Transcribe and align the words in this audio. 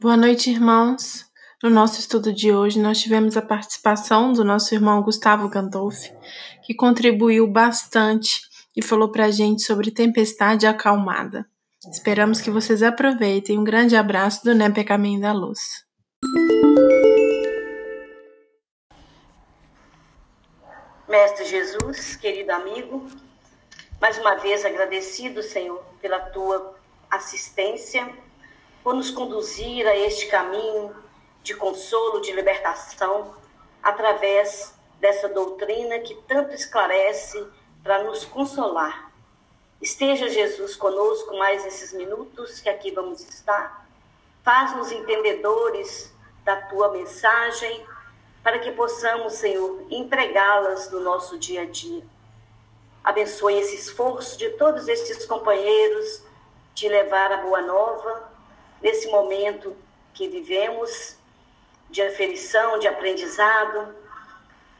Boa 0.00 0.16
noite, 0.16 0.48
irmãos. 0.48 1.26
No 1.60 1.68
nosso 1.68 1.98
estudo 1.98 2.32
de 2.32 2.52
hoje, 2.52 2.78
nós 2.78 3.00
tivemos 3.00 3.36
a 3.36 3.42
participação 3.42 4.32
do 4.32 4.44
nosso 4.44 4.72
irmão 4.72 5.02
Gustavo 5.02 5.48
Gandolfi, 5.48 6.12
que 6.62 6.72
contribuiu 6.72 7.48
bastante 7.48 8.42
e 8.76 8.80
falou 8.80 9.10
para 9.10 9.24
a 9.24 9.30
gente 9.32 9.62
sobre 9.62 9.90
tempestade 9.90 10.68
acalmada. 10.68 11.44
Esperamos 11.90 12.40
que 12.40 12.48
vocês 12.48 12.80
aproveitem. 12.80 13.58
Um 13.58 13.64
grande 13.64 13.96
abraço 13.96 14.44
do 14.44 14.54
NEP 14.54 14.84
Caminho 14.84 15.20
da 15.20 15.32
Luz. 15.32 15.58
Mestre 21.08 21.44
Jesus, 21.44 22.14
querido 22.14 22.52
amigo, 22.52 23.04
mais 24.00 24.16
uma 24.16 24.36
vez 24.36 24.64
agradecido, 24.64 25.42
Senhor, 25.42 25.82
pela 26.00 26.20
tua 26.20 26.76
assistência, 27.10 28.08
por 28.88 28.94
nos 28.94 29.10
conduzir 29.10 29.86
a 29.86 29.94
este 29.94 30.28
caminho 30.28 30.96
de 31.42 31.54
consolo, 31.54 32.22
de 32.22 32.32
libertação, 32.32 33.34
através 33.82 34.74
dessa 34.98 35.28
doutrina 35.28 35.98
que 35.98 36.14
tanto 36.26 36.54
esclarece 36.54 37.46
para 37.82 38.02
nos 38.04 38.24
consolar. 38.24 39.12
Esteja 39.78 40.30
Jesus 40.30 40.74
conosco 40.74 41.36
mais 41.36 41.66
esses 41.66 41.92
minutos 41.92 42.60
que 42.60 42.70
aqui 42.70 42.90
vamos 42.90 43.20
estar. 43.28 43.86
Faz-nos 44.42 44.90
entendedores 44.90 46.10
da 46.42 46.56
tua 46.56 46.90
mensagem, 46.90 47.86
para 48.42 48.58
que 48.58 48.72
possamos, 48.72 49.34
Senhor, 49.34 49.84
entregá-las 49.90 50.90
no 50.90 51.00
nosso 51.00 51.38
dia 51.38 51.60
a 51.60 51.66
dia. 51.66 52.06
Abençoe 53.04 53.58
esse 53.58 53.74
esforço 53.74 54.38
de 54.38 54.48
todos 54.52 54.88
estes 54.88 55.26
companheiros 55.26 56.22
de 56.74 56.88
levar 56.88 57.30
a 57.32 57.36
boa 57.42 57.60
nova 57.60 58.27
nesse 58.80 59.08
momento 59.08 59.76
que 60.14 60.28
vivemos 60.28 61.16
de 61.90 62.02
aferição, 62.02 62.78
de 62.78 62.86
aprendizado, 62.86 63.94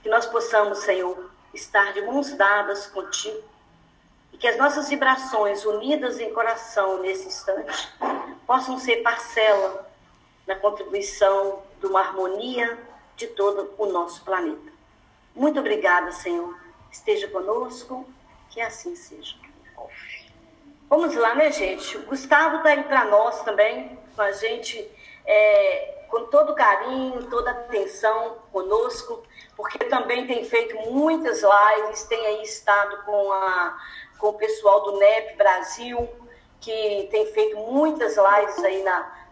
que 0.03 0.09
nós 0.09 0.27
possamos, 0.27 0.79
Senhor, 0.79 1.31
estar 1.55 1.93
de 1.93 2.03
mãos 2.03 2.33
dadas 2.35 2.87
contigo 2.87 3.43
e 4.33 4.37
que 4.37 4.47
as 4.47 4.57
nossas 4.57 4.89
vibrações 4.89 5.65
unidas 5.65 6.21
em 6.21 6.33
coração 6.33 7.01
nesse 7.01 7.27
instante 7.27 7.93
possam 8.47 8.79
ser 8.79 9.03
parcela 9.03 9.91
na 10.47 10.55
contribuição 10.57 11.63
de 11.81 11.87
uma 11.87 12.01
harmonia 12.01 12.79
de 13.17 13.27
todo 13.29 13.75
o 13.77 13.87
nosso 13.87 14.25
planeta. 14.25 14.73
Muito 15.35 15.61
obrigada, 15.61 16.13
Senhor. 16.13 16.59
Esteja 16.91 17.29
conosco, 17.29 18.09
que 18.51 18.61
assim 18.61 18.95
seja. 18.97 19.37
Vamos 20.89 21.15
lá, 21.15 21.35
né, 21.35 21.53
gente? 21.53 21.97
O 21.99 22.07
Gustavo 22.07 22.59
está 22.59 22.71
aí 22.71 22.83
para 22.83 23.05
nós 23.05 23.43
também, 23.43 23.99
com 24.17 24.23
a 24.23 24.33
gente. 24.33 24.91
É, 25.27 25.99
com 26.09 26.25
todo 26.27 26.55
carinho, 26.55 27.29
toda 27.29 27.51
atenção 27.51 28.39
conosco, 28.51 29.23
porque 29.57 29.79
também 29.85 30.27
tem 30.27 30.43
feito 30.45 30.75
muitas 30.91 31.43
lives, 31.43 32.05
tem 32.05 32.27
aí 32.27 32.43
estado 32.43 33.05
com, 33.05 33.33
a, 33.33 33.79
com 34.19 34.29
o 34.29 34.35
pessoal 34.35 34.83
do 34.85 34.99
NEP 34.99 35.37
Brasil, 35.37 36.09
que 36.61 37.09
tem 37.11 37.27
feito 37.27 37.59
muitas 37.59 38.17
lives 38.17 38.65
aí 38.65 38.83
na, 38.83 39.29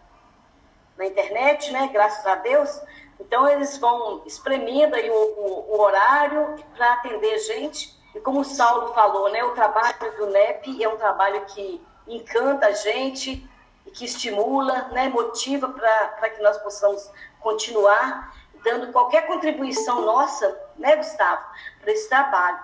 na 0.97 1.05
internet, 1.07 1.71
né? 1.71 1.89
Graças 1.91 2.25
a 2.25 2.35
Deus. 2.35 2.79
Então, 3.19 3.49
eles 3.49 3.77
vão 3.79 4.21
espremendo 4.27 4.95
aí 4.95 5.09
o, 5.09 5.13
o, 5.13 5.75
o 5.75 5.81
horário 5.81 6.55
para 6.75 6.93
atender 6.93 7.39
gente. 7.39 7.96
E 8.17 8.19
como 8.19 8.39
o 8.39 8.43
Saulo 8.43 8.93
falou, 8.93 9.29
né? 9.31 9.43
O 9.43 9.51
trabalho 9.51 10.17
do 10.17 10.25
NEP 10.27 10.83
é 10.83 10.89
um 10.89 10.97
trabalho 10.97 11.45
que 11.45 11.79
encanta 12.07 12.65
a 12.65 12.71
gente, 12.71 13.47
e 13.85 13.91
que 13.91 14.05
estimula, 14.05 14.89
né, 14.89 15.07
motiva 15.07 15.69
para 15.69 16.29
que 16.29 16.41
nós 16.41 16.57
possamos 16.57 17.09
continuar 17.39 18.35
dando 18.63 18.91
qualquer 18.91 19.27
contribuição 19.27 20.01
nossa, 20.01 20.59
né, 20.77 20.95
Gustavo, 20.95 21.43
para 21.79 21.91
esse 21.91 22.09
trabalho. 22.09 22.59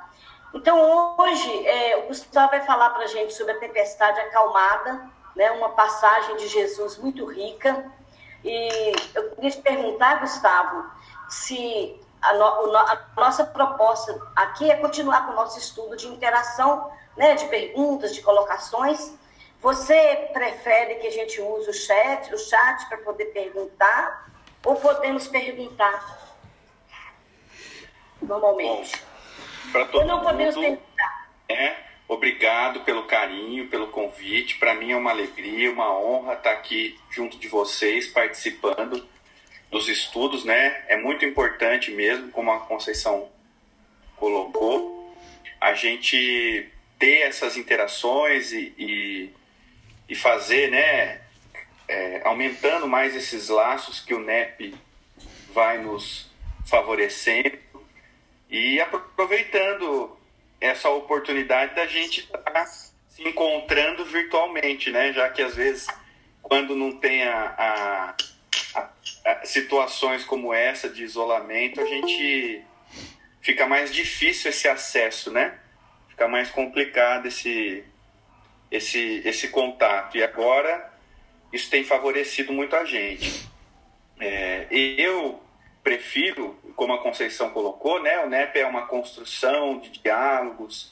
Então, 0.53 1.15
hoje, 1.17 1.67
é, 1.67 1.97
o 1.97 2.07
Gustavo 2.07 2.49
vai 2.49 2.61
falar 2.61 2.89
para 2.89 3.03
a 3.03 3.07
gente 3.07 3.33
sobre 3.33 3.53
a 3.53 3.59
tempestade 3.59 4.19
acalmada, 4.19 5.09
né, 5.35 5.51
uma 5.51 5.69
passagem 5.69 6.35
de 6.35 6.47
Jesus 6.47 6.97
muito 6.97 7.25
rica. 7.25 7.91
E 8.43 8.91
eu 9.15 9.29
queria 9.31 9.51
te 9.51 9.61
perguntar, 9.61 10.19
Gustavo, 10.19 10.85
se 11.29 11.99
a, 12.23 12.33
no, 12.33 12.77
a 12.77 13.07
nossa 13.17 13.43
proposta 13.43 14.19
aqui 14.35 14.71
é 14.71 14.77
continuar 14.77 15.25
com 15.25 15.33
o 15.33 15.35
nosso 15.35 15.59
estudo 15.59 15.97
de 15.97 16.07
interação, 16.07 16.89
né, 17.17 17.35
de 17.35 17.45
perguntas, 17.45 18.15
de 18.15 18.21
colocações, 18.21 19.13
você 19.61 20.29
prefere 20.33 20.95
que 20.95 21.07
a 21.07 21.11
gente 21.11 21.39
use 21.39 21.69
o 21.69 21.73
chat, 21.73 22.33
o 22.33 22.37
chat 22.37 22.85
para 22.87 22.97
poder 22.97 23.25
perguntar 23.25 24.29
ou 24.65 24.75
podemos 24.75 25.27
perguntar 25.27 26.33
normalmente? 28.21 29.01
Para 29.71 29.85
todo 29.85 30.01
ou 30.01 30.07
não 30.07 30.17
mundo, 30.17 30.29
podemos 30.29 30.55
perguntar. 30.55 31.29
É, 31.49 31.75
obrigado 32.07 32.81
pelo 32.81 33.03
carinho, 33.03 33.69
pelo 33.69 33.87
convite. 33.87 34.57
Para 34.57 34.75
mim 34.75 34.91
é 34.91 34.95
uma 34.95 35.11
alegria, 35.11 35.71
uma 35.71 35.97
honra 35.97 36.33
estar 36.33 36.51
aqui 36.51 36.99
junto 37.09 37.37
de 37.37 37.47
vocês 37.47 38.07
participando 38.07 39.07
dos 39.73 39.89
estudos, 39.89 40.45
né? 40.45 40.85
É 40.87 40.95
muito 40.95 41.25
importante 41.25 41.91
mesmo, 41.91 42.29
como 42.29 42.49
a 42.51 42.61
Conceição 42.61 43.29
colocou, 44.15 45.13
a 45.59 45.73
gente 45.73 46.69
ter 46.97 47.23
essas 47.23 47.57
interações 47.57 48.53
e, 48.53 48.73
e 48.77 49.33
e 50.07 50.15
fazer, 50.15 50.69
né, 50.69 51.21
é, 51.87 52.21
aumentando 52.23 52.87
mais 52.87 53.15
esses 53.15 53.49
laços 53.49 53.99
que 53.99 54.13
o 54.13 54.19
NEP 54.19 54.75
vai 55.51 55.79
nos 55.79 56.31
favorecendo 56.65 57.57
e 58.49 58.79
aproveitando 58.79 60.17
essa 60.61 60.89
oportunidade 60.89 61.75
da 61.75 61.85
gente 61.85 62.21
estar 62.21 62.39
tá 62.39 62.65
se 62.65 63.27
encontrando 63.27 64.05
virtualmente, 64.05 64.89
né? 64.91 65.11
Já 65.13 65.29
que 65.29 65.41
às 65.41 65.55
vezes 65.55 65.87
quando 66.41 66.75
não 66.75 66.91
tem 66.91 67.23
a, 67.23 67.55
a, 67.57 68.15
a, 68.79 68.89
situações 69.43 70.23
como 70.23 70.53
essa 70.53 70.89
de 70.89 71.03
isolamento, 71.03 71.79
a 71.81 71.85
gente 71.85 72.63
fica 73.41 73.65
mais 73.65 73.93
difícil 73.93 74.49
esse 74.49 74.67
acesso, 74.67 75.31
né? 75.31 75.59
Fica 76.09 76.27
mais 76.27 76.49
complicado 76.49 77.27
esse 77.27 77.83
esse, 78.73 79.21
esse 79.23 79.49
contato. 79.49 80.17
E 80.17 80.23
agora 80.23 80.91
isso 81.51 81.69
tem 81.69 81.83
favorecido 81.83 82.51
muito 82.51 82.75
a 82.75 82.83
gente. 82.83 83.47
É, 84.19 84.67
eu 84.71 85.41
prefiro, 85.83 86.57
como 86.75 86.93
a 86.93 87.01
Conceição 87.01 87.51
colocou, 87.51 88.01
né, 88.01 88.19
o 88.25 88.29
NEP 88.29 88.57
é 88.57 88.65
uma 88.65 88.87
construção 88.87 89.79
de 89.79 89.89
diálogos, 89.89 90.91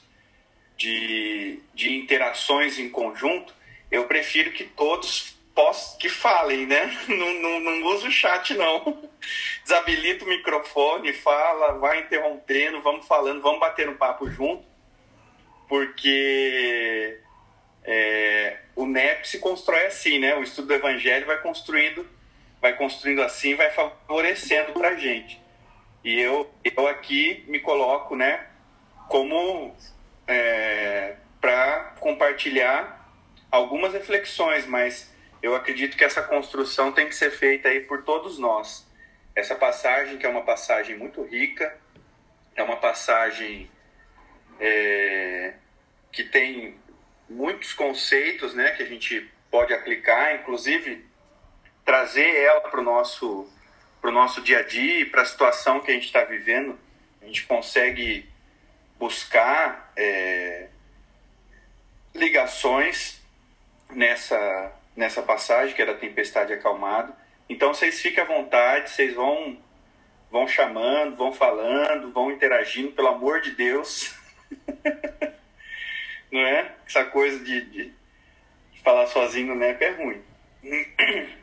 de, 0.76 1.58
de 1.74 1.96
interações 1.96 2.78
em 2.78 2.88
conjunto. 2.88 3.52
Eu 3.90 4.04
prefiro 4.04 4.52
que 4.52 4.64
todos 4.64 5.36
possam, 5.54 5.98
que 5.98 6.08
falem, 6.08 6.66
né? 6.66 6.96
Não, 7.08 7.34
não, 7.34 7.60
não 7.60 7.86
uso 7.94 8.08
o 8.08 8.10
chat, 8.10 8.54
não. 8.54 9.08
Desabilita 9.62 10.24
o 10.24 10.28
microfone, 10.28 11.12
fala, 11.12 11.78
vai 11.78 12.00
interrompendo, 12.00 12.82
vamos 12.82 13.06
falando, 13.06 13.40
vamos 13.40 13.60
bater 13.60 13.88
um 13.88 13.96
papo 13.96 14.28
junto, 14.30 14.64
porque 15.68 17.20
é, 17.84 18.58
o 18.74 18.86
NEP 18.86 19.28
se 19.28 19.38
constrói 19.38 19.86
assim, 19.86 20.18
né? 20.18 20.34
O 20.34 20.42
estudo 20.42 20.68
do 20.68 20.74
Evangelho 20.74 21.26
vai 21.26 21.40
construindo, 21.40 22.08
vai 22.60 22.76
construindo 22.76 23.22
assim, 23.22 23.54
vai 23.54 23.70
favorecendo 23.70 24.72
para 24.72 24.96
gente. 24.96 25.40
E 26.04 26.18
eu, 26.18 26.52
eu 26.64 26.88
aqui 26.88 27.44
me 27.46 27.60
coloco, 27.60 28.16
né, 28.16 28.46
como 29.08 29.76
é, 30.26 31.14
para 31.40 31.94
compartilhar 32.00 33.08
algumas 33.50 33.92
reflexões, 33.92 34.66
mas 34.66 35.11
eu 35.42 35.54
acredito 35.54 35.96
que 35.96 36.04
essa 36.04 36.22
construção 36.22 36.92
tem 36.92 37.08
que 37.08 37.14
ser 37.14 37.30
feita 37.30 37.68
aí 37.68 37.80
por 37.80 38.02
todos 38.04 38.38
nós. 38.38 38.86
Essa 39.34 39.54
passagem, 39.56 40.16
que 40.16 40.24
é 40.24 40.28
uma 40.28 40.44
passagem 40.44 40.96
muito 40.96 41.22
rica, 41.22 41.76
é 42.54 42.62
uma 42.62 42.76
passagem 42.76 43.70
é, 44.60 45.54
que 46.12 46.22
tem 46.24 46.78
muitos 47.28 47.72
conceitos 47.72 48.54
né, 48.54 48.70
que 48.72 48.82
a 48.82 48.86
gente 48.86 49.28
pode 49.50 49.74
aplicar, 49.74 50.34
inclusive 50.36 51.04
trazer 51.84 52.36
ela 52.36 52.60
para 52.60 52.80
o 52.80 52.84
nosso, 52.84 53.50
pro 54.00 54.12
nosso 54.12 54.40
dia 54.42 54.60
a 54.60 54.62
dia, 54.62 55.08
para 55.10 55.22
a 55.22 55.26
situação 55.26 55.80
que 55.80 55.90
a 55.90 55.94
gente 55.94 56.06
está 56.06 56.22
vivendo. 56.24 56.78
A 57.20 57.26
gente 57.26 57.44
consegue 57.46 58.30
buscar 58.98 59.92
é, 59.96 60.68
ligações 62.14 63.20
nessa, 63.90 64.72
nessa 64.96 65.22
passagem, 65.22 65.74
que 65.74 65.82
é 65.82 65.86
da 65.86 65.94
tempestade 65.94 66.52
acalmada. 66.52 67.16
Então, 67.48 67.72
vocês 67.72 68.00
fiquem 68.00 68.22
à 68.22 68.26
vontade, 68.26 68.90
vocês 68.90 69.14
vão, 69.14 69.58
vão 70.30 70.46
chamando, 70.46 71.16
vão 71.16 71.32
falando, 71.32 72.12
vão 72.12 72.30
interagindo, 72.30 72.92
pelo 72.92 73.08
amor 73.08 73.40
de 73.40 73.52
Deus. 73.52 74.14
não 76.32 76.40
é? 76.40 76.74
Essa 76.86 77.04
coisa 77.04 77.44
de, 77.44 77.60
de 77.66 77.92
falar 78.82 79.06
sozinho 79.06 79.48
no 79.48 79.54
NEP 79.54 79.82
é 79.82 79.90
ruim. 79.90 80.22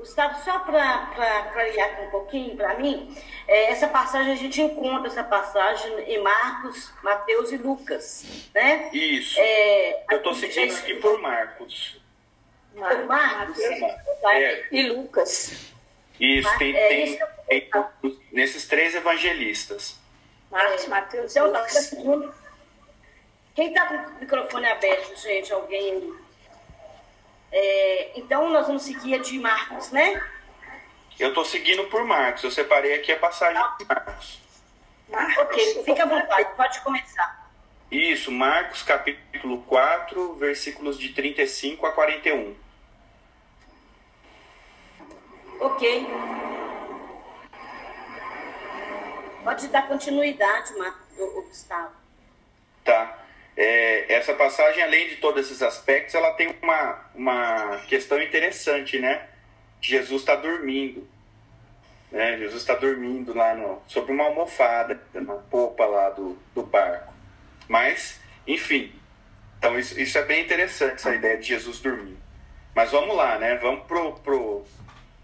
Gustavo, 0.00 0.42
só 0.42 0.58
para 0.60 1.06
clarear 1.52 1.90
aqui 1.90 2.02
um 2.02 2.10
pouquinho 2.10 2.56
para 2.56 2.74
mim, 2.74 3.14
é, 3.46 3.70
essa 3.70 3.86
passagem 3.86 4.32
a 4.32 4.36
gente 4.36 4.60
encontra 4.60 5.08
essa 5.08 5.22
passagem 5.22 5.92
em 6.00 6.22
Marcos, 6.22 6.90
Mateus 7.02 7.52
e 7.52 7.58
Lucas, 7.58 8.24
né? 8.54 8.88
Isso. 8.92 9.38
É, 9.38 10.04
Eu 10.10 10.18
estou 10.18 10.34
seguindo 10.34 10.74
aqui 10.74 10.94
por 10.94 11.20
Marcos. 11.20 12.00
Por 12.74 13.04
Marcos? 13.06 13.58
É. 13.60 14.66
E 14.72 14.88
Lucas. 14.88 15.70
Isso, 16.18 16.58
tem, 16.58 16.74
é, 16.74 16.88
tem, 16.88 17.04
isso 17.04 17.26
tem, 17.46 17.70
nesses 18.32 18.66
três 18.66 18.94
evangelistas. 18.94 19.98
Marcos, 20.50 20.86
Mateus 20.88 21.36
então, 21.36 21.52
tá 21.52 21.60
Lucas. 21.60 22.34
Quem 23.54 23.68
está 23.68 23.86
com 23.86 23.94
o 23.94 24.20
microfone 24.20 24.66
aberto, 24.66 25.14
gente? 25.16 25.52
Alguém 25.52 26.14
é, 27.52 28.12
então, 28.16 28.48
nós 28.50 28.66
vamos 28.66 28.82
seguir 28.82 29.14
a 29.14 29.18
de 29.18 29.38
Marcos, 29.38 29.90
né? 29.90 30.22
Eu 31.18 31.30
estou 31.30 31.44
seguindo 31.44 31.84
por 31.84 32.04
Marcos. 32.04 32.42
Eu 32.44 32.50
separei 32.50 32.94
aqui 32.94 33.12
a 33.12 33.18
passagem 33.18 33.62
de 33.78 33.84
Marcos. 33.86 34.40
Marcos. 35.08 35.38
Ok, 35.38 35.84
fica 35.84 36.02
à 36.04 36.06
vontade, 36.06 36.48
pode 36.56 36.80
começar. 36.80 37.50
Isso, 37.90 38.30
Marcos 38.30 38.82
capítulo 38.84 39.62
4, 39.62 40.34
versículos 40.34 40.98
de 40.98 41.08
35 41.10 41.84
a 41.86 41.92
41. 41.92 42.54
Ok. 45.58 46.06
Pode 49.42 49.68
dar 49.68 49.88
continuidade, 49.88 50.74
Marcos, 50.78 51.08
Gustavo. 51.48 51.94
Tá. 52.84 53.19
É, 53.62 54.14
essa 54.14 54.32
passagem, 54.32 54.82
além 54.82 55.10
de 55.10 55.16
todos 55.16 55.44
esses 55.44 55.60
aspectos, 55.60 56.14
ela 56.14 56.32
tem 56.32 56.56
uma, 56.62 56.98
uma 57.14 57.76
questão 57.88 58.18
interessante, 58.18 58.98
né? 58.98 59.28
Jesus 59.82 60.22
está 60.22 60.34
dormindo. 60.34 61.06
Né? 62.10 62.38
Jesus 62.38 62.62
está 62.62 62.74
dormindo 62.74 63.34
lá 63.36 63.54
no, 63.54 63.82
sobre 63.86 64.12
uma 64.12 64.24
almofada, 64.24 64.98
na 65.12 65.34
popa 65.34 65.84
lá 65.84 66.08
do, 66.08 66.38
do 66.54 66.62
barco. 66.62 67.12
Mas, 67.68 68.18
enfim, 68.46 68.94
então 69.58 69.78
isso, 69.78 70.00
isso 70.00 70.16
é 70.16 70.24
bem 70.24 70.42
interessante, 70.42 70.94
essa 70.94 71.14
ideia 71.14 71.36
de 71.36 71.48
Jesus 71.48 71.80
dormindo. 71.80 72.16
Mas 72.74 72.90
vamos 72.90 73.14
lá, 73.14 73.38
né? 73.38 73.56
Vamos 73.56 73.86
pro, 73.86 74.14
pro, 74.20 74.64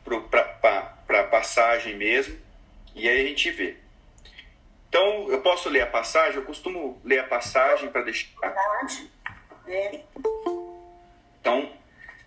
pro, 0.04 0.20
para 0.24 1.20
a 1.20 1.24
passagem 1.24 1.96
mesmo, 1.96 2.36
e 2.94 3.08
aí 3.08 3.18
a 3.18 3.28
gente 3.28 3.50
vê. 3.50 3.78
Então, 4.98 5.30
eu 5.30 5.42
posso 5.42 5.68
ler 5.68 5.82
a 5.82 5.86
passagem? 5.86 6.36
Eu 6.36 6.46
costumo 6.46 6.98
ler 7.04 7.18
a 7.18 7.24
passagem 7.24 7.90
para 7.90 8.00
deixar. 8.00 8.30
Então, 11.38 11.70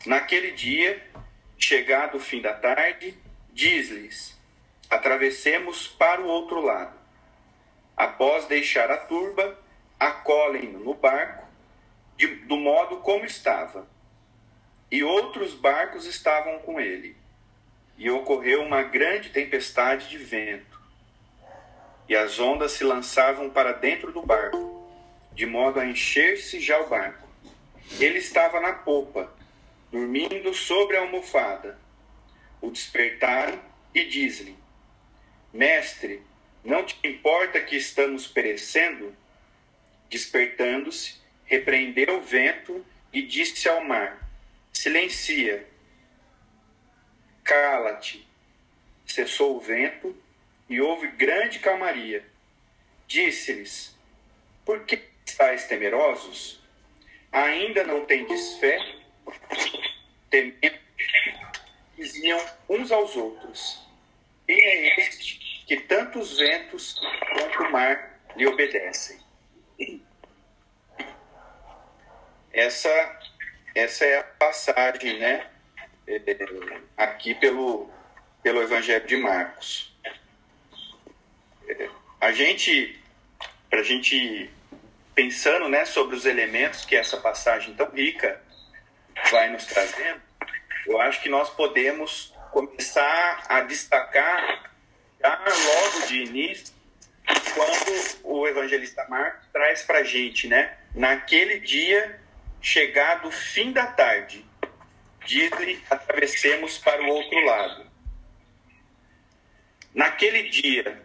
naquele 0.06 0.52
dia, 0.52 1.04
chegado 1.58 2.18
o 2.18 2.20
fim 2.20 2.44
da 2.44 2.54
tarde, 2.54 3.18
diz-lhes: 3.52 4.40
atravessemos 4.88 5.88
para 5.88 6.22
o 6.22 6.28
outro 6.28 6.62
lado. 6.62 6.96
Após 7.98 8.46
deixar 8.46 8.92
a 8.92 8.98
turba, 8.98 9.58
acolhem-no 10.00 10.78
no 10.78 10.94
barco, 10.94 11.48
de, 12.16 12.28
do 12.28 12.56
modo 12.56 12.98
como 12.98 13.26
estava. 13.26 13.88
E 14.92 15.04
outros 15.04 15.56
barcos 15.56 16.06
estavam 16.06 16.60
com 16.60 16.80
ele. 16.80 17.18
E 17.98 18.12
ocorreu 18.12 18.62
uma 18.62 18.84
grande 18.84 19.32
tempestade 19.32 20.08
de 20.08 20.20
vento 20.20 20.79
e 22.10 22.16
as 22.16 22.40
ondas 22.40 22.72
se 22.72 22.84
lançavam 22.84 23.52
para 23.52 23.72
dentro 23.72 24.12
do 24.12 24.24
barco, 24.24 24.84
de 25.32 25.46
modo 25.46 25.80
a 25.80 25.86
encher-se 25.86 26.60
já 26.60 26.82
o 26.82 26.90
barco. 26.90 27.30
Ele 28.00 28.18
estava 28.18 28.60
na 28.60 28.74
popa, 28.74 29.32
dormindo 29.92 30.52
sobre 30.56 30.98
a 30.98 31.02
almofada. 31.02 31.80
O 32.60 32.72
despertaram 32.72 33.62
e 33.94 34.06
diz-lhe: 34.06 34.58
Mestre, 35.54 36.24
não 36.64 36.84
te 36.84 36.98
importa 37.08 37.62
que 37.62 37.76
estamos 37.76 38.28
perecendo? 38.28 39.16
Despertando-se, 40.10 41.16
repreendeu 41.46 42.18
o 42.18 42.22
vento 42.22 42.84
e 43.14 43.22
disse 43.22 43.70
ao 43.70 43.84
mar: 43.84 44.28
Silencia, 44.74 45.68
cala-te. 47.44 48.28
Cessou 49.06 49.58
o 49.58 49.60
vento 49.60 50.16
e 50.70 50.80
houve 50.80 51.08
grande 51.08 51.60
calmaria. 51.60 52.24
Disse-lhes: 53.08 53.98
Por 54.64 54.86
que 54.86 55.02
estáis 55.26 55.66
temerosos? 55.66 56.62
Ainda 57.32 57.84
não 57.84 58.06
tendes 58.06 58.58
fé? 58.60 58.80
Temendo, 60.30 60.80
diziam 61.98 62.40
uns 62.70 62.92
aos 62.92 63.16
outros: 63.16 63.84
Quem 64.46 64.60
é 64.60 65.00
este 65.00 65.66
que 65.66 65.78
tantos 65.82 66.38
ventos 66.38 67.00
quanto 67.34 67.64
o 67.64 67.72
mar 67.72 68.20
lhe 68.36 68.46
obedecem? 68.46 69.20
Essa, 72.52 73.20
essa 73.74 74.06
é 74.06 74.18
a 74.20 74.24
passagem, 74.24 75.20
né? 75.20 75.50
É, 76.08 76.22
aqui 76.98 77.36
pelo, 77.36 77.90
pelo 78.42 78.62
Evangelho 78.62 79.06
de 79.06 79.16
Marcos 79.18 79.89
a 82.20 82.32
gente, 82.32 83.00
para 83.70 83.80
a 83.80 83.84
gente 83.84 84.50
pensando 85.16 85.68
né, 85.68 85.86
sobre 85.86 86.16
os 86.16 86.26
elementos 86.26 86.86
que 86.86 86.96
essa 86.96 87.18
passagem 87.18 87.74
tão 87.74 87.90
rica 87.92 88.42
vai 89.32 89.50
nos 89.50 89.66
trazendo, 89.66 90.22
eu 90.86 91.00
acho 91.00 91.22
que 91.22 91.30
nós 91.30 91.50
podemos 91.50 92.34
começar 92.52 93.46
a 93.48 93.62
destacar 93.62 94.72
já 95.22 95.38
logo 95.38 96.08
de 96.08 96.24
início 96.24 96.74
quando 97.54 98.20
o 98.24 98.48
evangelista 98.48 99.06
Marcos 99.10 99.48
traz 99.52 99.84
para 99.84 100.00
a 100.00 100.04
gente, 100.04 100.48
né? 100.48 100.78
Naquele 100.96 101.60
dia, 101.60 102.20
chegado 102.62 103.28
o 103.28 103.32
fim 103.32 103.72
da 103.72 103.88
tarde, 103.88 104.46
diz-lhe, 105.26 105.84
atravessemos 105.90 106.78
para 106.78 107.02
o 107.04 107.08
outro 107.08 107.40
lado. 107.46 107.86
Naquele 109.94 110.50
dia, 110.50 111.04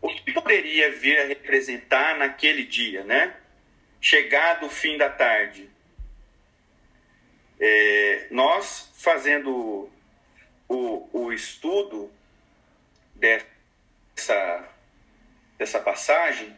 o 0.00 0.08
que 0.08 0.32
poderia 0.32 0.92
vir 0.92 1.18
a 1.18 1.26
representar 1.26 2.16
naquele 2.16 2.64
dia, 2.64 3.04
né? 3.04 3.36
Chegado 4.00 4.66
o 4.66 4.70
fim 4.70 4.96
da 4.96 5.10
tarde. 5.10 5.68
É, 7.58 8.26
nós 8.30 8.90
fazendo 8.96 9.90
o, 10.68 11.08
o 11.12 11.32
estudo 11.32 12.10
dessa, 13.14 14.68
dessa 15.58 15.78
passagem, 15.80 16.56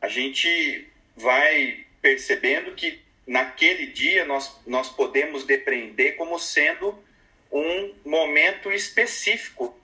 a 0.00 0.08
gente 0.08 0.88
vai 1.16 1.86
percebendo 2.00 2.74
que 2.74 3.00
naquele 3.24 3.86
dia 3.86 4.24
nós, 4.24 4.60
nós 4.66 4.88
podemos 4.88 5.44
depreender 5.44 6.16
como 6.16 6.38
sendo 6.38 7.02
um 7.52 7.94
momento 8.04 8.72
específico 8.72 9.78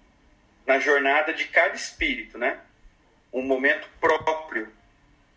na 0.67 0.81
jornada 0.81 1.33
de 1.33 1.47
cada 1.47 1.76
espírito, 1.76 2.37
né? 2.37 2.61
Um 3.32 3.42
momento 3.42 3.88
próprio 4.00 4.73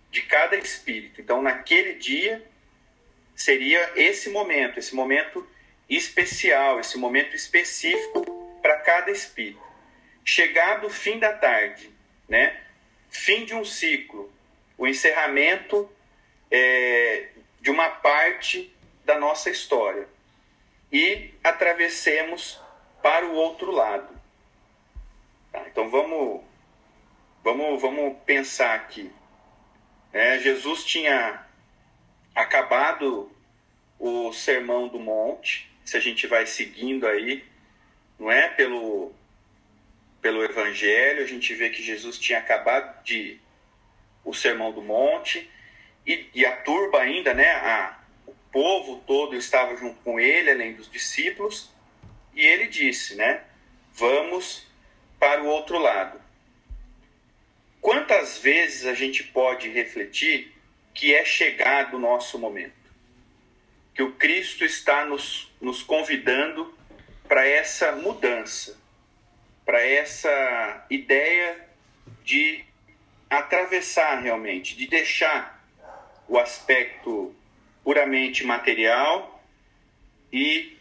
de 0.09 0.21
cada 0.21 0.55
espírito. 0.55 1.21
Então, 1.21 1.41
naquele 1.41 1.93
dia, 1.93 2.45
seria 3.35 3.91
esse 3.95 4.29
momento, 4.29 4.77
esse 4.77 4.93
momento 4.93 5.47
especial, 5.89 6.79
esse 6.79 6.97
momento 6.97 7.35
específico 7.35 8.59
para 8.61 8.77
cada 8.77 9.11
espírito. 9.11 9.61
Chegado 10.23 10.87
o 10.87 10.89
fim 10.89 11.17
da 11.19 11.33
tarde, 11.33 11.89
né? 12.27 12.61
fim 13.09 13.43
de 13.45 13.53
um 13.53 13.65
ciclo, 13.65 14.31
o 14.77 14.87
encerramento 14.87 15.89
é, 16.49 17.29
de 17.59 17.69
uma 17.69 17.89
parte 17.89 18.73
da 19.05 19.19
nossa 19.19 19.49
história. 19.49 20.07
E 20.91 21.33
atravessemos 21.43 22.59
para 23.01 23.25
o 23.25 23.33
outro 23.33 23.71
lado. 23.71 24.13
Tá? 25.51 25.63
Então 25.67 25.89
vamos 25.89 26.41
Vamos, 27.43 27.81
vamos 27.81 28.17
pensar 28.23 28.75
aqui. 28.75 29.11
É, 30.13 30.37
Jesus 30.37 30.83
tinha 30.83 31.43
acabado 32.35 33.31
o 33.97 34.31
Sermão 34.31 34.87
do 34.87 34.99
Monte, 34.99 35.71
se 35.83 35.97
a 35.97 35.99
gente 35.99 36.27
vai 36.27 36.45
seguindo 36.45 37.07
aí, 37.07 37.43
não 38.19 38.31
é? 38.31 38.47
Pelo, 38.49 39.11
pelo 40.21 40.43
Evangelho, 40.43 41.23
a 41.23 41.27
gente 41.27 41.53
vê 41.55 41.71
que 41.71 41.81
Jesus 41.81 42.19
tinha 42.19 42.37
acabado 42.37 43.03
de 43.03 43.39
o 44.23 44.35
Sermão 44.35 44.71
do 44.71 44.83
Monte 44.83 45.49
e, 46.05 46.29
e 46.35 46.45
a 46.45 46.55
turba 46.57 46.99
ainda, 46.99 47.33
né? 47.33 47.53
A, 47.53 47.99
o 48.27 48.35
povo 48.51 49.01
todo 49.07 49.35
estava 49.35 49.75
junto 49.75 49.99
com 50.01 50.19
ele, 50.19 50.51
além 50.51 50.73
dos 50.73 50.91
discípulos, 50.91 51.71
e 52.35 52.45
ele 52.45 52.67
disse, 52.67 53.15
né? 53.15 53.43
Vamos 53.93 54.67
para 55.19 55.41
o 55.41 55.47
outro 55.47 55.79
lado. 55.79 56.20
Quantas 57.81 58.37
vezes 58.37 58.85
a 58.85 58.93
gente 58.93 59.23
pode 59.23 59.67
refletir 59.67 60.55
que 60.93 61.15
é 61.15 61.25
chegado 61.25 61.97
o 61.97 61.99
nosso 61.99 62.37
momento? 62.37 62.79
Que 63.95 64.03
o 64.03 64.13
Cristo 64.13 64.63
está 64.63 65.03
nos, 65.03 65.51
nos 65.59 65.81
convidando 65.81 66.77
para 67.27 67.47
essa 67.47 67.93
mudança, 67.93 68.77
para 69.65 69.81
essa 69.83 70.85
ideia 70.91 71.67
de 72.23 72.63
atravessar 73.27 74.21
realmente, 74.21 74.75
de 74.75 74.85
deixar 74.85 75.65
o 76.27 76.37
aspecto 76.37 77.35
puramente 77.83 78.45
material 78.45 79.43
e 80.31 80.77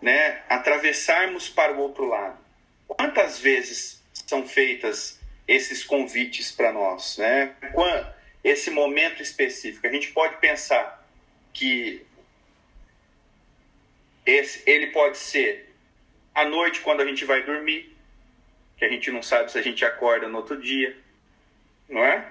né, 0.00 0.42
atravessarmos 0.48 1.48
para 1.48 1.72
o 1.72 1.78
outro 1.78 2.06
lado. 2.06 2.38
Quantas 2.86 3.38
vezes 3.38 4.02
são 4.12 4.46
feitas 4.46 5.19
esses 5.50 5.82
convites 5.82 6.52
para 6.52 6.72
nós, 6.72 7.18
né? 7.18 7.56
Esse 8.42 8.70
momento 8.70 9.20
específico, 9.20 9.84
a 9.84 9.90
gente 9.90 10.12
pode 10.12 10.36
pensar 10.36 11.04
que 11.52 12.06
esse, 14.24 14.62
ele 14.64 14.92
pode 14.92 15.18
ser 15.18 15.74
à 16.32 16.44
noite 16.44 16.80
quando 16.80 17.00
a 17.00 17.04
gente 17.04 17.24
vai 17.24 17.42
dormir, 17.42 17.96
que 18.76 18.84
a 18.84 18.88
gente 18.88 19.10
não 19.10 19.24
sabe 19.24 19.50
se 19.50 19.58
a 19.58 19.62
gente 19.62 19.84
acorda 19.84 20.28
no 20.28 20.38
outro 20.38 20.56
dia, 20.56 20.96
não 21.88 22.04
é? 22.04 22.30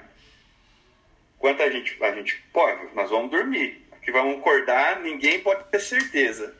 Quanta 1.37 1.69
gente 1.69 2.01
a 2.01 2.15
gente 2.15 2.41
pode, 2.53 2.95
nós 2.95 3.09
vamos 3.09 3.29
dormir, 3.29 3.85
que 4.01 4.13
vamos 4.13 4.39
acordar, 4.39 5.01
ninguém 5.01 5.41
pode 5.41 5.65
ter 5.65 5.81
certeza. 5.81 6.55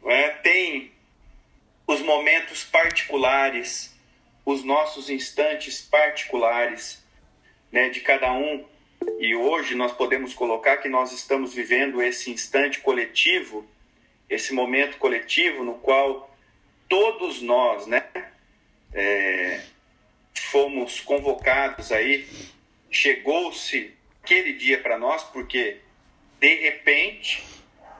Não 0.00 0.10
é? 0.10 0.30
Tem 0.30 0.92
os 1.84 2.00
momentos 2.00 2.62
particulares, 2.62 3.91
os 4.44 4.64
nossos 4.64 5.08
instantes 5.08 5.80
particulares, 5.80 7.04
né, 7.70 7.88
de 7.88 8.00
cada 8.00 8.32
um. 8.32 8.64
E 9.18 9.34
hoje 9.34 9.74
nós 9.74 9.92
podemos 9.92 10.34
colocar 10.34 10.76
que 10.78 10.88
nós 10.88 11.12
estamos 11.12 11.54
vivendo 11.54 12.02
esse 12.02 12.30
instante 12.30 12.80
coletivo 12.80 13.68
esse 14.32 14.54
momento 14.54 14.96
coletivo 14.96 15.62
no 15.62 15.74
qual 15.74 16.34
todos 16.88 17.42
nós, 17.42 17.86
né, 17.86 18.02
é, 18.94 19.60
fomos 20.34 21.00
convocados 21.00 21.92
aí, 21.92 22.26
chegou-se 22.90 23.94
aquele 24.22 24.54
dia 24.54 24.80
para 24.80 24.98
nós, 24.98 25.22
porque 25.24 25.80
de 26.40 26.54
repente 26.54 27.44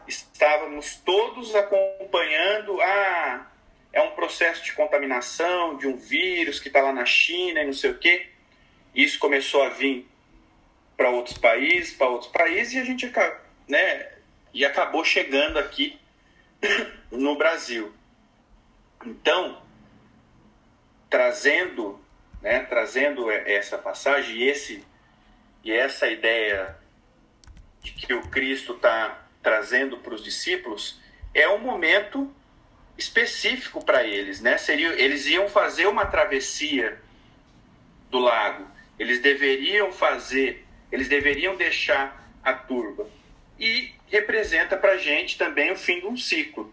estávamos 0.09 0.97
todos 0.97 1.55
acompanhando 1.55 2.81
ah, 2.81 3.52
é 3.93 4.01
um 4.01 4.13
processo 4.13 4.65
de 4.65 4.73
contaminação 4.73 5.77
de 5.77 5.87
um 5.87 5.97
vírus 5.97 6.59
que 6.59 6.69
está 6.69 6.81
lá 6.81 6.93
na 6.93 7.05
China 7.05 7.61
e 7.61 7.67
não 7.67 7.73
sei 7.73 7.91
o 7.91 7.99
quê. 7.99 8.29
Isso 8.95 9.19
começou 9.19 9.63
a 9.63 9.69
vir 9.69 10.09
para 10.97 11.11
outros 11.11 11.37
países, 11.37 11.95
para 11.95 12.09
outros 12.09 12.31
países, 12.31 12.75
e 12.75 12.79
a 12.79 12.85
gente 12.85 13.11
né, 13.69 14.09
e 14.53 14.65
acabou 14.65 15.05
chegando 15.05 15.59
aqui 15.59 15.99
no 17.11 17.37
Brasil. 17.37 17.93
Então, 19.05 19.63
trazendo, 21.11 22.01
né, 22.41 22.61
trazendo 22.61 23.31
essa 23.31 23.77
passagem 23.77 24.37
e 24.37 24.49
esse 24.49 24.85
e 25.65 25.71
essa 25.71 26.09
ideia 26.09 26.77
de 27.83 27.93
que 27.93 28.13
o 28.13 28.23
Cristo 28.29 28.75
está 28.75 29.27
trazendo 29.43 29.99
para 29.99 30.15
os 30.15 30.23
discípulos 30.23 31.01
é 31.35 31.49
um 31.49 31.59
momento 31.59 32.33
específico 32.97 33.85
para 33.85 34.05
eles, 34.05 34.41
né? 34.41 34.59
Seria, 34.59 34.89
eles 35.01 35.27
iam 35.27 35.49
fazer 35.49 35.87
uma 35.87 36.07
travessia 36.07 37.01
do 38.11 38.19
lago. 38.19 38.67
Eles 38.99 39.21
deveriam 39.21 39.91
fazer, 39.93 40.67
eles 40.91 41.09
deveriam 41.09 41.57
deixar 41.57 42.31
a 42.43 42.53
turba 42.53 43.09
e 43.59 43.93
representa 44.09 44.77
para 44.77 44.93
a 44.93 44.99
gente 44.99 45.39
também 45.39 45.73
o 45.73 45.77
fim 45.77 46.01
de 46.01 46.07
um 46.07 46.17
ciclo. 46.17 46.73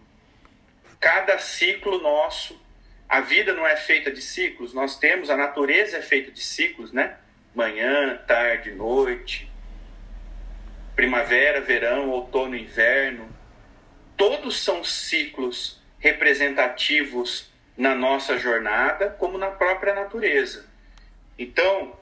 Cada 0.99 1.39
ciclo 1.39 2.01
nosso, 2.01 2.61
a 3.07 3.21
vida 3.21 3.53
não 3.53 3.65
é 3.65 3.77
feita 3.77 4.11
de 4.11 4.21
ciclos, 4.21 4.73
nós 4.73 4.99
temos, 4.99 5.29
a 5.29 5.37
natureza 5.37 5.97
é 5.97 6.01
feita 6.01 6.31
de 6.31 6.41
ciclos, 6.41 6.91
né? 6.91 7.17
Manhã, 7.55 8.17
tarde, 8.27 8.71
noite, 8.71 9.49
primavera, 10.95 11.61
verão, 11.61 12.09
outono, 12.09 12.55
inverno. 12.55 13.33
Todos 14.17 14.59
são 14.59 14.83
ciclos 14.83 15.78
representativos 15.99 17.51
na 17.77 17.93
nossa 17.95 18.37
jornada, 18.37 19.09
como 19.11 19.37
na 19.37 19.51
própria 19.51 19.93
natureza. 19.93 20.65
Então, 21.37 21.97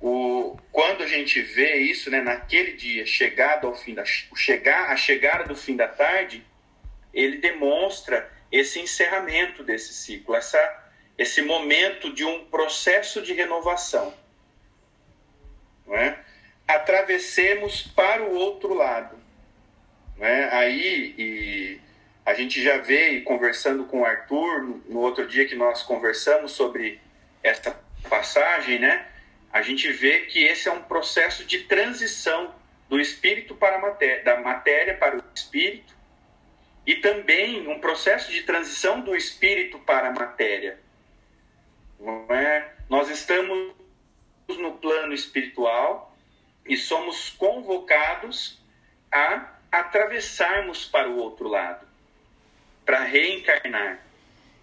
o, 0.00 0.56
quando 0.70 1.02
a 1.02 1.06
gente 1.06 1.40
vê 1.40 1.78
isso, 1.78 2.10
né, 2.10 2.20
naquele 2.20 2.72
dia, 2.72 3.04
chegado 3.04 3.66
ao 3.66 3.74
fim 3.74 3.94
da 3.94 4.04
chegar, 4.04 4.90
a 4.90 4.96
chegada 4.96 5.44
do 5.44 5.56
fim 5.56 5.76
da 5.76 5.88
tarde, 5.88 6.44
ele 7.12 7.38
demonstra 7.38 8.30
esse 8.50 8.80
encerramento 8.80 9.62
desse 9.62 9.92
ciclo, 9.92 10.34
essa, 10.34 10.58
esse 11.18 11.42
momento 11.42 12.12
de 12.12 12.24
um 12.24 12.44
processo 12.44 13.20
de 13.22 13.32
renovação. 13.32 14.14
Não 15.86 15.96
é? 15.96 16.18
Atravessemos 16.66 17.82
para 17.82 18.22
o 18.22 18.34
outro 18.34 18.74
lado. 18.74 19.18
Não 20.16 20.26
é? 20.26 20.54
Aí 20.54 21.14
e 21.18 21.80
a 22.30 22.34
gente 22.34 22.62
já 22.62 22.78
veio 22.78 23.24
conversando 23.24 23.84
com 23.84 24.02
o 24.02 24.04
Arthur 24.04 24.62
no, 24.88 25.00
outro 25.00 25.26
dia 25.26 25.46
que 25.46 25.56
nós 25.56 25.82
conversamos 25.82 26.52
sobre 26.52 27.00
essa 27.42 27.78
passagem, 28.08 28.78
né? 28.78 29.06
a 29.52 29.62
gente 29.62 29.90
vê 29.90 30.20
que 30.20 30.44
esse 30.44 30.68
é 30.68 30.72
um 30.72 30.82
processo 30.82 31.44
de 31.44 31.64
transição 31.64 32.54
do 32.88 33.00
espírito 33.00 33.54
para 33.56 33.76
a 33.76 33.78
matéria, 33.80 34.22
da 34.22 34.40
matéria 34.40 34.96
para 34.96 35.16
o 35.16 35.24
espírito, 35.34 35.92
e 36.86 36.96
também 36.96 37.66
um 37.66 37.80
processo 37.80 38.30
de 38.30 38.42
transição 38.42 39.00
do 39.00 39.14
espírito 39.16 39.78
para 39.80 40.08
a 40.08 40.12
matéria. 40.12 40.78
É? 42.28 42.68
Nós 42.88 43.10
estamos 43.10 43.74
no 44.48 44.78
plano 44.78 45.12
espiritual 45.12 46.16
e 46.64 46.76
somos 46.76 47.30
convocados 47.30 48.62
a 49.10 49.52
atravessarmos 49.70 50.84
para 50.84 51.08
o 51.08 51.16
outro 51.16 51.48
lado, 51.48 51.89
para 52.90 53.04
reencarnar, 53.04 54.04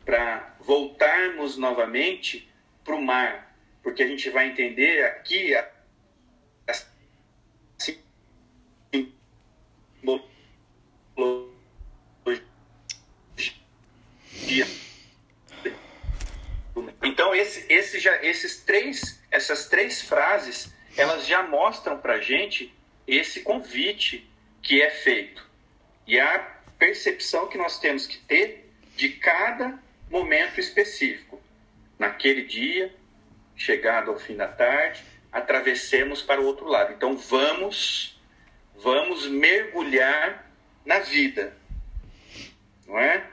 para 0.04 0.54
voltarmos 0.60 1.56
novamente 1.56 2.52
para 2.84 2.94
o 2.94 3.02
mar, 3.02 3.56
porque 3.82 4.04
a 4.04 4.08
gente 4.08 4.30
vai 4.30 4.50
entender 4.50 5.06
aqui 5.06 5.56
a, 5.56 5.66
então 17.02 17.34
esse, 17.34 17.66
esse 17.72 17.98
já, 17.98 18.22
esses 18.26 18.62
três, 18.66 19.24
essas 19.32 19.70
três 19.70 20.02
frases, 20.02 20.76
elas 20.98 21.26
já 21.26 21.44
mostram 21.44 21.98
para 21.98 22.20
gente 22.20 22.76
esse 23.08 23.40
convite 23.40 24.30
que 24.62 24.82
é 24.82 24.90
feito. 24.90 25.50
E 26.06 26.20
a 26.20 26.57
percepção 26.78 27.48
que 27.48 27.58
nós 27.58 27.80
temos 27.80 28.06
que 28.06 28.18
ter 28.20 28.70
de 28.96 29.10
cada 29.10 29.78
momento 30.10 30.60
específico. 30.60 31.42
Naquele 31.98 32.44
dia, 32.44 32.94
chegado 33.56 34.12
ao 34.12 34.20
fim 34.20 34.36
da 34.36 34.48
tarde, 34.48 35.04
atravessemos 35.32 36.22
para 36.22 36.42
o 36.42 36.46
outro 36.46 36.68
lado. 36.68 36.94
Então 36.94 37.18
vamos, 37.18 38.20
vamos 38.76 39.28
mergulhar 39.28 40.50
na 40.86 41.00
vida, 41.00 41.56
não 42.86 42.98
é? 42.98 43.28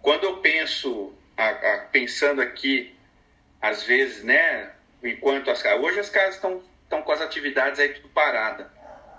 Quando 0.00 0.24
eu 0.24 0.38
penso, 0.38 1.14
a, 1.36 1.48
a, 1.48 1.78
pensando 1.92 2.40
aqui, 2.40 2.96
às 3.60 3.82
vezes, 3.82 4.24
né, 4.24 4.72
enquanto 5.02 5.50
as 5.50 5.62
hoje 5.64 6.00
as 6.00 6.08
casas 6.08 6.36
estão 6.36 7.02
com 7.02 7.12
as 7.12 7.20
atividades 7.20 7.78
aí 7.78 7.90
tudo 7.90 8.08
parada, 8.08 8.72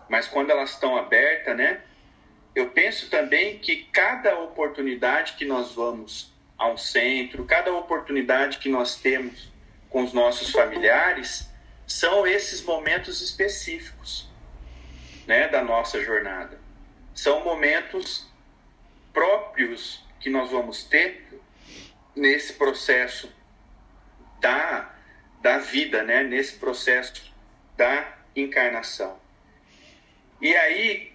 mas 0.09 0.27
quando 0.27 0.49
elas 0.49 0.71
estão 0.71 0.97
abertas, 0.97 1.55
né, 1.55 1.81
eu 2.53 2.69
penso 2.69 3.09
também 3.09 3.59
que 3.59 3.85
cada 3.85 4.39
oportunidade 4.39 5.33
que 5.33 5.45
nós 5.45 5.73
vamos 5.73 6.33
a 6.57 6.67
um 6.67 6.77
centro, 6.77 7.45
cada 7.45 7.73
oportunidade 7.73 8.57
que 8.59 8.69
nós 8.69 8.95
temos 8.95 9.51
com 9.89 10.03
os 10.03 10.13
nossos 10.13 10.51
familiares, 10.51 11.49
são 11.87 12.25
esses 12.25 12.63
momentos 12.63 13.21
específicos 13.21 14.29
né, 15.27 15.47
da 15.47 15.63
nossa 15.63 16.01
jornada. 16.03 16.59
São 17.13 17.43
momentos 17.43 18.27
próprios 19.11 20.03
que 20.19 20.29
nós 20.29 20.51
vamos 20.51 20.83
ter 20.83 21.27
nesse 22.15 22.53
processo 22.53 23.29
da, 24.39 24.93
da 25.41 25.57
vida, 25.57 26.03
né, 26.03 26.23
nesse 26.23 26.57
processo 26.57 27.33
da 27.75 28.17
encarnação. 28.35 29.19
E 30.41 30.55
aí, 30.55 31.10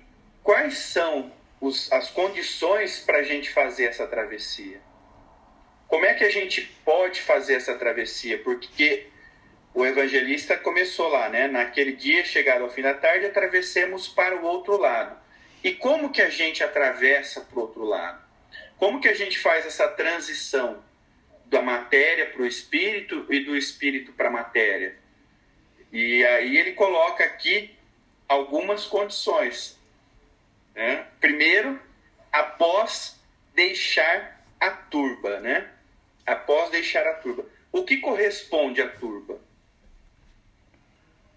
quais 0.47 0.79
são 0.79 1.33
os, 1.61 1.91
as 1.91 2.09
condições 2.09 3.01
para 3.01 3.19
a 3.19 3.23
gente 3.25 3.51
fazer 3.51 3.87
essa 3.87 4.07
travessia? 4.07 4.81
Como 5.89 6.07
é 6.07 6.15
que 6.15 6.23
a 6.23 6.31
gente 6.31 6.63
pode 6.85 7.21
fazer 7.21 7.55
essa 7.55 7.75
travessia? 7.75 8.39
Porque 8.39 9.09
o 9.75 9.85
evangelista 9.85 10.57
começou 10.57 11.09
lá, 11.09 11.29
né? 11.29 11.49
Naquele 11.49 11.93
dia, 11.97 12.25
chegado 12.25 12.63
ao 12.63 12.71
fim 12.71 12.83
da 12.83 12.95
tarde, 12.95 13.27
atravessemos 13.27 14.07
para 14.07 14.37
o 14.37 14.45
outro 14.45 14.77
lado. 14.77 15.19
E 15.65 15.73
como 15.73 16.13
que 16.13 16.23
a 16.23 16.31
gente 16.31 16.63
atravessa 16.63 17.41
para 17.41 17.59
o 17.59 17.63
outro 17.63 17.83
lado? 17.83 18.25
Como 18.79 19.01
que 19.01 19.09
a 19.09 19.15
gente 19.15 19.41
faz 19.41 19.67
essa 19.67 19.89
transição 19.89 20.81
da 21.47 21.61
matéria 21.61 22.27
para 22.27 22.43
o 22.43 22.47
espírito 22.47 23.27
e 23.29 23.41
do 23.41 23.57
espírito 23.57 24.13
para 24.13 24.29
a 24.29 24.33
matéria? 24.33 24.97
E 25.93 26.25
aí 26.25 26.57
ele 26.57 26.73
coloca 26.73 27.25
aqui 27.25 27.75
algumas 28.29 28.85
condições. 28.85 29.77
Né? 30.77 31.07
Primeiro, 31.19 31.81
após 32.31 33.19
deixar 33.55 34.45
a 34.61 34.71
turba, 34.71 35.41
né? 35.41 35.69
Após 36.27 36.71
deixar 36.71 37.07
a 37.07 37.15
turba. 37.15 37.47
O 37.73 37.85
que 37.85 37.97
corresponde 37.97 38.83
à 38.83 38.89
turba 38.89 39.41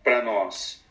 para 0.03 0.21
nós? 0.21 0.83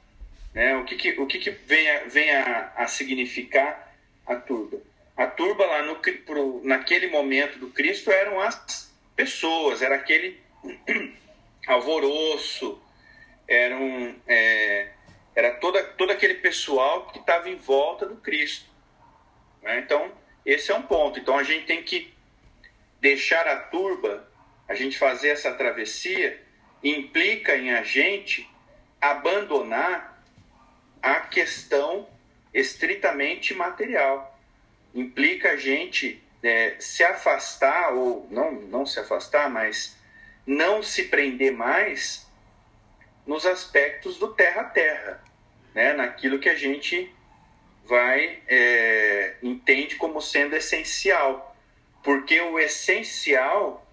Né? 0.54 0.74
O 0.76 0.84
que, 0.84 0.96
que, 0.96 1.20
o 1.20 1.26
que, 1.26 1.38
que 1.38 1.50
vem, 1.50 1.90
a, 1.90 2.04
vem 2.04 2.30
a, 2.30 2.72
a 2.76 2.86
significar 2.86 3.94
a 4.26 4.36
turba? 4.36 4.80
A 5.14 5.26
turba 5.26 5.66
lá 5.66 5.82
no, 5.82 5.96
pro, 5.96 6.62
naquele 6.64 7.08
momento 7.08 7.58
do 7.58 7.68
Cristo 7.68 8.10
eram 8.10 8.40
as 8.40 8.90
pessoas, 9.14 9.82
era 9.82 9.96
aquele 9.96 10.40
alvoroço, 11.66 12.80
eram, 13.46 14.14
é, 14.26 14.90
era 15.38 15.52
toda, 15.52 15.84
todo 15.84 16.10
aquele 16.10 16.34
pessoal 16.34 17.06
que 17.06 17.20
estava 17.20 17.48
em 17.48 17.54
volta 17.54 18.04
do 18.04 18.16
Cristo. 18.16 18.68
Né? 19.62 19.78
Então, 19.78 20.10
esse 20.44 20.72
é 20.72 20.74
um 20.74 20.82
ponto. 20.82 21.20
Então, 21.20 21.38
a 21.38 21.44
gente 21.44 21.64
tem 21.64 21.80
que 21.80 22.12
deixar 23.00 23.46
a 23.46 23.54
turba, 23.54 24.28
a 24.68 24.74
gente 24.74 24.98
fazer 24.98 25.28
essa 25.28 25.52
travessia, 25.52 26.42
implica 26.82 27.56
em 27.56 27.72
a 27.72 27.84
gente 27.84 28.50
abandonar 29.00 30.20
a 31.00 31.20
questão 31.20 32.08
estritamente 32.52 33.54
material. 33.54 34.36
Implica 34.92 35.52
a 35.52 35.56
gente 35.56 36.20
é, 36.42 36.74
se 36.80 37.04
afastar, 37.04 37.94
ou 37.94 38.26
não, 38.28 38.50
não 38.50 38.84
se 38.84 38.98
afastar, 38.98 39.48
mas 39.48 39.96
não 40.44 40.82
se 40.82 41.04
prender 41.04 41.52
mais 41.52 42.26
nos 43.24 43.46
aspectos 43.46 44.18
do 44.18 44.34
terra 44.34 44.62
a 44.62 44.64
terra, 44.64 45.27
né? 45.78 45.92
naquilo 45.92 46.40
que 46.40 46.48
a 46.48 46.56
gente 46.56 47.14
vai 47.84 48.42
é, 48.48 49.36
entende 49.40 49.94
como 49.94 50.20
sendo 50.20 50.56
essencial, 50.56 51.56
porque 52.02 52.40
o 52.40 52.58
essencial 52.58 53.86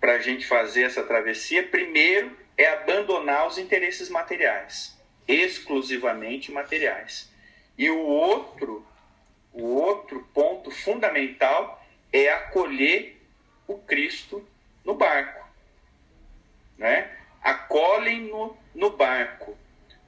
para 0.00 0.14
a 0.14 0.18
gente 0.18 0.44
fazer 0.44 0.82
essa 0.82 1.04
travessia, 1.04 1.62
primeiro 1.62 2.36
é 2.56 2.66
abandonar 2.66 3.46
os 3.46 3.58
interesses 3.58 4.08
materiais, 4.08 4.98
exclusivamente 5.28 6.50
materiais. 6.50 7.30
E 7.76 7.88
o 7.88 8.00
outro, 8.00 8.84
o 9.52 9.66
outro 9.66 10.28
ponto 10.34 10.68
fundamental 10.68 11.80
é 12.12 12.28
acolher 12.28 13.20
o 13.68 13.78
Cristo 13.78 14.44
no 14.84 14.94
barco, 14.94 15.48
né? 16.76 17.08
acolhem-no 17.40 18.58
no 18.74 18.90
barco. 18.90 19.56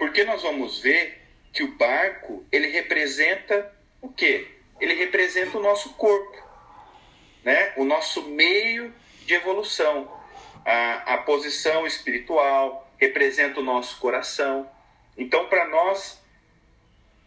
Porque 0.01 0.25
nós 0.25 0.41
vamos 0.41 0.81
ver 0.81 1.21
que 1.53 1.63
o 1.63 1.77
barco, 1.77 2.43
ele 2.51 2.69
representa 2.69 3.71
o 4.01 4.09
quê? 4.09 4.49
Ele 4.81 4.95
representa 4.95 5.59
o 5.59 5.63
nosso 5.63 5.93
corpo, 5.93 6.43
né? 7.45 7.75
o 7.77 7.85
nosso 7.85 8.23
meio 8.31 8.95
de 9.27 9.35
evolução. 9.35 10.11
A, 10.65 11.15
a 11.15 11.19
posição 11.19 11.87
espiritual 11.87 12.91
representa 12.97 13.61
o 13.61 13.63
nosso 13.63 14.01
coração. 14.01 14.71
Então, 15.19 15.51
para 15.51 15.69
nós 15.69 16.19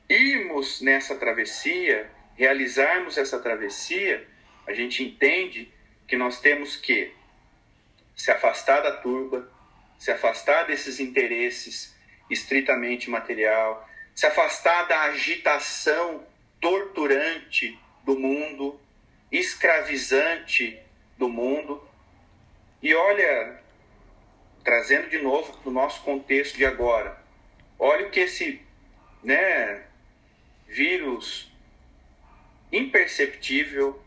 irmos 0.10 0.82
nessa 0.82 1.16
travessia, 1.16 2.10
realizarmos 2.36 3.20
essa 3.20 3.40
travessia, 3.40 4.28
a 4.66 4.74
gente 4.74 5.04
entende 5.04 5.72
que 6.08 6.18
nós 6.18 6.42
temos 6.42 6.76
que 6.76 7.14
se 8.16 8.32
afastar 8.32 8.82
da 8.82 8.94
turba, 8.98 9.48
se 10.00 10.10
afastar 10.10 10.66
desses 10.66 11.00
interesses 11.00 11.93
estritamente 12.30 13.10
material, 13.10 13.88
se 14.14 14.26
afastar 14.26 14.88
da 14.88 15.02
agitação 15.04 16.26
torturante 16.60 17.78
do 18.04 18.18
mundo, 18.18 18.80
escravizante 19.32 20.80
do 21.18 21.28
mundo. 21.28 21.86
E 22.82 22.94
olha, 22.94 23.60
trazendo 24.64 25.10
de 25.10 25.22
novo 25.22 25.58
para 25.58 25.70
o 25.70 25.74
nosso 25.74 26.02
contexto 26.04 26.56
de 26.56 26.66
agora, 26.66 27.22
olha 27.78 28.08
o 28.08 28.12
que 28.12 28.22
esse 28.22 28.62
né, 29.24 29.84
vírus 30.68 31.52
imperceptível, 32.72 34.02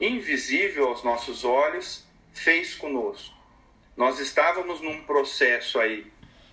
invisível 0.00 0.88
aos 0.88 1.02
nossos 1.02 1.44
olhos, 1.44 2.06
fez 2.32 2.74
conosco. 2.74 3.34
Nós 3.96 4.18
estávamos 4.18 4.80
num 4.80 5.02
processo 5.04 5.78
aí 5.78 6.06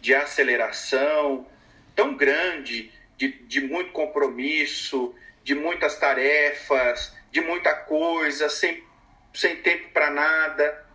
de 0.04 0.14
aceleração 0.14 1.48
tão 1.96 2.14
grande, 2.18 2.92
de, 3.18 3.30
de 3.30 3.62
muito 3.62 3.94
compromisso, 3.94 5.16
de 5.46 5.56
muitas 5.56 5.98
tarefas, 5.98 7.16
de 7.32 7.40
muita 7.40 7.74
coisa, 7.74 8.50
sem, 8.50 8.84
sem 9.34 9.56
tempo 9.62 9.94
para 9.94 10.12
nada. 10.12 10.86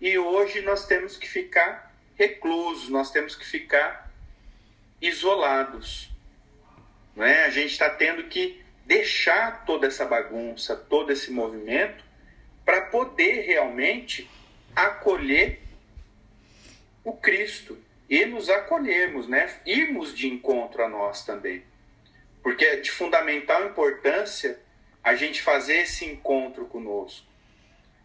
E 0.00 0.18
hoje 0.18 0.62
nós 0.62 0.86
temos 0.86 1.18
que 1.18 1.28
ficar 1.28 1.94
reclusos, 2.16 2.88
nós 2.88 3.10
temos 3.10 3.36
que 3.36 3.44
ficar 3.44 4.10
isolados. 5.02 6.10
Não 7.14 7.26
é? 7.26 7.44
A 7.44 7.50
gente 7.50 7.72
está 7.72 7.90
tendo 7.90 8.24
que 8.24 8.64
deixar 8.86 9.66
toda 9.66 9.86
essa 9.86 10.06
bagunça, 10.06 10.74
todo 10.74 11.12
esse 11.12 11.30
movimento, 11.30 12.02
para 12.64 12.86
poder 12.86 13.42
realmente 13.42 14.30
acolher 14.74 15.60
o 17.04 17.12
Cristo 17.12 17.84
e 18.08 18.24
nos 18.24 18.48
acolhermos, 18.48 19.28
né? 19.28 19.60
Irmos 19.64 20.14
de 20.14 20.28
encontro 20.28 20.84
a 20.84 20.88
nós 20.88 21.24
também. 21.24 21.64
Porque 22.42 22.64
é 22.64 22.76
de 22.76 22.90
fundamental 22.90 23.66
importância 23.66 24.58
a 25.02 25.14
gente 25.14 25.42
fazer 25.42 25.78
esse 25.78 26.04
encontro 26.04 26.66
conosco. 26.66 27.26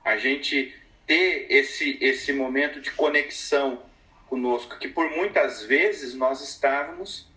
A 0.04 0.18
gente 0.18 0.76
ter 1.06 1.46
esse, 1.50 1.98
esse 2.02 2.34
momento 2.34 2.80
de 2.80 2.92
conexão 2.92 3.84
conosco, 4.28 4.78
que 4.80 4.88
por 4.88 5.10
muitas 5.12 5.64
vezes 5.64 6.14
nós 6.14 6.42
estávamos 6.42 7.28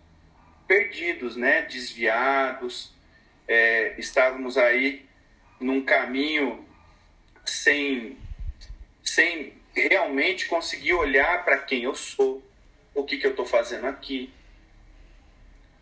perdidos, 0.67 1.35
né? 1.35 1.63
Desviados, 1.63 2.93
é, 3.47 3.95
estávamos 3.97 4.57
aí 4.57 5.05
num 5.59 5.83
caminho 5.83 6.65
sem, 7.45 8.17
sem 9.03 9.53
realmente 9.73 10.47
conseguir 10.47 10.93
olhar 10.93 11.43
para 11.43 11.59
quem 11.59 11.83
eu 11.83 11.93
sou, 11.93 12.43
o 12.95 13.03
que, 13.03 13.17
que 13.17 13.27
eu 13.27 13.31
estou 13.31 13.45
fazendo 13.45 13.85
aqui, 13.85 14.33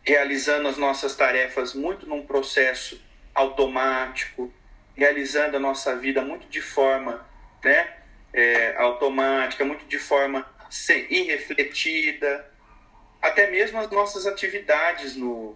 realizando 0.03 0.67
as 0.67 0.77
nossas 0.77 1.15
tarefas 1.15 1.73
muito 1.73 2.07
num 2.07 2.25
processo 2.25 2.99
automático, 3.33 4.51
realizando 4.95 5.55
a 5.55 5.59
nossa 5.59 5.95
vida 5.95 6.21
muito 6.21 6.47
de 6.47 6.61
forma 6.61 7.25
né, 7.63 7.93
é, 8.33 8.75
automática, 8.77 9.63
muito 9.63 9.85
de 9.85 9.99
forma 9.99 10.45
sem, 10.69 11.05
irrefletida, 11.13 12.51
até 13.21 13.49
mesmo 13.49 13.79
as 13.79 13.89
nossas 13.89 14.25
atividades 14.25 15.15
no, 15.15 15.55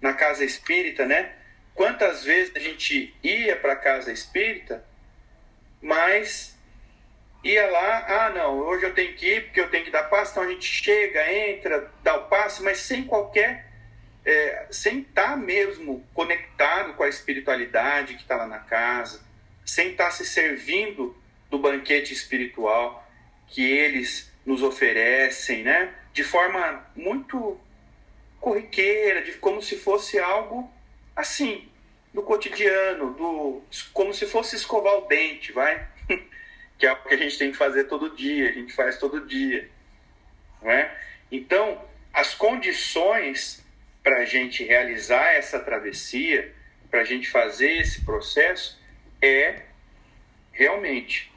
na 0.00 0.12
casa 0.12 0.44
espírita, 0.44 1.06
né? 1.06 1.32
Quantas 1.74 2.24
vezes 2.24 2.54
a 2.54 2.58
gente 2.58 3.14
ia 3.22 3.56
para 3.56 3.74
a 3.74 3.76
casa 3.76 4.12
espírita, 4.12 4.84
mas 5.80 6.55
ia 7.46 7.70
lá, 7.70 8.04
ah 8.08 8.30
não, 8.30 8.58
hoje 8.58 8.84
eu 8.84 8.94
tenho 8.94 9.14
que 9.14 9.26
ir 9.26 9.44
porque 9.44 9.60
eu 9.60 9.70
tenho 9.70 9.84
que 9.84 9.90
dar 9.90 10.04
passe, 10.04 10.32
então 10.32 10.42
a 10.42 10.48
gente 10.48 10.66
chega, 10.66 11.32
entra, 11.32 11.92
dá 12.02 12.16
o 12.16 12.24
passe, 12.24 12.62
mas 12.62 12.78
sem 12.78 13.04
qualquer, 13.04 13.66
é, 14.24 14.66
sem 14.70 15.00
estar 15.00 15.30
tá 15.30 15.36
mesmo 15.36 16.04
conectado 16.12 16.94
com 16.94 17.02
a 17.02 17.08
espiritualidade 17.08 18.14
que 18.14 18.22
está 18.22 18.36
lá 18.36 18.46
na 18.46 18.58
casa, 18.58 19.24
sem 19.64 19.90
estar 19.90 20.06
tá 20.06 20.10
se 20.10 20.24
servindo 20.26 21.16
do 21.50 21.58
banquete 21.58 22.12
espiritual 22.12 23.06
que 23.48 23.64
eles 23.64 24.32
nos 24.44 24.62
oferecem, 24.62 25.62
né? 25.62 25.94
De 26.12 26.24
forma 26.24 26.84
muito 26.94 27.60
corriqueira, 28.40 29.22
de 29.22 29.32
como 29.32 29.62
se 29.62 29.76
fosse 29.76 30.18
algo 30.18 30.70
assim, 31.14 31.68
do 32.12 32.22
cotidiano, 32.22 33.12
do 33.14 33.62
como 33.92 34.12
se 34.12 34.26
fosse 34.26 34.56
escovar 34.56 34.94
o 34.98 35.06
dente, 35.06 35.52
vai? 35.52 35.86
que 36.78 36.86
é 36.86 36.92
o 36.92 36.96
que 36.96 37.14
a 37.14 37.16
gente 37.16 37.38
tem 37.38 37.50
que 37.50 37.56
fazer 37.56 37.84
todo 37.84 38.14
dia, 38.14 38.48
a 38.48 38.52
gente 38.52 38.72
faz 38.72 38.98
todo 38.98 39.26
dia. 39.26 39.68
Não 40.62 40.70
é? 40.70 40.96
Então, 41.30 41.82
as 42.12 42.34
condições 42.34 43.64
para 44.02 44.18
a 44.18 44.24
gente 44.24 44.62
realizar 44.64 45.34
essa 45.34 45.58
travessia, 45.58 46.54
para 46.90 47.00
a 47.00 47.04
gente 47.04 47.28
fazer 47.28 47.78
esse 47.78 48.04
processo, 48.04 48.80
é 49.20 49.62
realmente 50.52 51.32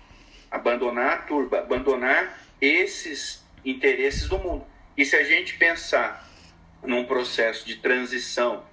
abandonar 0.51 1.13
a 1.13 1.17
turba, 1.17 1.59
abandonar 1.59 2.39
esses 2.61 3.43
interesses 3.63 4.27
do 4.27 4.37
mundo. 4.39 4.65
E 4.95 5.05
se 5.05 5.15
a 5.15 5.23
gente 5.23 5.57
pensar 5.57 6.27
num 6.83 7.05
processo 7.05 7.65
de 7.65 7.77
transição 7.77 8.65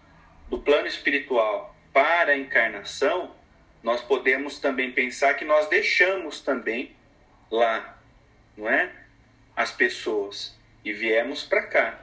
do 0.48 0.58
plano 0.58 0.86
espiritual 0.86 1.76
para 1.92 2.32
a 2.32 2.38
encarnação, 2.38 3.34
nós 3.86 4.00
podemos 4.00 4.58
também 4.58 4.90
pensar 4.90 5.34
que 5.34 5.44
nós 5.44 5.68
deixamos 5.68 6.40
também 6.40 6.96
lá, 7.48 7.96
não 8.56 8.68
é? 8.68 8.92
As 9.54 9.70
pessoas 9.70 10.58
e 10.84 10.92
viemos 10.92 11.44
para 11.44 11.62
cá. 11.68 12.00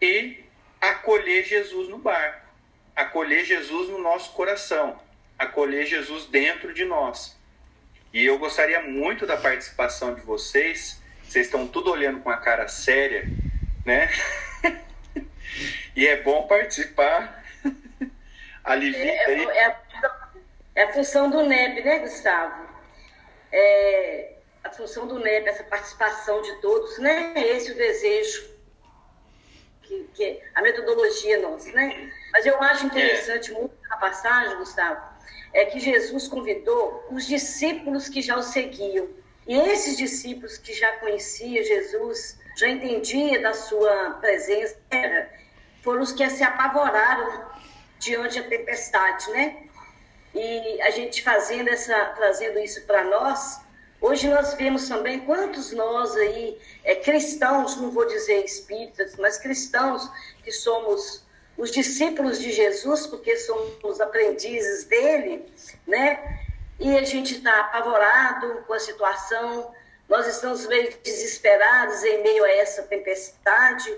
E 0.00 0.42
acolher 0.80 1.44
Jesus 1.44 1.86
no 1.90 1.98
barco, 1.98 2.48
acolher 2.96 3.44
Jesus 3.44 3.90
no 3.90 3.98
nosso 3.98 4.32
coração, 4.32 4.98
acolher 5.38 5.84
Jesus 5.84 6.24
dentro 6.24 6.72
de 6.72 6.86
nós. 6.86 7.38
E 8.10 8.24
eu 8.24 8.38
gostaria 8.38 8.80
muito 8.80 9.26
da 9.26 9.36
participação 9.36 10.14
de 10.14 10.22
vocês. 10.22 10.98
Vocês 11.22 11.44
estão 11.44 11.68
tudo 11.68 11.90
olhando 11.90 12.20
com 12.20 12.30
a 12.30 12.38
cara 12.38 12.68
séria, 12.68 13.28
né? 13.84 14.08
e 15.94 16.06
é 16.06 16.22
bom 16.22 16.46
participar. 16.46 17.44
Alivia 18.64 19.12
é, 19.12 19.32
é, 19.32 19.44
é, 19.44 19.66
a, 19.66 19.80
é 20.74 20.82
a 20.84 20.92
função 20.92 21.30
do 21.30 21.42
NEP, 21.42 21.82
né, 21.84 21.98
Gustavo? 22.00 22.68
É 23.50 24.34
a 24.64 24.70
função 24.70 25.06
do 25.06 25.18
NEP, 25.18 25.48
essa 25.48 25.64
participação 25.64 26.42
de 26.42 26.60
todos, 26.60 26.98
né? 26.98 27.32
Esse 27.36 27.70
é 27.70 27.74
o 27.74 27.76
desejo, 27.76 28.50
que, 29.82 30.08
que 30.14 30.24
é 30.24 30.42
a 30.54 30.62
metodologia 30.62 31.40
nossa, 31.40 31.70
né? 31.72 32.12
Mas 32.32 32.44
eu 32.44 32.60
acho 32.62 32.86
interessante 32.86 33.52
muito 33.52 33.74
a 33.90 33.96
passagem, 33.96 34.56
Gustavo, 34.58 35.00
é 35.52 35.64
que 35.64 35.80
Jesus 35.80 36.28
convidou 36.28 37.06
os 37.10 37.26
discípulos 37.26 38.08
que 38.08 38.20
já 38.20 38.36
o 38.36 38.42
seguiam. 38.42 39.08
E 39.46 39.56
esses 39.56 39.96
discípulos 39.96 40.58
que 40.58 40.74
já 40.74 40.92
conheciam 40.98 41.64
Jesus, 41.64 42.38
já 42.56 42.68
entendia 42.68 43.40
da 43.40 43.54
sua 43.54 44.10
presença, 44.20 44.76
foram 45.82 46.02
os 46.02 46.12
que 46.12 46.28
se 46.28 46.42
apavoraram 46.42 47.48
diante 47.98 48.40
da 48.40 48.48
tempestade, 48.48 49.30
né? 49.30 49.64
E 50.34 50.80
a 50.82 50.90
gente 50.90 51.22
fazendo 51.22 51.68
essa, 51.68 51.96
trazendo 52.16 52.58
isso 52.58 52.82
para 52.82 53.04
nós, 53.04 53.60
hoje 54.00 54.28
nós 54.28 54.54
vemos 54.54 54.88
também 54.88 55.20
quantos 55.20 55.72
nós 55.72 56.14
aí, 56.16 56.58
é, 56.84 56.94
cristãos, 56.94 57.76
não 57.76 57.90
vou 57.90 58.06
dizer 58.06 58.44
espíritas, 58.44 59.16
mas 59.16 59.38
cristãos 59.38 60.08
que 60.44 60.52
somos 60.52 61.26
os 61.56 61.70
discípulos 61.72 62.38
de 62.38 62.52
Jesus, 62.52 63.06
porque 63.06 63.36
somos 63.36 64.00
aprendizes 64.00 64.84
dele, 64.84 65.44
né? 65.86 66.40
E 66.78 66.96
a 66.96 67.02
gente 67.02 67.34
está 67.34 67.60
apavorado 67.60 68.62
com 68.66 68.72
a 68.72 68.78
situação, 68.78 69.74
nós 70.08 70.26
estamos 70.28 70.66
meio 70.66 70.96
desesperados 71.02 72.04
em 72.04 72.22
meio 72.22 72.44
a 72.44 72.50
essa 72.50 72.82
tempestade. 72.82 73.92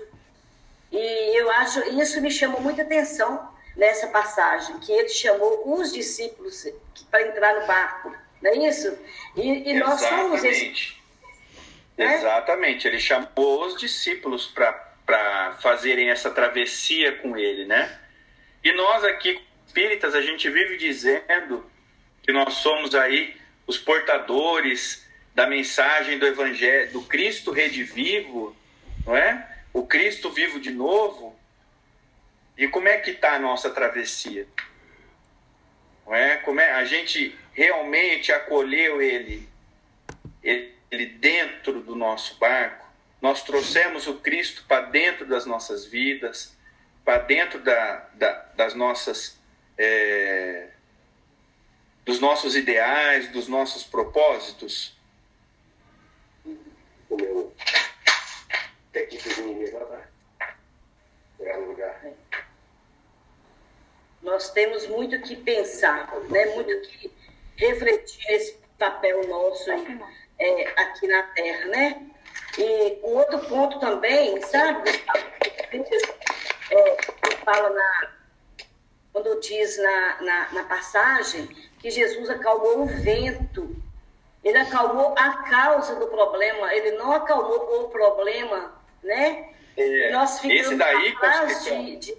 E 0.91 1.39
eu 1.39 1.51
acho, 1.51 1.79
isso 2.01 2.19
me 2.19 2.31
chamou 2.31 2.59
muita 2.59 2.81
atenção 2.81 3.50
nessa 3.75 4.07
passagem, 4.07 4.79
que 4.79 4.91
ele 4.91 5.09
chamou 5.09 5.79
os 5.79 5.91
discípulos 5.91 6.67
para 7.09 7.27
entrar 7.27 7.59
no 7.59 7.67
barco, 7.67 8.15
não 8.41 8.51
é 8.51 8.67
isso? 8.67 8.97
E, 9.35 9.71
e 9.71 9.73
nós 9.79 9.99
somos 9.99 10.43
esse. 10.43 10.95
Né? 11.97 12.15
Exatamente, 12.15 12.87
ele 12.87 12.99
chamou 12.99 13.65
os 13.65 13.77
discípulos 13.79 14.47
para 14.47 15.57
fazerem 15.61 16.09
essa 16.09 16.29
travessia 16.31 17.17
com 17.17 17.37
ele, 17.37 17.65
né? 17.65 17.99
E 18.63 18.71
nós 18.73 19.03
aqui, 19.03 19.41
espíritas, 19.67 20.15
a 20.15 20.21
gente 20.21 20.49
vive 20.49 20.77
dizendo 20.77 21.69
que 22.23 22.31
nós 22.31 22.53
somos 22.55 22.95
aí 22.95 23.35
os 23.67 23.77
portadores 23.77 25.07
da 25.33 25.47
mensagem 25.47 26.19
do 26.19 26.27
evangelho, 26.27 26.91
do 26.91 27.01
Cristo 27.03 27.51
redivivo, 27.51 28.55
não 29.05 29.15
é? 29.15 29.47
O 29.73 29.85
Cristo 29.85 30.29
vivo 30.29 30.59
de 30.59 30.71
novo. 30.71 31.39
E 32.61 32.67
como 32.67 32.87
é 32.87 32.99
que 32.99 33.09
está 33.09 33.33
a 33.33 33.39
nossa 33.39 33.71
travessia? 33.71 34.47
Não 36.05 36.13
é? 36.13 36.37
Como 36.37 36.59
é? 36.59 36.73
A 36.73 36.85
gente 36.85 37.35
realmente 37.53 38.31
acolheu 38.31 39.01
ele, 39.01 39.49
ele 40.43 41.05
dentro 41.07 41.81
do 41.81 41.95
nosso 41.95 42.37
barco? 42.37 42.87
Nós 43.19 43.41
trouxemos 43.41 44.05
o 44.05 44.19
Cristo 44.19 44.63
para 44.67 44.81
dentro 44.81 45.25
das 45.25 45.47
nossas 45.47 45.87
vidas, 45.87 46.55
para 47.03 47.17
dentro 47.17 47.59
da, 47.61 48.07
da, 48.13 48.31
das 48.55 48.75
nossas, 48.75 49.39
é, 49.75 50.67
dos 52.05 52.19
nossos 52.19 52.55
ideais, 52.55 53.31
dos 53.31 53.47
nossos 53.47 53.83
propósitos. 53.83 54.95
O 57.09 57.17
meu 57.17 57.51
Nós 64.21 64.51
temos 64.51 64.87
muito 64.87 65.19
que 65.21 65.35
pensar, 65.35 66.11
né? 66.29 66.45
muito 66.55 66.81
que 66.87 67.11
refletir 67.57 68.25
esse 68.29 68.57
papel 68.77 69.27
nosso 69.27 69.69
é, 70.39 70.81
aqui 70.81 71.07
na 71.07 71.23
Terra, 71.23 71.65
né? 71.65 72.01
E 72.57 72.99
um 73.03 73.17
outro 73.17 73.39
ponto 73.39 73.79
também, 73.79 74.41
sabe, 74.41 74.89
é, 76.71 76.97
fala 77.45 77.69
na, 77.69 78.11
quando 79.13 79.39
diz 79.39 79.77
na, 79.77 80.21
na, 80.21 80.51
na, 80.51 80.63
passagem 80.63 81.47
que 81.79 81.89
Jesus 81.89 82.29
acalmou 82.29 82.81
o 82.81 82.85
vento, 82.87 83.75
ele 84.43 84.57
acalmou 84.57 85.13
a 85.17 85.43
causa 85.43 85.95
do 85.95 86.07
problema, 86.07 86.73
ele 86.73 86.91
não 86.91 87.11
acalmou 87.11 87.85
o 87.85 87.89
problema, 87.89 88.73
né? 89.03 89.49
É, 89.77 90.11
nós 90.11 90.39
ficamos 90.39 90.67
esse 90.67 90.75
daí, 90.75 91.15
de, 91.95 91.95
de, 91.97 92.17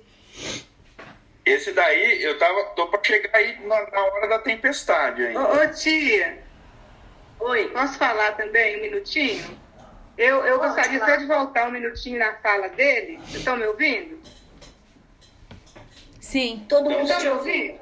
Esse 1.44 1.72
daí, 1.72 2.22
eu 2.22 2.38
tava, 2.38 2.64
tô 2.76 2.86
para 2.86 3.02
chegar 3.02 3.36
aí 3.36 3.58
na, 3.66 3.90
na, 3.90 4.04
hora 4.04 4.28
da 4.28 4.38
tempestade 4.38 5.26
ainda. 5.26 5.40
Ô, 5.40 5.64
ô 5.64 5.72
tia, 5.72 6.42
Oi. 7.40 7.68
Posso 7.70 7.98
falar 7.98 8.32
também 8.36 8.78
um 8.78 8.82
minutinho? 8.82 9.60
Eu, 10.16 10.44
eu 10.46 10.58
gostaria 10.58 11.00
só 11.00 11.16
de 11.16 11.26
voltar 11.26 11.66
um 11.66 11.72
minutinho 11.72 12.18
na 12.18 12.34
fala 12.34 12.68
dele. 12.68 13.18
Estão 13.28 13.56
me 13.56 13.66
ouvindo? 13.66 14.22
Sim. 16.20 16.64
Todo 16.68 16.88
mundo 16.88 17.02
está 17.02 17.18
me 17.18 17.28
ouvindo? 17.30 17.80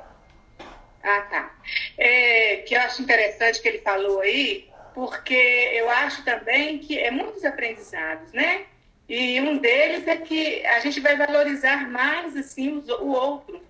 Ah, 1.02 1.20
tá. 1.30 1.54
É, 1.98 2.58
que 2.66 2.74
eu 2.74 2.80
acho 2.80 3.02
interessante 3.02 3.60
que 3.60 3.68
ele 3.68 3.78
falou 3.78 4.20
aí, 4.20 4.70
porque 4.94 5.34
eu 5.74 5.90
acho 5.90 6.24
também 6.24 6.78
que 6.78 6.98
é 6.98 7.10
muitos 7.10 7.44
aprendizados, 7.44 8.32
né? 8.32 8.64
E 9.10 9.40
um 9.40 9.58
deles 9.58 10.06
é 10.06 10.16
que 10.16 10.64
a 10.64 10.78
gente 10.78 11.00
vai 11.00 11.16
valorizar 11.16 11.90
mais 11.90 12.36
assim 12.36 12.80
o 13.00 13.08
outro. 13.08 13.60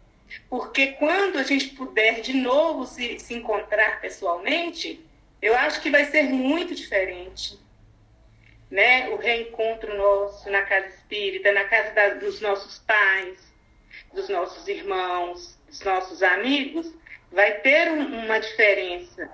Porque 0.50 0.88
quando 0.88 1.38
a 1.38 1.42
gente 1.42 1.68
puder 1.68 2.20
de 2.20 2.34
novo 2.34 2.84
se, 2.84 3.18
se 3.18 3.32
encontrar 3.32 4.02
pessoalmente, 4.02 5.02
eu 5.40 5.56
acho 5.56 5.80
que 5.80 5.88
vai 5.88 6.04
ser 6.04 6.24
muito 6.24 6.74
diferente 6.74 7.58
né, 8.70 9.08
o 9.08 9.16
reencontro 9.16 9.96
nosso 9.96 10.50
na 10.50 10.60
casa 10.60 10.88
espírita, 10.88 11.50
na 11.52 11.64
casa 11.64 11.90
da, 11.94 12.08
dos 12.10 12.42
nossos 12.42 12.78
pais, 12.80 13.50
dos 14.12 14.28
nossos 14.28 14.68
irmãos, 14.68 15.58
dos 15.66 15.80
nossos 15.80 16.22
amigos, 16.22 16.94
vai 17.32 17.52
ter 17.60 17.90
um, 17.90 18.26
uma 18.26 18.38
diferença 18.38 19.26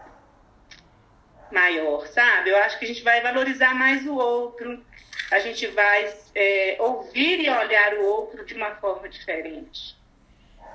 maior, 1.51 2.07
sabe? 2.07 2.51
Eu 2.51 2.59
acho 2.59 2.79
que 2.79 2.85
a 2.85 2.89
gente 2.89 3.03
vai 3.03 3.21
valorizar 3.21 3.75
mais 3.75 4.07
o 4.07 4.15
outro, 4.15 4.87
a 5.31 5.39
gente 5.41 5.67
vai 5.69 6.15
é, 6.35 6.77
ouvir 6.79 7.41
e 7.41 7.51
olhar 7.51 7.95
o 7.95 8.07
outro 8.07 8.45
de 8.45 8.55
uma 8.55 8.77
forma 8.77 9.09
diferente. 9.09 9.97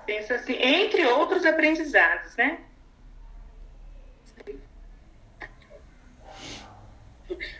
Pensa 0.06 0.36
assim, 0.36 0.62
entre 0.62 1.06
outros 1.06 1.46
aprendizados, 1.46 2.36
né? 2.36 2.60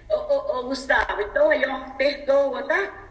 Ô, 0.10 0.16
ô, 0.16 0.60
ô, 0.60 0.64
Gustavo, 0.64 1.22
então 1.22 1.50
aí, 1.50 1.64
ó, 1.66 1.92
perdoa, 1.92 2.68
tá? 2.68 3.10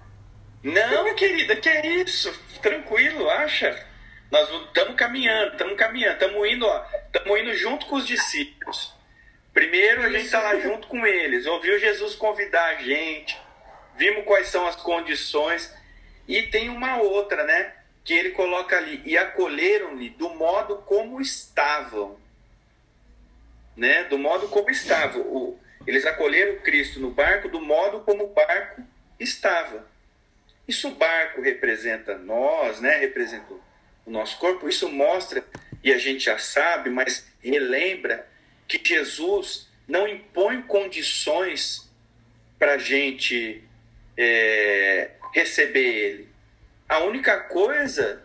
Não, 0.62 1.14
querida, 1.14 1.56
que 1.56 1.68
é 1.68 1.86
isso? 1.86 2.30
Tranquilo, 2.60 3.30
acha? 3.30 3.86
Nós 4.30 4.48
estamos 4.66 4.94
caminhando, 4.94 5.52
estamos 5.52 5.76
caminhando, 5.76 6.14
estamos 6.14 6.48
indo, 6.48 6.66
ó, 6.66 6.86
estamos 7.06 7.40
indo 7.40 7.54
junto 7.54 7.86
com 7.86 7.96
os 7.96 8.06
discípulos. 8.06 8.94
Primeiro 9.54 10.02
a 10.02 10.10
gente 10.10 10.26
está 10.26 10.40
lá 10.40 10.56
junto 10.60 10.86
com 10.86 11.04
eles, 11.06 11.46
ouviu 11.46 11.78
Jesus 11.78 12.14
convidar 12.14 12.66
a 12.66 12.74
gente, 12.74 13.40
vimos 14.00 14.24
quais 14.24 14.48
são 14.48 14.66
as 14.66 14.76
condições, 14.76 15.70
e 16.26 16.44
tem 16.44 16.70
uma 16.70 16.96
outra, 16.96 17.44
né? 17.44 17.74
Que 18.02 18.14
ele 18.14 18.30
coloca 18.30 18.78
ali, 18.78 19.02
e 19.04 19.16
acolheram-lhe 19.18 20.08
do 20.08 20.30
modo 20.30 20.78
como 20.78 21.20
estavam. 21.20 22.18
Né? 23.76 24.04
Do 24.04 24.18
modo 24.18 24.48
como 24.48 24.70
estavam. 24.70 25.20
O, 25.20 25.60
eles 25.86 26.06
acolheram 26.06 26.62
Cristo 26.62 26.98
no 26.98 27.10
barco 27.10 27.48
do 27.50 27.60
modo 27.60 28.00
como 28.00 28.24
o 28.24 28.32
barco 28.32 28.82
estava. 29.18 29.86
Isso 30.66 30.88
o 30.88 30.94
barco 30.94 31.42
representa 31.42 32.16
nós, 32.16 32.80
né? 32.80 32.96
Representa 32.96 33.52
o 34.06 34.10
nosso 34.10 34.38
corpo. 34.38 34.66
Isso 34.66 34.88
mostra, 34.88 35.44
e 35.84 35.92
a 35.92 35.98
gente 35.98 36.24
já 36.24 36.38
sabe, 36.38 36.88
mas 36.88 37.30
relembra 37.42 38.26
que 38.66 38.80
Jesus 38.82 39.68
não 39.86 40.08
impõe 40.08 40.62
condições 40.62 41.90
para 42.58 42.74
a 42.74 42.78
gente 42.78 43.64
é, 44.16 45.10
receber 45.34 45.80
Ele. 45.80 46.28
a 46.88 46.98
única 47.00 47.38
coisa 47.40 48.22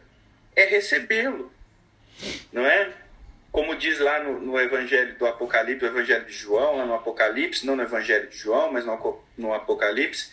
é 0.56 0.65
recebê-lo, 0.65 1.52
não 2.52 2.65
é? 2.65 2.91
Como 3.52 3.76
diz 3.76 4.00
lá 4.00 4.21
no, 4.21 4.41
no, 4.41 4.60
Evangelho 4.60 5.17
do 5.17 5.26
Apocalipse, 5.26 5.86
o 5.86 5.88
Evangelho 5.88 6.26
de 6.26 6.34
João, 6.34 6.78
lá 6.78 6.86
no 6.86 6.93
Apocalipse, 6.93 7.65
não 7.65 7.76
no 7.76 7.84
Evangelho 7.84 8.28
de 8.28 8.38
João, 8.38 8.71
mas 8.71 8.86
no, 8.86 9.24
no 9.38 9.54
Apocalipse, 9.54 10.32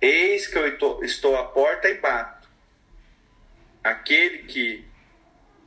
eis 0.00 0.46
que 0.46 0.56
eu 0.56 0.66
estou, 0.66 1.04
estou 1.04 1.36
à 1.36 1.44
porta 1.44 1.88
e 1.88 1.94
bato. 1.94 2.48
Aquele 3.84 4.38
que 4.44 4.84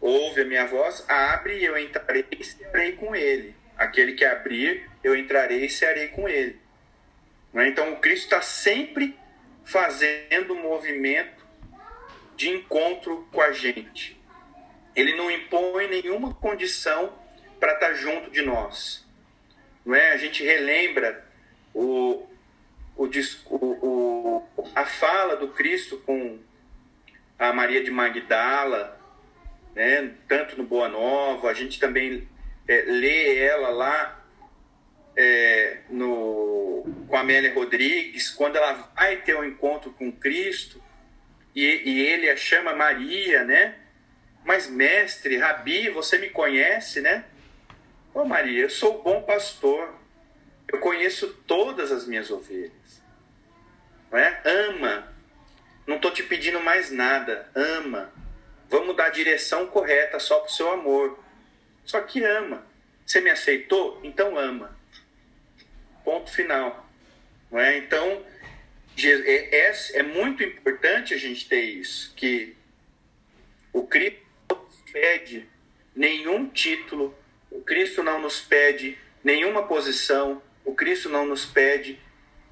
ouve 0.02 0.41
a 0.41 0.45
minha 0.45 0.65
voz, 0.65 1.04
abre 1.08 1.60
e 1.60 1.65
eu 1.65 1.78
entrarei 1.78 2.26
e 2.32 2.43
serei 2.43 2.93
com 2.93 3.15
ele. 3.15 3.56
Aquele 3.78 4.13
que 4.13 4.26
abrir, 4.26 4.89
eu 5.04 5.15
entrarei 5.15 5.65
e 5.65 5.69
serei 5.69 6.08
com 6.08 6.28
ele. 6.28 6.60
É? 7.54 7.67
Então 7.67 7.93
o 7.93 7.98
Cristo 7.98 8.26
está 8.26 8.41
sempre 8.41 9.17
fazendo 9.65 10.54
um 10.54 10.62
movimento 10.62 11.45
de 12.36 12.49
encontro 12.49 13.28
com 13.32 13.41
a 13.41 13.51
gente. 13.51 14.19
Ele 14.95 15.15
não 15.15 15.30
impõe 15.30 15.88
nenhuma 15.88 16.34
condição 16.34 17.13
para 17.60 17.73
estar 17.73 17.88
tá 17.88 17.93
junto 17.93 18.30
de 18.30 18.41
nós. 18.41 19.06
Não 19.86 19.93
é? 19.93 20.13
A 20.13 20.17
gente 20.17 20.43
relembra 20.43 21.25
o, 21.73 22.28
o, 22.95 23.10
o, 23.49 24.43
a 24.73 24.86
fala 24.86 25.36
do 25.36 25.49
Cristo 25.49 25.97
com 26.06 26.39
a 27.38 27.51
Maria 27.51 27.84
de 27.84 27.91
Magdala, 27.91 28.99
né? 29.73 30.13
tanto 30.28 30.58
no 30.58 30.63
Boa 30.63 30.88
Nova, 30.88 31.49
a 31.49 31.54
gente 31.54 31.80
também 31.80 32.28
é, 32.67 32.84
lê 32.84 33.38
ela 33.38 33.69
lá 33.69 34.24
é, 35.15 35.78
no, 35.89 36.86
com 37.08 37.15
a 37.15 37.21
Amélia 37.21 37.54
Rodrigues, 37.54 38.30
quando 38.30 38.58
ela 38.58 38.73
vai 38.95 39.17
ter 39.17 39.36
um 39.36 39.43
encontro 39.43 39.91
com 39.91 40.12
Cristo 40.12 40.84
e, 41.56 41.63
e 41.63 42.01
ele 42.01 42.30
a 42.30 42.36
chama 42.36 42.75
Maria, 42.75 43.43
né? 43.43 43.75
Mas, 44.43 44.69
mestre, 44.69 45.38
Rabi, 45.38 45.89
você 45.89 46.17
me 46.17 46.30
conhece, 46.30 47.01
né? 47.01 47.25
Ô 48.13 48.23
Maria, 48.25 48.63
eu 48.63 48.69
sou 48.69 48.99
o 48.99 49.04
bom 49.04 49.21
pastor. 49.23 49.93
Eu 50.71 50.80
conheço 50.80 51.34
todas 51.47 51.91
as 51.91 52.06
minhas 52.06 52.30
ovelhas. 52.30 53.01
Não 54.12 54.19
é? 54.19 54.41
Ama. 54.45 55.13
Não 55.88 55.95
estou 55.95 56.12
te 56.12 56.23
pedindo 56.23 56.60
mais 56.60 56.91
nada. 56.91 57.49
Ama. 57.56 58.12
Vamos 58.69 58.95
dar 58.95 59.08
a 59.08 59.10
direção 59.10 59.67
correta 59.67 60.19
só 60.19 60.39
para 60.39 60.47
o 60.47 60.51
seu 60.51 60.71
amor. 60.71 61.19
Só 61.84 62.01
que 62.01 62.23
ama. 62.23 62.65
Você 63.06 63.21
me 63.21 63.30
aceitou? 63.30 63.99
Então 64.04 64.38
ama. 64.38 64.75
Ponto 66.06 66.32
final. 66.32 66.88
Não 67.52 67.60
é? 67.60 67.78
Então, 67.78 68.24
é, 69.04 69.68
é, 69.68 69.74
é 69.96 70.04
muito 70.04 70.44
importante 70.44 71.13
a 71.13 71.18
gente 71.18 71.50
ter 71.50 71.62
isso, 71.62 72.13
que 72.15 72.56
o 73.74 73.86
Cristo 73.86 74.22
não 74.50 74.58
nos 74.63 74.91
pede 74.91 75.50
nenhum 75.94 76.48
título, 76.48 77.18
o 77.52 77.62
Cristo 77.62 78.02
não 78.04 78.22
nos 78.22 78.39
pede 78.39 78.98
nenhuma 79.24 79.68
posição, 79.68 80.41
o 80.63 80.74
Cristo 80.74 81.10
não 81.10 81.26
nos 81.26 81.46
pede 81.46 82.00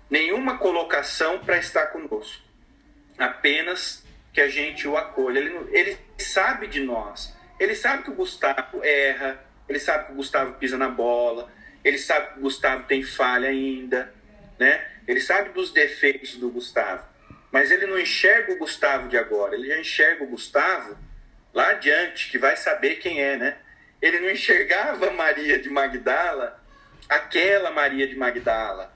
nenhuma 0.09 0.57
colocação 0.57 1.39
para 1.39 1.57
estar 1.57 1.87
conosco. 1.87 2.43
Apenas 3.17 4.03
que 4.33 4.41
a 4.41 4.49
gente 4.49 4.87
o 4.87 4.97
acolha. 4.97 5.39
Ele, 5.39 5.55
ele 5.71 5.97
sabe 6.17 6.67
de 6.67 6.81
nós. 6.81 7.35
Ele 7.59 7.75
sabe 7.75 8.03
que 8.03 8.09
o 8.09 8.15
Gustavo 8.15 8.83
erra, 8.83 9.45
ele 9.69 9.79
sabe 9.79 10.07
que 10.07 10.11
o 10.13 10.15
Gustavo 10.15 10.53
pisa 10.55 10.77
na 10.77 10.89
bola, 10.89 11.51
ele 11.83 11.97
sabe 11.97 12.33
que 12.33 12.39
o 12.39 12.41
Gustavo 12.43 12.83
tem 12.83 13.03
falha 13.03 13.49
ainda, 13.49 14.13
né? 14.57 14.87
Ele 15.07 15.19
sabe 15.19 15.49
dos 15.49 15.71
defeitos 15.71 16.35
do 16.35 16.49
Gustavo, 16.49 17.03
mas 17.51 17.71
ele 17.71 17.85
não 17.85 17.99
enxerga 17.99 18.53
o 18.53 18.57
Gustavo 18.57 19.09
de 19.09 19.17
agora, 19.17 19.55
ele 19.55 19.67
já 19.67 19.79
enxerga 19.79 20.23
o 20.23 20.27
Gustavo 20.27 20.97
lá 21.53 21.71
adiante, 21.71 22.31
que 22.31 22.37
vai 22.37 22.55
saber 22.55 22.95
quem 22.95 23.21
é, 23.21 23.35
né? 23.35 23.57
Ele 24.01 24.19
não 24.19 24.29
enxergava 24.29 25.11
Maria 25.11 25.59
de 25.59 25.69
Magdala, 25.69 26.61
aquela 27.07 27.69
Maria 27.71 28.07
de 28.07 28.15
Magdala, 28.15 28.93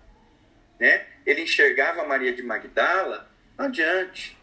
né? 0.79 1.05
Ele 1.25 1.41
enxergava 1.41 2.05
Maria 2.05 2.33
de 2.33 2.41
Magdala 2.41 3.29
adiante. 3.57 4.37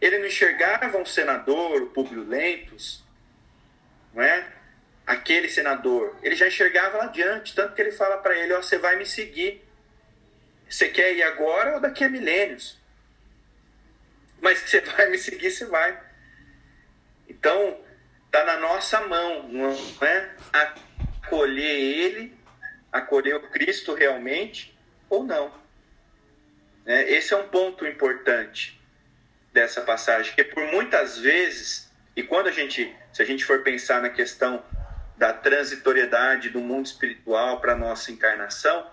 Ele 0.00 0.18
não 0.18 0.26
enxergava 0.26 0.98
um 0.98 1.06
senador, 1.06 1.82
o 1.82 1.86
Públio 1.86 2.22
Lentos, 2.22 3.04
não 4.12 4.22
é? 4.22 4.55
Aquele 5.06 5.48
senador. 5.48 6.16
Ele 6.22 6.34
já 6.34 6.48
enxergava 6.48 6.98
lá 6.98 7.04
adiante, 7.04 7.54
tanto 7.54 7.74
que 7.74 7.80
ele 7.80 7.92
fala 7.92 8.18
para 8.18 8.36
ele: 8.36 8.52
ó, 8.52 8.60
você 8.60 8.78
vai 8.78 8.96
me 8.96 9.06
seguir. 9.06 9.64
Você 10.68 10.88
quer 10.88 11.14
ir 11.14 11.22
agora 11.22 11.74
ou 11.74 11.80
daqui 11.80 12.02
a 12.02 12.08
milênios? 12.08 12.78
Mas 14.40 14.58
você 14.58 14.80
vai 14.82 15.08
me 15.08 15.18
seguir, 15.18 15.50
você 15.50 15.64
vai. 15.66 15.98
Então, 17.28 17.80
tá 18.30 18.44
na 18.44 18.56
nossa 18.58 19.00
mão, 19.02 19.48
não 19.48 19.70
é? 20.00 20.30
Acolher 20.52 21.62
ele, 21.64 22.36
acolher 22.92 23.36
o 23.36 23.48
Cristo 23.48 23.94
realmente 23.94 24.76
ou 25.08 25.24
não. 25.24 25.52
É, 26.84 27.12
esse 27.12 27.34
é 27.34 27.36
um 27.36 27.48
ponto 27.48 27.86
importante 27.86 28.80
dessa 29.52 29.80
passagem, 29.80 30.34
que 30.34 30.44
por 30.44 30.64
muitas 30.66 31.18
vezes, 31.18 31.90
e 32.14 32.22
quando 32.22 32.48
a 32.48 32.52
gente, 32.52 32.94
se 33.12 33.22
a 33.22 33.24
gente 33.24 33.44
for 33.44 33.62
pensar 33.62 34.00
na 34.02 34.10
questão 34.10 34.62
da 35.16 35.32
transitoriedade 35.32 36.50
do 36.50 36.60
mundo 36.60 36.86
espiritual 36.86 37.60
para 37.60 37.72
a 37.72 37.76
nossa 37.76 38.10
encarnação, 38.12 38.86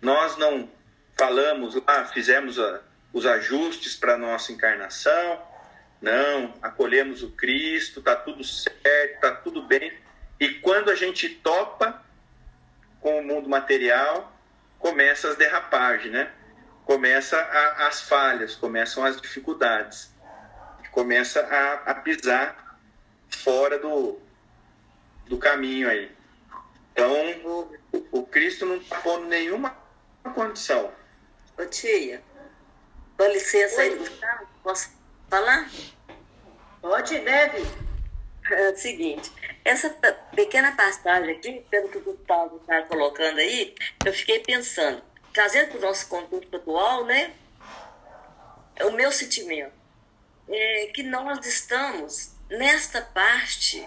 nós 0.00 0.36
não 0.36 0.68
falamos 1.16 1.74
lá, 1.74 2.04
fizemos 2.06 2.58
a, 2.58 2.80
os 3.12 3.26
ajustes 3.26 3.96
para 3.96 4.14
a 4.14 4.18
nossa 4.18 4.52
encarnação, 4.52 5.42
não, 6.00 6.54
acolhemos 6.62 7.22
o 7.22 7.30
Cristo, 7.30 8.00
tá 8.00 8.14
tudo 8.14 8.44
certo, 8.44 9.20
tá 9.20 9.32
tudo 9.32 9.62
bem. 9.62 9.92
E 10.38 10.50
quando 10.50 10.90
a 10.90 10.94
gente 10.94 11.28
topa 11.28 12.00
com 13.00 13.18
o 13.18 13.24
mundo 13.24 13.48
material, 13.48 14.32
começa 14.78 15.28
as 15.28 15.36
derrapagens, 15.36 16.12
né? 16.12 16.30
Começa 16.84 17.36
a, 17.36 17.88
as 17.88 18.02
falhas, 18.02 18.54
começam 18.54 19.04
as 19.04 19.20
dificuldades, 19.20 20.14
começa 20.92 21.40
a, 21.40 21.90
a 21.90 21.94
pisar 21.94 22.78
fora 23.28 23.78
do, 23.78 24.20
do 25.28 25.38
caminho 25.38 25.88
aí. 25.88 26.10
Então, 26.92 27.12
o, 27.44 27.78
o 28.12 28.26
Cristo 28.26 28.66
não 28.66 28.76
está 28.76 29.00
pondo 29.00 29.26
nenhuma 29.26 29.76
condição 30.34 30.92
Ô 31.58 31.66
tia, 31.66 32.22
com 33.16 33.24
licença 33.24 33.80
aí, 33.82 33.96
Gustavo, 33.96 34.46
posso 34.62 34.92
falar? 35.28 35.68
Pode, 36.80 37.18
deve. 37.18 37.66
É 38.48 38.70
o 38.70 38.76
seguinte, 38.76 39.32
essa 39.64 39.90
pequena 40.36 40.76
passagem 40.76 41.32
aqui, 41.34 41.66
pelo 41.68 41.88
que 41.88 41.98
o 41.98 42.00
Gustavo 42.00 42.58
está 42.58 42.82
colocando 42.82 43.40
aí, 43.40 43.74
eu 44.06 44.12
fiquei 44.12 44.38
pensando, 44.38 45.02
trazendo 45.34 45.70
para 45.70 45.78
o 45.78 45.80
nosso 45.80 46.08
contexto 46.08 46.56
atual, 46.56 47.04
né? 47.04 47.34
O 48.82 48.92
meu 48.92 49.10
sentimento 49.10 49.74
é 50.48 50.86
que 50.94 51.02
nós 51.02 51.44
estamos 51.44 52.36
nesta 52.48 53.02
parte 53.02 53.86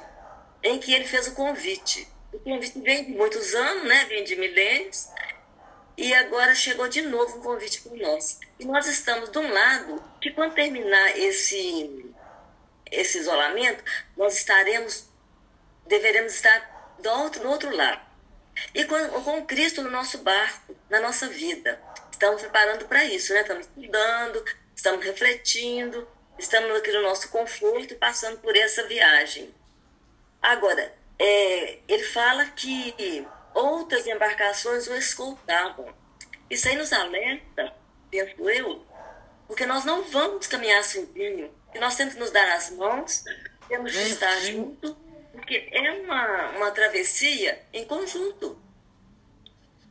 em 0.63 0.79
que 0.79 0.93
ele 0.93 1.05
fez 1.05 1.27
o 1.27 1.35
convite. 1.35 2.07
O 2.33 2.39
convite 2.39 2.79
vem 2.79 3.05
de 3.05 3.11
muitos 3.11 3.53
anos, 3.53 3.83
né? 3.83 4.05
Vem 4.05 4.23
de 4.23 4.35
milênios, 4.35 5.09
e 5.97 6.13
agora 6.15 6.55
chegou 6.55 6.87
de 6.87 7.01
novo 7.03 7.37
um 7.37 7.41
convite 7.41 7.81
para 7.81 7.95
nós. 7.97 8.39
E 8.59 8.65
nós 8.65 8.87
estamos 8.87 9.29
de 9.29 9.37
um 9.37 9.51
lado 9.51 10.03
que 10.19 10.31
quando 10.31 10.55
terminar 10.55 11.17
esse, 11.17 12.11
esse 12.91 13.19
isolamento, 13.19 13.83
nós 14.17 14.35
estaremos, 14.35 15.05
deveremos 15.85 16.33
estar 16.33 16.95
do 16.99 17.09
outro, 17.09 17.43
no 17.43 17.51
outro 17.51 17.75
lado. 17.75 18.01
E 18.73 18.83
com, 18.85 19.21
com 19.21 19.45
Cristo 19.45 19.81
no 19.83 19.91
nosso 19.91 20.17
barco, 20.19 20.75
na 20.89 20.99
nossa 20.99 21.27
vida. 21.27 21.81
Estamos 22.11 22.41
preparando 22.41 22.85
para 22.85 23.03
isso, 23.05 23.33
né? 23.33 23.41
Estamos 23.41 23.67
estudando, 23.67 24.45
estamos 24.75 25.05
refletindo, 25.05 26.07
estamos 26.39 26.77
aqui 26.77 26.91
no 26.91 27.03
nosso 27.03 27.29
conforto, 27.29 27.95
passando 27.95 28.39
por 28.39 28.55
essa 28.55 28.87
viagem. 28.87 29.53
Agora, 30.41 30.93
é, 31.19 31.79
ele 31.87 32.03
fala 32.03 32.45
que 32.45 33.27
outras 33.53 34.07
embarcações 34.07 34.87
o 34.87 34.95
escoltavam. 34.95 35.93
Isso 36.49 36.67
aí 36.67 36.75
nos 36.75 36.91
alerta, 36.91 37.73
penso 38.09 38.49
eu, 38.49 38.85
porque 39.47 39.65
nós 39.65 39.85
não 39.85 40.03
vamos 40.03 40.47
caminhar 40.47 40.83
sozinho, 40.83 41.53
e 41.73 41.79
nós 41.79 41.95
temos 41.95 42.15
que 42.15 42.19
nos 42.19 42.31
dar 42.31 42.51
as 42.55 42.71
mãos, 42.71 43.23
temos 43.67 43.91
que 43.91 43.99
estar 43.99 44.37
junto, 44.39 44.95
porque 45.31 45.69
é 45.71 45.91
uma, 45.91 46.49
uma 46.57 46.71
travessia 46.71 47.61
em 47.71 47.85
conjunto. 47.85 48.59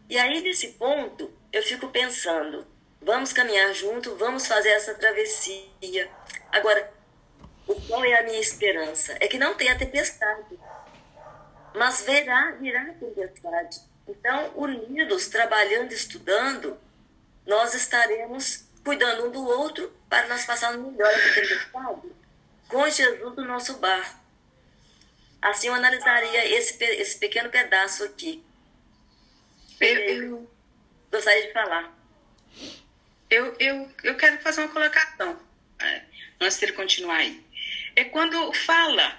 E 0.08 0.18
aí, 0.18 0.40
nesse 0.42 0.68
ponto, 0.72 1.32
eu 1.52 1.62
fico 1.62 1.88
pensando, 1.88 2.66
vamos 3.00 3.32
caminhar 3.32 3.72
junto, 3.72 4.16
vamos 4.16 4.46
fazer 4.46 4.70
essa 4.70 4.94
travessia. 4.94 6.10
Agora, 6.52 6.92
o 7.72 7.80
qual 7.82 8.04
é 8.04 8.18
a 8.18 8.24
minha 8.24 8.40
esperança? 8.40 9.16
É 9.20 9.28
que 9.28 9.38
não 9.38 9.54
tenha 9.54 9.78
tempestade 9.78 10.58
mas 11.74 12.02
verá, 12.02 12.52
virá 12.52 12.82
a 12.82 12.94
tempestade. 12.94 13.80
Então, 14.08 14.52
unidos, 14.56 15.28
trabalhando, 15.28 15.92
estudando, 15.92 16.78
nós 17.46 17.74
estaremos 17.74 18.64
cuidando 18.84 19.26
um 19.26 19.30
do 19.30 19.44
outro, 19.44 19.92
para 20.08 20.26
nós 20.26 20.44
passarmos 20.44 20.90
melhor 20.90 21.08
a 21.08 21.34
tempestade 21.34 22.12
com 22.68 22.88
Jesus 22.88 23.36
no 23.36 23.44
nosso 23.44 23.78
bar. 23.78 24.20
Assim 25.42 25.68
eu 25.68 25.74
analisaria 25.74 26.46
esse, 26.56 26.82
esse 26.84 27.18
pequeno 27.18 27.50
pedaço 27.50 28.04
aqui. 28.04 28.44
Eu, 29.80 29.96
eu 29.96 30.50
gostaria 31.10 31.46
de 31.46 31.52
falar. 31.52 31.92
Eu, 33.28 33.56
eu, 33.58 33.90
eu 34.02 34.16
quero 34.16 34.38
fazer 34.40 34.60
uma 34.60 34.72
colocação, 34.72 35.40
é, 35.78 36.02
antes 36.40 36.58
de 36.58 36.66
ele 36.66 36.72
continuar 36.72 37.16
aí. 37.16 37.44
É 38.00 38.04
quando 38.04 38.50
fala 38.54 39.14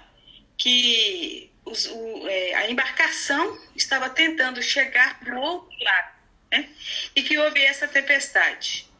que 0.58 1.52
os, 1.64 1.86
o, 1.86 2.26
é, 2.26 2.54
a 2.54 2.68
embarcação 2.68 3.56
estava 3.76 4.10
tentando 4.10 4.60
chegar 4.60 5.20
do 5.22 5.36
outro 5.36 5.70
lado, 5.80 6.14
né? 6.50 6.68
e 7.14 7.22
que 7.22 7.38
houve 7.38 7.62
essa 7.62 7.86
tempestade. 7.86 8.90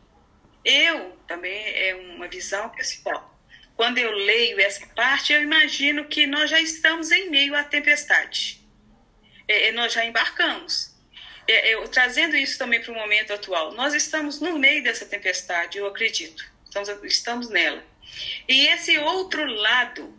Eu, 0.65 1.19
também 1.27 1.53
é 1.53 1.97
uma 1.97 2.29
visão 2.29 2.69
pessoal, 2.69 3.37
quando 3.75 3.99
eu 3.99 4.13
leio 4.13 4.61
essa 4.61 4.87
parte, 4.95 5.33
eu 5.33 5.43
imagino 5.43 6.05
que 6.05 6.29
nós 6.29 6.49
já 6.49 6.61
estamos 6.61 7.11
em 7.11 7.29
meio 7.29 7.57
à 7.57 7.65
tempestade. 7.65 8.65
É, 9.49 9.71
é 9.71 9.73
nós 9.73 9.93
já 9.93 10.05
embarcamos. 10.05 10.95
É, 11.49 11.75
eu, 11.75 11.89
trazendo 11.89 12.37
isso 12.37 12.57
também 12.57 12.81
para 12.81 12.93
o 12.93 12.95
momento 12.95 13.33
atual, 13.33 13.73
nós 13.73 13.95
estamos 13.95 14.41
no 14.41 14.57
meio 14.61 14.81
dessa 14.85 15.05
tempestade, 15.05 15.79
eu 15.79 15.89
acredito. 15.89 16.49
Estamos, 16.67 16.89
estamos 17.03 17.49
nela. 17.49 17.92
E 18.49 18.67
esse 18.69 18.99
outro 18.99 19.45
lado, 19.45 20.17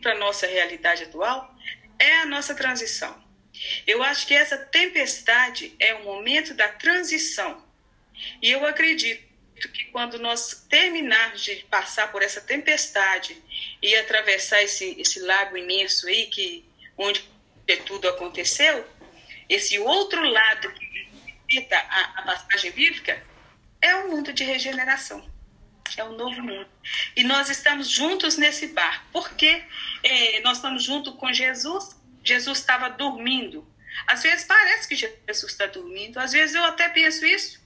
para 0.00 0.12
a 0.12 0.18
nossa 0.18 0.46
realidade 0.46 1.04
atual, 1.04 1.54
é 1.98 2.20
a 2.20 2.26
nossa 2.26 2.54
transição. 2.54 3.22
Eu 3.86 4.02
acho 4.02 4.26
que 4.26 4.34
essa 4.34 4.56
tempestade 4.56 5.74
é 5.78 5.94
o 5.94 6.04
momento 6.04 6.54
da 6.54 6.68
transição. 6.68 7.64
E 8.40 8.50
eu 8.50 8.66
acredito 8.66 9.32
que 9.68 9.84
quando 9.86 10.18
nós 10.18 10.66
terminarmos 10.68 11.42
de 11.42 11.56
passar 11.70 12.10
por 12.10 12.22
essa 12.22 12.40
tempestade 12.40 13.40
e 13.80 13.94
atravessar 13.94 14.62
esse, 14.62 15.00
esse 15.00 15.20
lago 15.20 15.56
imenso 15.56 16.06
aí, 16.08 16.26
que, 16.26 16.64
onde 16.96 17.24
tudo 17.86 18.08
aconteceu, 18.08 18.86
esse 19.48 19.78
outro 19.78 20.22
lado 20.24 20.72
que 20.72 21.08
cita 21.50 21.76
a, 21.76 22.00
a 22.16 22.22
passagem 22.22 22.72
bíblica 22.72 23.22
é 23.80 23.94
o 23.96 24.10
mundo 24.10 24.32
de 24.32 24.44
regeneração. 24.44 25.31
É 25.96 26.04
o 26.04 26.12
novo 26.12 26.42
mundo. 26.42 26.68
E 27.16 27.24
nós 27.24 27.48
estamos 27.48 27.88
juntos 27.88 28.36
nesse 28.36 28.68
barco. 28.68 29.04
Porque 29.12 29.62
é, 30.02 30.40
nós 30.40 30.58
estamos 30.58 30.82
junto 30.82 31.12
com 31.14 31.32
Jesus. 31.32 31.96
Jesus 32.24 32.58
estava 32.58 32.88
dormindo. 32.90 33.66
Às 34.06 34.22
vezes 34.22 34.44
parece 34.44 34.88
que 34.88 34.96
Jesus 34.96 35.52
está 35.52 35.66
dormindo. 35.66 36.18
Às 36.18 36.32
vezes 36.32 36.54
eu 36.54 36.64
até 36.64 36.88
penso 36.88 37.26
isso. 37.26 37.62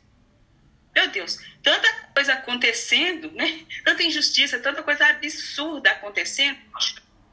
Meu 0.94 1.08
Deus, 1.08 1.38
tanta 1.62 1.92
coisa 2.14 2.32
acontecendo, 2.32 3.30
né? 3.32 3.66
Tanta 3.84 4.02
injustiça, 4.02 4.58
tanta 4.58 4.82
coisa 4.82 5.06
absurda 5.06 5.90
acontecendo. 5.90 6.58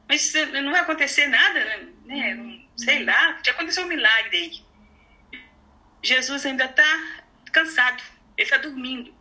Mas 0.06 0.34
não 0.62 0.70
vai 0.70 0.80
acontecer 0.80 1.26
nada, 1.28 1.64
né? 2.04 2.60
Sei 2.76 3.04
lá, 3.04 3.40
já 3.42 3.52
aconteceu 3.52 3.84
um 3.84 3.88
milagre 3.88 4.36
aí. 4.36 5.40
Jesus 6.02 6.44
ainda 6.44 6.66
está 6.66 7.24
cansado, 7.50 8.02
ele 8.36 8.46
está 8.46 8.58
dormindo. 8.58 9.14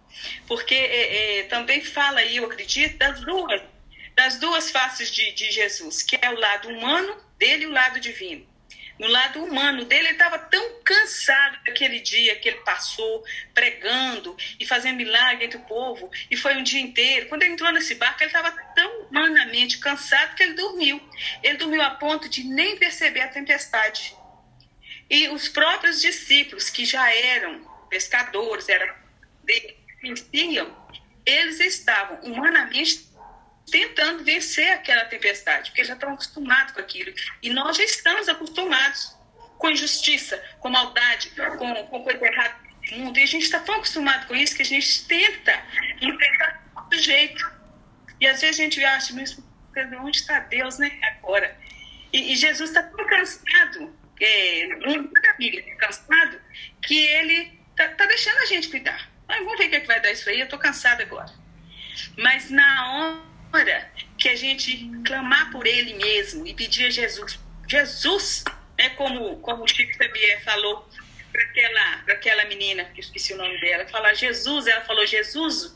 Porque 0.48 0.76
é, 0.76 1.40
é, 1.40 1.44
também 1.44 1.82
fala 1.82 2.20
aí, 2.20 2.38
eu 2.38 2.46
acredito, 2.46 2.98
das 2.98 3.22
duas, 3.22 3.62
das 4.16 4.40
duas 4.40 4.72
faces 4.72 5.12
de, 5.12 5.32
de 5.34 5.52
Jesus, 5.52 6.02
que 6.02 6.18
é 6.22 6.30
o 6.30 6.40
lado 6.40 6.70
humano 6.70 7.16
dele 7.38 7.64
e 7.64 7.68
o 7.68 7.72
lado 7.72 8.00
divino 8.00 8.54
no 9.00 9.08
lado 9.08 9.44
humano 9.44 9.86
dele, 9.86 10.08
ele 10.08 10.14
estava 10.14 10.38
tão 10.38 10.82
cansado 10.84 11.58
daquele 11.66 12.00
dia 12.00 12.36
que 12.36 12.48
ele 12.48 12.60
passou 12.60 13.24
pregando 13.54 14.36
e 14.60 14.66
fazendo 14.66 14.98
milagre 14.98 15.46
entre 15.46 15.58
o 15.58 15.66
povo, 15.66 16.12
e 16.30 16.38
foi 16.38 16.56
um 16.56 16.64
dia 16.64 16.80
inteiro. 16.80 17.28
Quando 17.28 17.44
ele 17.44 17.54
entrou 17.54 17.72
nesse 17.72 17.96
barco, 17.96 18.22
ele 18.22 18.28
estava 18.28 18.52
tão 18.76 19.08
humanamente 19.08 19.80
cansado 19.80 20.36
que 20.36 20.44
ele 20.44 20.54
dormiu. 20.54 21.02
Ele 21.42 21.58
dormiu 21.58 21.82
a 21.82 21.92
ponto 21.92 22.30
de 22.30 22.44
nem 22.44 22.78
perceber 22.78 23.22
a 23.22 23.28
tempestade. 23.28 24.16
E 25.10 25.28
os 25.30 25.48
próprios 25.48 26.00
discípulos, 26.00 26.70
que 26.70 26.86
já 26.86 27.14
eram 27.14 27.60
pescadores, 27.90 28.70
eram 28.70 28.94
conheciam, 30.04 30.76
eles 31.26 31.60
estavam 31.62 32.20
humanamente 32.22 33.08
tentando 33.72 34.24
vencer 34.24 34.72
aquela 34.72 35.06
tempestade, 35.06 35.72
porque 35.72 35.86
já 35.86 35.94
estão 35.94 36.14
acostumados 36.14 36.74
com 36.74 36.82
aquilo. 36.82 37.14
E 37.42 37.50
nós 37.50 37.78
já 37.78 37.84
estamos 37.84 38.28
acostumados 38.28 39.16
com 39.58 39.70
injustiça, 39.70 40.44
com 40.60 40.70
maldade, 40.70 41.30
com, 41.30 41.74
com 41.88 42.04
coisa 42.04 42.26
errada 42.26 42.56
no 42.92 42.98
mundo. 42.98 43.18
E 43.18 43.24
a 43.24 43.28
gente 43.28 43.44
está 43.44 43.60
tão 43.60 43.76
acostumado 43.76 44.28
com 44.28 44.36
isso 44.36 44.56
que 44.56 44.62
a 44.62 44.66
gente 44.66 45.06
tenta 45.08 45.64
enfrentar 46.02 46.62
do 46.90 46.98
jeito. 46.98 47.52
E 48.20 48.28
às 48.28 48.42
vezes 48.42 48.60
a 48.60 48.64
gente 48.64 48.84
acha, 48.84 49.14
mas 49.14 49.42
onde 50.02 50.18
está 50.18 50.40
Deus, 50.40 50.78
né? 50.78 51.00
Agora. 51.04 51.58
E, 52.12 52.34
e 52.34 52.36
Jesus 52.36 52.70
está 52.70 52.84
tão 52.84 53.08
cansado, 53.08 53.96
é, 54.22 54.70
uma 54.86 55.10
família 55.26 55.76
cansado, 55.78 56.40
que 56.84 56.96
ele 56.96 57.60
está 57.72 57.88
tá 57.90 58.06
deixando 58.06 58.38
a 58.40 58.46
gente 58.46 58.70
cuidar. 58.70 59.10
Ah, 59.28 59.38
vamos 59.38 59.58
ver 59.58 59.66
o 59.66 59.70
que, 59.70 59.76
é 59.78 59.80
que 59.80 59.88
vai 59.88 60.00
dar 60.00 60.03
isso 60.14 60.30
aí, 60.30 60.40
eu 60.40 60.46
estou 60.46 60.60
cansada 60.60 61.04
agora. 61.04 61.32
Mas 62.18 62.50
na 62.50 62.94
hora 62.94 63.34
hora 63.54 63.92
que 64.18 64.28
a 64.28 64.36
gente 64.36 64.90
clamar 65.06 65.52
por 65.52 65.68
Ele 65.68 65.94
mesmo 65.94 66.46
e 66.46 66.54
pedir 66.54 66.86
a 66.86 66.90
Jesus, 66.90 67.40
Jesus, 67.68 68.44
né, 68.78 68.90
como, 68.92 69.38
como 69.40 69.64
o 69.64 69.68
Chico 69.68 69.94
Xavier 69.94 70.44
falou 70.44 70.90
para 71.32 71.44
aquela, 71.44 71.94
aquela 72.10 72.46
menina, 72.46 72.86
que 72.86 73.00
eu 73.00 73.04
esqueci 73.04 73.34
o 73.34 73.38
nome 73.38 73.60
dela, 73.62 73.88
falar 73.88 74.14
Jesus, 74.14 74.68
ela 74.68 74.82
falou 74.82 75.06
Jesus, 75.06 75.76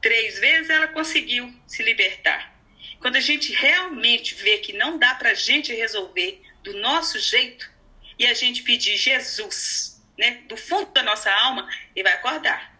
três 0.00 0.38
vezes 0.38 0.70
ela 0.70 0.88
conseguiu 0.88 1.52
se 1.66 1.82
libertar. 1.82 2.54
Quando 3.00 3.16
a 3.16 3.20
gente 3.20 3.52
realmente 3.52 4.34
vê 4.34 4.58
que 4.58 4.72
não 4.72 4.98
dá 4.98 5.14
para 5.14 5.30
a 5.30 5.34
gente 5.34 5.74
resolver 5.74 6.42
do 6.62 6.74
nosso 6.78 7.18
jeito 7.18 7.70
e 8.18 8.26
a 8.26 8.34
gente 8.34 8.62
pedir 8.62 8.96
Jesus, 8.96 10.02
né, 10.18 10.42
do 10.48 10.56
fundo 10.56 10.90
da 10.92 11.02
nossa 11.02 11.30
alma, 11.30 11.68
ele 11.94 12.02
vai 12.02 12.14
acordar 12.14 12.73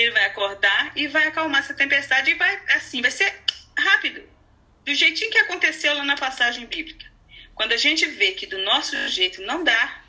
ele 0.00 0.12
vai 0.12 0.24
acordar 0.26 0.92
e 0.96 1.06
vai 1.06 1.28
acalmar 1.28 1.60
essa 1.60 1.74
tempestade 1.74 2.30
e 2.30 2.34
vai 2.34 2.60
assim, 2.74 3.02
vai 3.02 3.10
ser 3.10 3.32
rápido, 3.78 4.22
do 4.84 4.94
jeitinho 4.94 5.30
que 5.30 5.38
aconteceu 5.38 5.94
lá 5.94 6.04
na 6.04 6.16
passagem 6.16 6.66
bíblica. 6.66 7.10
Quando 7.54 7.72
a 7.72 7.76
gente 7.76 8.06
vê 8.06 8.32
que 8.32 8.46
do 8.46 8.58
nosso 8.58 8.96
jeito 9.08 9.42
não 9.42 9.62
dá, 9.62 10.02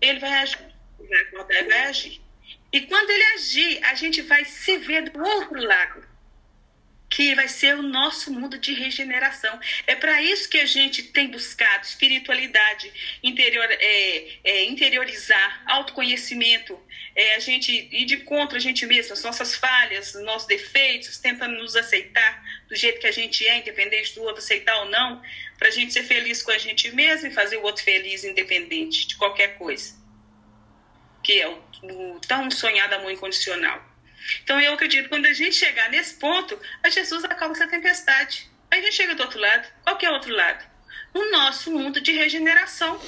ele 0.00 0.20
vai 0.20 0.32
agir, 0.34 0.58
vai 0.98 1.20
acordar 1.22 1.62
e 1.62 1.64
vai 1.64 1.86
agir. 1.86 2.20
E 2.72 2.80
quando 2.82 3.10
ele 3.10 3.24
agir, 3.34 3.84
a 3.84 3.94
gente 3.94 4.22
vai 4.22 4.44
se 4.44 4.78
ver 4.78 5.10
do 5.10 5.22
outro 5.22 5.60
lado 5.60 6.15
que 7.16 7.34
vai 7.34 7.48
ser 7.48 7.74
o 7.74 7.82
nosso 7.82 8.30
mundo 8.30 8.58
de 8.58 8.74
regeneração. 8.74 9.58
É 9.86 9.94
para 9.94 10.20
isso 10.20 10.50
que 10.50 10.58
a 10.58 10.66
gente 10.66 11.02
tem 11.02 11.30
buscado 11.30 11.86
espiritualidade, 11.86 12.92
interior, 13.22 13.66
é, 13.70 14.38
é, 14.44 14.64
interiorizar, 14.66 15.62
autoconhecimento, 15.64 16.78
é, 17.14 17.36
a 17.36 17.38
gente 17.38 17.72
ir 17.72 18.04
de 18.04 18.18
contra 18.18 18.58
a 18.58 18.60
gente 18.60 18.84
mesmo, 18.84 19.14
as 19.14 19.22
nossas 19.22 19.54
falhas, 19.54 20.14
os 20.14 20.22
nossos 20.24 20.46
defeitos, 20.46 21.16
tentando 21.16 21.56
nos 21.56 21.74
aceitar 21.74 22.44
do 22.68 22.76
jeito 22.76 23.00
que 23.00 23.06
a 23.06 23.12
gente 23.12 23.46
é, 23.46 23.60
independente 23.60 24.14
do 24.14 24.22
outro 24.22 24.42
aceitar 24.42 24.76
ou 24.80 24.90
não, 24.90 25.22
para 25.56 25.68
a 25.68 25.70
gente 25.70 25.94
ser 25.94 26.02
feliz 26.02 26.42
com 26.42 26.50
a 26.50 26.58
gente 26.58 26.94
mesmo 26.94 27.28
e 27.28 27.30
fazer 27.30 27.56
o 27.56 27.62
outro 27.62 27.82
feliz, 27.82 28.24
independente 28.24 29.06
de 29.06 29.16
qualquer 29.16 29.56
coisa. 29.56 29.94
Que 31.24 31.40
é 31.40 31.48
o, 31.48 31.62
o 31.82 32.20
tão 32.20 32.50
sonhado 32.50 32.94
amor 32.94 33.10
incondicional. 33.10 33.95
Então 34.42 34.60
eu 34.60 34.72
acredito 34.72 35.04
que 35.04 35.08
quando 35.08 35.26
a 35.26 35.32
gente 35.32 35.56
chegar 35.56 35.90
nesse 35.90 36.14
ponto, 36.14 36.58
a 36.82 36.88
Jesus 36.88 37.24
acalma 37.24 37.54
essa 37.54 37.66
tempestade. 37.66 38.48
Aí 38.70 38.80
a 38.80 38.82
gente 38.82 38.94
chega 38.94 39.14
do 39.14 39.22
outro 39.22 39.38
lado. 39.38 39.66
Qual 39.82 39.96
que 39.96 40.06
é 40.06 40.10
o 40.10 40.14
outro 40.14 40.34
lado? 40.34 40.64
O 41.14 41.30
nosso 41.30 41.70
mundo 41.70 42.00
de 42.00 42.12
regeneração, 42.12 43.00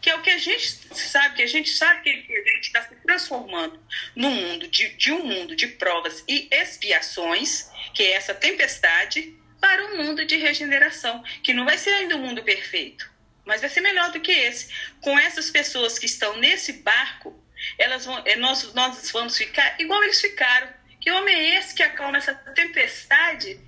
que 0.00 0.08
é 0.08 0.14
o 0.14 0.22
que 0.22 0.30
a 0.30 0.38
gente 0.38 0.94
sabe, 0.94 1.36
que 1.36 1.42
a 1.42 1.46
gente 1.46 1.70
sabe 1.70 2.02
que 2.02 2.10
a 2.10 2.54
gente 2.54 2.66
está 2.66 2.82
se 2.82 2.94
transformando 2.96 3.78
no 4.16 4.30
mundo 4.30 4.66
de, 4.68 4.88
de 4.94 5.12
um 5.12 5.24
mundo 5.24 5.54
de 5.54 5.66
provas 5.66 6.24
e 6.26 6.48
expiações, 6.50 7.70
que 7.92 8.02
é 8.02 8.12
essa 8.12 8.34
tempestade, 8.34 9.36
para 9.60 9.84
um 9.86 9.98
mundo 9.98 10.24
de 10.24 10.36
regeneração, 10.38 11.22
que 11.42 11.52
não 11.52 11.66
vai 11.66 11.76
ser 11.76 11.90
ainda 11.90 12.16
um 12.16 12.26
mundo 12.26 12.42
perfeito, 12.42 13.10
mas 13.44 13.60
vai 13.60 13.68
ser 13.68 13.82
melhor 13.82 14.10
do 14.10 14.20
que 14.20 14.32
esse. 14.32 14.72
Com 15.02 15.18
essas 15.18 15.50
pessoas 15.50 15.98
que 15.98 16.06
estão 16.06 16.38
nesse 16.38 16.72
barco, 16.72 17.38
elas 17.78 18.06
vão, 18.06 18.22
é, 18.24 18.36
nós, 18.36 18.72
nós 18.74 19.10
vamos 19.10 19.36
ficar 19.36 19.80
igual 19.80 20.02
eles 20.02 20.20
ficaram. 20.20 20.68
Que 21.00 21.10
homem 21.10 21.34
é 21.34 21.58
esse 21.58 21.74
que 21.74 21.82
acalma 21.82 22.18
essa 22.18 22.34
tempestade 22.34 23.58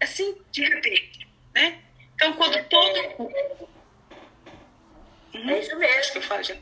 assim, 0.00 0.36
de 0.50 0.64
repente, 0.64 1.28
né? 1.54 1.80
Então, 2.14 2.32
quando 2.34 2.62
todo... 2.68 2.98
Uhum. 3.18 3.70
É 5.50 5.58
isso 5.58 5.76
mesmo. 5.76 5.98
Acho 5.98 6.12
que 6.12 6.18
eu 6.18 6.22
falo, 6.22 6.42
já 6.42 6.54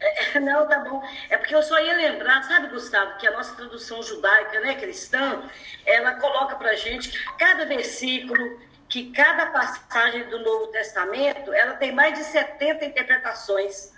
é, 0.00 0.40
não, 0.40 0.68
tá 0.68 0.78
bom. 0.80 1.02
É 1.28 1.36
porque 1.36 1.54
eu 1.54 1.62
só 1.62 1.78
ia 1.80 1.96
lembrar, 1.96 2.42
sabe, 2.44 2.68
Gustavo, 2.68 3.18
que 3.18 3.26
a 3.26 3.32
nossa 3.32 3.54
tradução 3.56 4.02
judaica, 4.02 4.60
né, 4.60 4.74
cristã, 4.74 5.42
ela 5.84 6.14
coloca 6.14 6.56
pra 6.56 6.74
gente 6.74 7.10
que 7.10 7.36
cada 7.36 7.64
versículo, 7.64 8.60
que 8.88 9.10
cada 9.10 9.46
passagem 9.46 10.24
do 10.28 10.38
Novo 10.40 10.68
Testamento, 10.68 11.52
ela 11.52 11.74
tem 11.74 11.92
mais 11.92 12.16
de 12.16 12.24
70 12.24 12.84
interpretações 12.84 13.92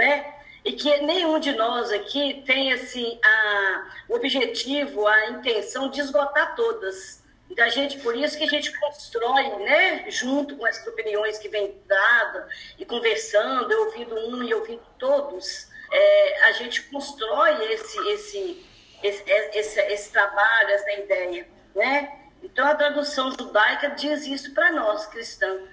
né? 0.00 0.34
e 0.64 0.72
que 0.72 0.94
nenhum 0.98 1.38
de 1.38 1.52
nós 1.52 1.90
aqui 1.90 2.42
tem 2.46 2.72
assim, 2.72 3.18
a, 3.24 3.92
o 4.08 4.16
objetivo, 4.16 5.06
a 5.06 5.30
intenção 5.30 5.88
de 5.88 6.00
esgotar 6.00 6.54
todas. 6.54 7.22
Então, 7.50 7.64
a 7.64 7.68
gente, 7.68 7.98
por 7.98 8.14
isso 8.14 8.38
que 8.38 8.44
a 8.44 8.48
gente 8.48 8.78
constrói, 8.78 9.64
né, 9.64 10.04
junto 10.08 10.56
com 10.56 10.66
essas 10.66 10.86
opiniões 10.86 11.38
que 11.38 11.48
vem 11.48 11.74
dada 11.86 12.48
e 12.78 12.84
conversando, 12.84 13.72
eu 13.72 13.86
ouvindo 13.86 14.14
um 14.14 14.42
e 14.44 14.54
ouvindo 14.54 14.82
todos, 14.98 15.68
é, 15.90 16.44
a 16.44 16.52
gente 16.52 16.82
constrói 16.82 17.72
esse, 17.72 17.98
esse, 18.10 18.66
esse, 19.02 19.24
esse, 19.30 19.80
esse 19.80 20.12
trabalho, 20.12 20.70
essa 20.70 20.92
ideia, 20.92 21.48
né? 21.74 22.16
Então, 22.42 22.66
a 22.66 22.74
tradução 22.74 23.32
judaica 23.32 23.90
diz 23.90 24.26
isso 24.26 24.54
para 24.54 24.70
nós, 24.72 25.06
cristãos. 25.06 25.68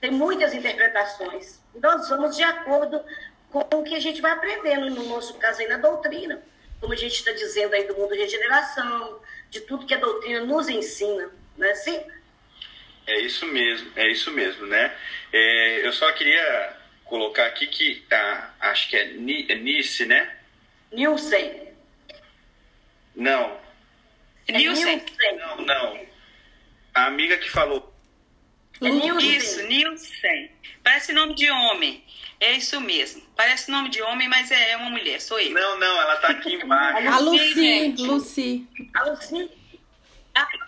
Tem 0.00 0.10
muitas 0.10 0.54
interpretações. 0.54 1.60
Nós 1.74 2.08
vamos 2.08 2.34
de 2.34 2.42
acordo 2.42 3.04
com 3.50 3.60
o 3.76 3.82
que 3.82 3.94
a 3.94 4.00
gente 4.00 4.20
vai 4.20 4.32
aprendendo, 4.32 4.90
no 4.90 5.04
nosso 5.08 5.34
caso 5.34 5.60
aí, 5.60 5.68
na 5.68 5.76
doutrina. 5.76 6.42
Como 6.80 6.92
a 6.92 6.96
gente 6.96 7.14
está 7.14 7.32
dizendo 7.32 7.74
aí 7.74 7.86
do 7.86 7.94
mundo 7.94 8.14
de 8.14 8.20
regeneração, 8.20 9.20
de 9.50 9.60
tudo 9.62 9.86
que 9.86 9.94
a 9.94 9.98
doutrina 9.98 10.40
nos 10.40 10.68
ensina, 10.68 11.30
não 11.56 11.66
é 11.66 11.72
assim? 11.72 12.00
É 13.06 13.20
isso 13.20 13.46
mesmo, 13.46 13.90
é 13.96 14.08
isso 14.08 14.30
mesmo, 14.30 14.66
né? 14.66 14.96
É, 15.32 15.86
eu 15.86 15.92
só 15.92 16.10
queria 16.12 16.76
colocar 17.04 17.46
aqui 17.46 17.66
que 17.66 18.04
ah, 18.10 18.50
acho 18.60 18.88
que 18.88 18.96
é, 18.96 19.02
é 19.02 19.54
Nice, 19.56 20.06
né? 20.06 20.36
Nielsen. 20.92 21.68
Não. 23.16 23.58
É 24.46 24.52
Nielsen. 24.52 25.04
Não, 25.38 25.56
não. 25.62 26.06
A 26.94 27.06
amiga 27.06 27.36
que 27.36 27.50
falou. 27.50 27.92
É 28.80 28.88
Nielsen. 28.88 29.36
Isso, 29.36 29.62
Nielsen. 29.64 30.50
Parece 30.82 31.12
nome 31.12 31.34
de 31.34 31.50
homem. 31.50 32.04
É 32.38 32.52
isso 32.52 32.80
mesmo. 32.80 33.22
Parece 33.40 33.70
nome 33.70 33.88
de 33.88 34.02
homem, 34.02 34.28
mas 34.28 34.50
é 34.50 34.76
uma 34.76 34.90
mulher, 34.90 35.18
sou 35.18 35.40
eu. 35.40 35.50
Não, 35.52 35.78
não, 35.78 36.02
ela 36.02 36.16
tá 36.16 36.28
aqui 36.28 36.56
embaixo. 36.56 37.08
A 37.08 37.18
Lucy, 37.20 37.94
Lucy. 37.96 38.68
A 38.92 39.04
Lucy. 39.04 39.50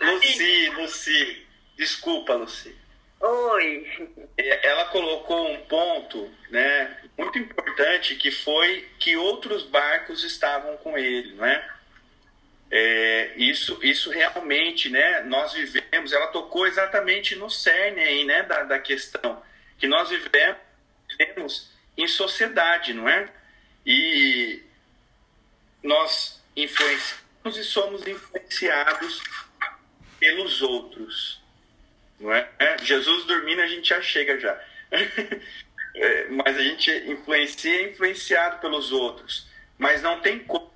Lucy, 0.01 0.69
Lucy. 0.69 1.47
Desculpa, 1.77 2.33
Lucy. 2.33 2.75
Oi. 3.19 3.87
Ela 4.35 4.85
colocou 4.85 5.51
um 5.51 5.57
ponto, 5.65 6.31
né, 6.49 6.97
muito 7.15 7.37
importante 7.37 8.15
que 8.15 8.31
foi 8.31 8.89
que 8.97 9.15
outros 9.17 9.61
barcos 9.61 10.23
estavam 10.23 10.75
com 10.77 10.97
ele, 10.97 11.31
não 11.35 11.45
é? 11.45 11.69
é 12.71 13.33
isso, 13.37 13.77
isso 13.83 14.09
realmente, 14.09 14.89
né, 14.89 15.21
nós 15.27 15.53
vivemos, 15.53 16.11
ela 16.11 16.25
tocou 16.29 16.65
exatamente 16.65 17.35
no 17.35 17.51
cerne 17.51 18.01
aí, 18.01 18.25
né, 18.25 18.41
da, 18.41 18.63
da 18.63 18.79
questão, 18.79 19.43
que 19.77 19.85
nós 19.85 20.09
vivemos 20.09 21.71
em 21.97 22.07
sociedade, 22.07 22.93
não 22.93 23.07
é? 23.07 23.29
E 23.85 24.61
nós 25.83 26.41
influenciamos 26.55 27.57
e 27.57 27.63
somos 27.63 28.07
influenciados 28.07 29.21
pelos 30.19 30.61
outros. 30.61 31.41
Não 32.19 32.33
é? 32.33 32.49
é? 32.57 32.77
Jesus 32.79 33.25
dormindo, 33.25 33.61
a 33.61 33.67
gente 33.67 33.89
já 33.89 34.01
chega 34.01 34.39
já. 34.39 34.59
é, 35.95 36.27
mas 36.29 36.57
a 36.57 36.61
gente 36.61 36.89
influencia 37.11 37.81
é 37.81 37.91
influenciado 37.91 38.59
pelos 38.59 38.91
outros. 38.91 39.47
Mas 39.77 40.01
não 40.01 40.21
tem 40.21 40.39
como 40.39 40.71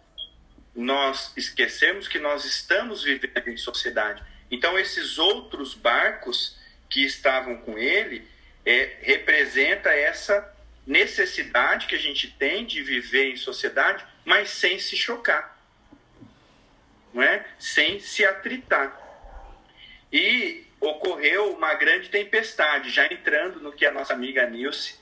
nós 0.76 1.32
esquecermos 1.36 2.08
que 2.08 2.20
nós 2.20 2.46
estamos 2.46 3.04
vivendo 3.04 3.48
em 3.48 3.58
sociedade. 3.58 4.22
Então, 4.52 4.78
esses 4.78 5.18
outros 5.18 5.74
barcos 5.74 6.58
que 6.90 7.04
estavam 7.04 7.58
com 7.58 7.78
ele 7.78 8.28
é, 8.66 8.98
representa 9.02 9.90
essa 9.90 10.57
necessidade 10.88 11.86
que 11.86 11.96
a 11.96 12.00
gente 12.00 12.32
tem 12.32 12.66
de 12.66 12.82
viver 12.82 13.30
em 13.30 13.36
sociedade, 13.36 14.06
mas 14.24 14.50
sem 14.50 14.80
se 14.80 14.96
chocar, 14.96 15.62
não 17.14 17.22
é? 17.22 17.46
Sem 17.60 18.00
se 18.00 18.26
atritar. 18.26 18.98
E 20.12 20.66
ocorreu 20.80 21.54
uma 21.54 21.74
grande 21.74 22.10
tempestade, 22.10 22.90
já 22.90 23.06
entrando 23.06 23.60
no 23.60 23.74
que 23.74 23.86
a 23.86 23.92
nossa 23.92 24.14
amiga 24.14 24.50
Nilce 24.50 24.98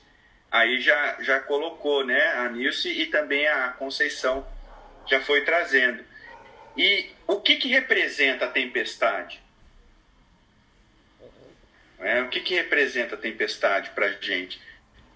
aí 0.50 0.80
já, 0.80 1.22
já 1.22 1.38
colocou, 1.40 2.04
né? 2.04 2.32
A 2.32 2.48
Nilce 2.48 2.88
e 2.88 3.06
também 3.06 3.46
a 3.46 3.68
Conceição 3.68 4.46
já 5.06 5.20
foi 5.20 5.42
trazendo. 5.44 6.04
E 6.76 7.10
o 7.26 7.40
que, 7.40 7.56
que 7.56 7.68
representa 7.68 8.46
a 8.46 8.50
tempestade? 8.50 9.40
É, 11.98 12.22
o 12.22 12.28
que, 12.28 12.40
que 12.40 12.54
representa 12.54 13.14
a 13.14 13.18
tempestade 13.18 13.90
para 13.90 14.06
a 14.06 14.12
gente? 14.12 14.60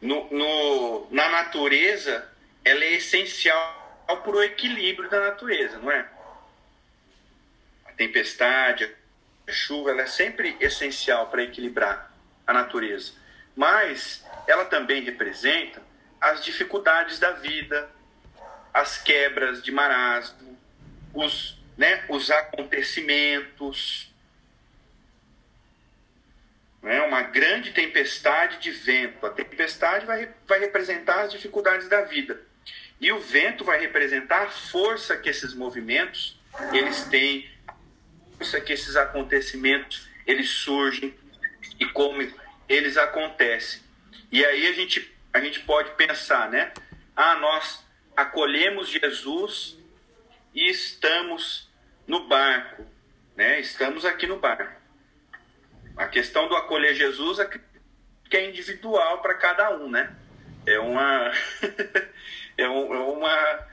No, 0.01 0.29
no, 0.31 1.09
na 1.11 1.29
natureza, 1.29 2.29
ela 2.65 2.85
é 2.85 2.95
essencial 2.95 3.81
para 4.07 4.31
o 4.31 4.43
equilíbrio 4.43 5.09
da 5.11 5.21
natureza, 5.21 5.79
não 5.79 5.91
é? 5.91 6.09
A 7.87 7.93
tempestade, 7.93 8.91
chuva 9.49 9.91
ela 9.91 10.03
é 10.03 10.07
sempre 10.07 10.57
essencial 10.61 11.29
para 11.29 11.43
equilibrar 11.43 12.13
a 12.47 12.53
natureza, 12.53 13.13
mas 13.55 14.25
ela 14.47 14.65
também 14.65 15.03
representa 15.03 15.83
as 16.21 16.45
dificuldades 16.45 17.19
da 17.19 17.33
vida, 17.33 17.91
as 18.73 18.99
quebras 18.99 19.63
de 19.63 19.73
marasmo, 19.73 20.59
os, 21.15 21.59
né, 21.77 22.05
os 22.09 22.31
acontecimentos. 22.31 24.13
É 26.83 27.03
uma 27.03 27.23
grande 27.23 27.73
tempestade 27.73 28.59
de 28.59 28.71
vento. 28.71 29.27
A 29.27 29.31
tempestade 29.31 30.07
vai, 30.07 30.29
vai 30.47 30.59
representar 30.61 31.23
as 31.23 31.33
dificuldades 31.33 31.89
da 31.89 32.03
vida. 32.03 32.41
E 33.01 33.13
o 33.13 33.19
vento 33.19 33.65
vai 33.65 33.79
representar 33.79 34.43
a 34.43 34.51
força 34.51 35.17
que 35.17 35.29
esses 35.29 35.55
movimentos 35.55 36.39
eles 36.73 37.05
têm, 37.05 37.51
força 38.37 38.61
que 38.61 38.73
esses 38.73 38.97
acontecimentos 38.97 40.09
eles 40.27 40.49
surgem 40.51 41.15
e 41.79 41.87
como 41.87 42.23
eles 42.69 42.97
acontecem. 42.97 43.83
E 44.31 44.45
aí 44.45 44.67
a 44.67 44.73
gente, 44.73 45.13
a 45.33 45.41
gente 45.41 45.61
pode 45.61 45.91
pensar, 45.93 46.51
né? 46.51 46.73
Ah, 47.17 47.37
nós 47.37 47.85
acolhemos 48.17 48.89
Jesus 48.89 49.79
e 50.55 50.71
estamos 50.71 51.69
no 52.07 52.29
barco, 52.29 52.87
né? 53.37 53.61
Estamos 53.61 54.05
aqui 54.05 54.27
no 54.27 54.39
barco. 54.39 54.80
A 56.01 56.09
questão 56.09 56.49
do 56.49 56.57
acolher 56.57 56.95
Jesus 56.95 57.39
é 57.41 57.45
que 57.45 57.61
é 58.35 58.49
individual 58.49 59.21
para 59.21 59.35
cada 59.35 59.77
um, 59.77 59.91
né? 59.91 60.17
É 60.65 60.79
uma 60.79 61.31
é, 62.57 62.63
é 62.63 62.69
uma 62.69 63.67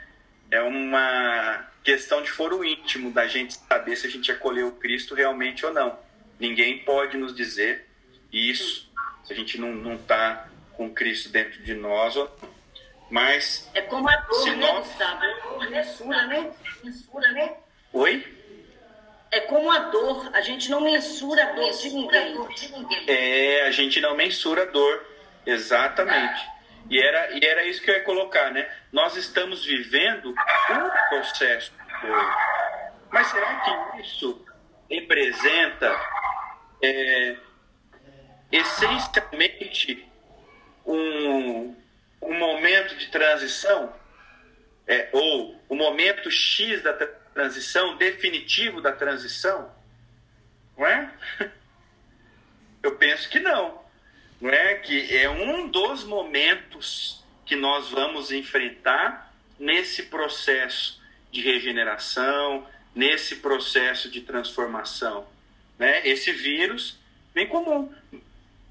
é 0.52 0.62
uma 0.62 1.68
questão 1.82 2.22
de 2.22 2.30
foro 2.30 2.66
íntimo 2.66 3.12
da 3.12 3.28
gente 3.28 3.54
saber 3.54 3.96
se 3.96 4.08
a 4.08 4.10
gente 4.10 4.30
acolheu 4.30 4.74
Cristo 4.74 5.16
realmente 5.16 5.66
ou 5.66 5.74
não. 5.74 5.98
Ninguém 6.38 6.80
pode 6.80 7.16
nos 7.16 7.34
dizer 7.34 7.88
isso 8.30 8.92
se 9.24 9.32
a 9.32 9.36
gente 9.36 9.58
não 9.58 9.96
está 9.96 10.50
com 10.74 10.94
Cristo 10.94 11.30
dentro 11.30 11.64
de 11.64 11.76
nós. 11.76 12.14
Mas. 13.10 13.72
É 13.74 13.84
como 13.84 14.10
a 14.10 14.16
dor, 14.18 14.46
né, 14.48 14.56
nós... 14.58 14.86
Gustavo? 14.86 15.24
É 15.64 15.70
mensura, 15.70 16.28
né? 16.28 16.52
Mensura, 16.84 17.32
né? 17.32 17.56
Oi? 17.94 18.37
É 19.32 19.42
como 19.42 19.70
a 19.70 19.80
dor, 19.80 20.30
a 20.34 20.42
gente 20.42 20.70
não 20.70 20.82
mensura 20.82 21.44
a 21.44 21.52
dor 21.54 21.74
de 21.74 21.90
ninguém. 21.90 22.36
É, 23.08 23.64
a 23.68 23.72
gente 23.72 24.00
não 24.00 24.16
mensura 24.16 24.64
a 24.64 24.66
dor, 24.66 25.06
exatamente. 25.46 26.48
E 26.90 27.02
era, 27.02 27.38
e 27.38 27.46
era 27.46 27.66
isso 27.66 27.82
que 27.82 27.92
eu 27.92 27.96
ia 27.96 28.04
colocar, 28.04 28.52
né? 28.52 28.70
Nós 28.92 29.16
estamos 29.18 29.66
vivendo 29.66 30.30
um 30.30 31.10
processo 31.10 31.74
Mas 33.12 33.28
será 33.28 33.56
que 33.62 34.02
isso 34.02 34.46
representa 34.90 36.00
é, 36.82 37.36
essencialmente 38.52 40.08
um, 40.86 41.76
um 42.22 42.34
momento 42.34 42.96
de 42.96 43.08
transição? 43.08 43.94
É, 44.88 45.10
ou 45.12 45.60
o 45.68 45.76
momento 45.76 46.32
X 46.32 46.82
da 46.82 46.94
transição, 46.94 47.27
definitivo 47.98 48.82
da 48.82 48.92
transição? 48.92 49.72
Não 50.78 50.86
é? 50.86 51.12
Eu 52.84 52.96
penso 52.96 53.30
que 53.30 53.40
não 53.40 53.88
não 54.40 54.50
é? 54.50 54.76
Que 54.76 55.16
é 55.16 55.30
um 55.30 55.68
dos 55.68 56.04
momentos 56.04 57.24
que 57.46 57.56
nós 57.56 57.90
vamos 57.90 58.32
enfrentar 58.32 59.34
nesse 59.60 60.04
processo 60.04 61.02
de 61.32 61.42
regeneração, 61.42 62.68
nesse 62.94 63.38
processo 63.38 64.10
de 64.10 64.22
transformação, 64.22 65.28
né? 65.78 66.08
Esse 66.08 66.32
vírus 66.32 67.00
bem 67.34 67.48
comum. 67.48 67.92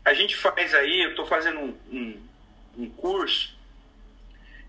A 0.05 0.15
gente 0.15 0.37
faz 0.37 0.75
aí, 0.75 1.03
eu 1.03 1.11
estou 1.11 1.27
fazendo 1.27 1.59
um, 1.59 1.79
um, 1.91 2.23
um 2.79 2.91
curso 2.91 3.56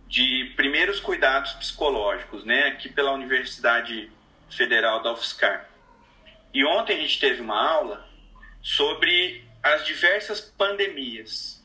de 0.08 0.54
primeiros 0.56 1.00
cuidados 1.00 1.52
psicológicos, 1.54 2.44
né? 2.46 2.68
Aqui 2.68 2.90
pela 2.90 3.12
Universidade 3.12 4.10
Federal 4.50 5.04
da 5.04 5.12
UFSCar. 5.12 5.70
E 6.54 6.66
ontem 6.66 6.98
a 6.98 7.02
gente 7.02 7.20
teve 7.20 7.42
uma 7.42 7.62
aula 7.62 8.08
sobre 8.62 9.44
as 9.62 9.86
diversas 9.86 10.40
pandemias. 10.40 11.64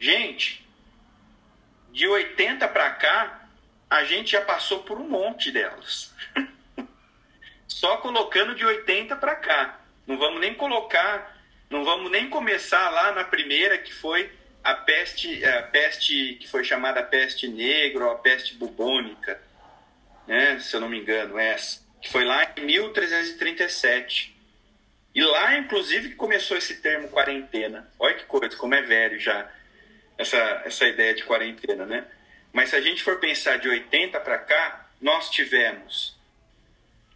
Gente, 0.00 0.66
de 1.92 2.06
80 2.06 2.66
para 2.68 2.90
cá, 2.92 3.48
a 3.90 4.04
gente 4.04 4.32
já 4.32 4.40
passou 4.40 4.82
por 4.82 4.98
um 4.98 5.08
monte 5.08 5.50
delas. 5.50 6.14
Só 7.66 7.98
colocando 7.98 8.54
de 8.54 8.64
80 8.64 9.16
para 9.16 9.36
cá. 9.36 9.80
Não 10.06 10.16
vamos 10.16 10.40
nem 10.40 10.54
colocar, 10.54 11.36
não 11.68 11.84
vamos 11.84 12.10
nem 12.10 12.30
começar 12.30 12.88
lá 12.90 13.12
na 13.12 13.24
primeira 13.24 13.76
que 13.76 13.92
foi 13.92 14.32
a 14.68 14.74
peste, 14.74 15.42
a 15.46 15.62
peste 15.62 16.34
que 16.34 16.46
foi 16.46 16.62
chamada 16.62 17.02
peste 17.02 17.48
negra 17.48 18.04
ou 18.04 18.10
a 18.12 18.18
peste 18.18 18.54
bubônica, 18.54 19.40
né? 20.26 20.58
Se 20.60 20.76
eu 20.76 20.80
não 20.80 20.90
me 20.90 20.98
engano, 20.98 21.38
essa, 21.38 21.80
que 22.02 22.10
foi 22.10 22.22
lá 22.22 22.52
em 22.54 22.66
1337. 22.66 24.36
E 25.14 25.22
lá, 25.22 25.56
inclusive, 25.56 26.10
que 26.10 26.14
começou 26.16 26.54
esse 26.54 26.82
termo 26.82 27.08
quarentena. 27.08 27.90
Olha 27.98 28.14
que 28.14 28.26
coisa, 28.26 28.54
como 28.56 28.74
é 28.74 28.82
velho 28.82 29.18
já 29.18 29.50
essa, 30.18 30.62
essa 30.66 30.86
ideia 30.86 31.14
de 31.14 31.24
quarentena, 31.24 31.86
né? 31.86 32.06
Mas 32.52 32.68
se 32.68 32.76
a 32.76 32.80
gente 32.82 33.02
for 33.02 33.18
pensar 33.18 33.58
de 33.58 33.70
80 33.70 34.20
para 34.20 34.36
cá, 34.36 34.86
nós 35.00 35.30
tivemos 35.30 36.14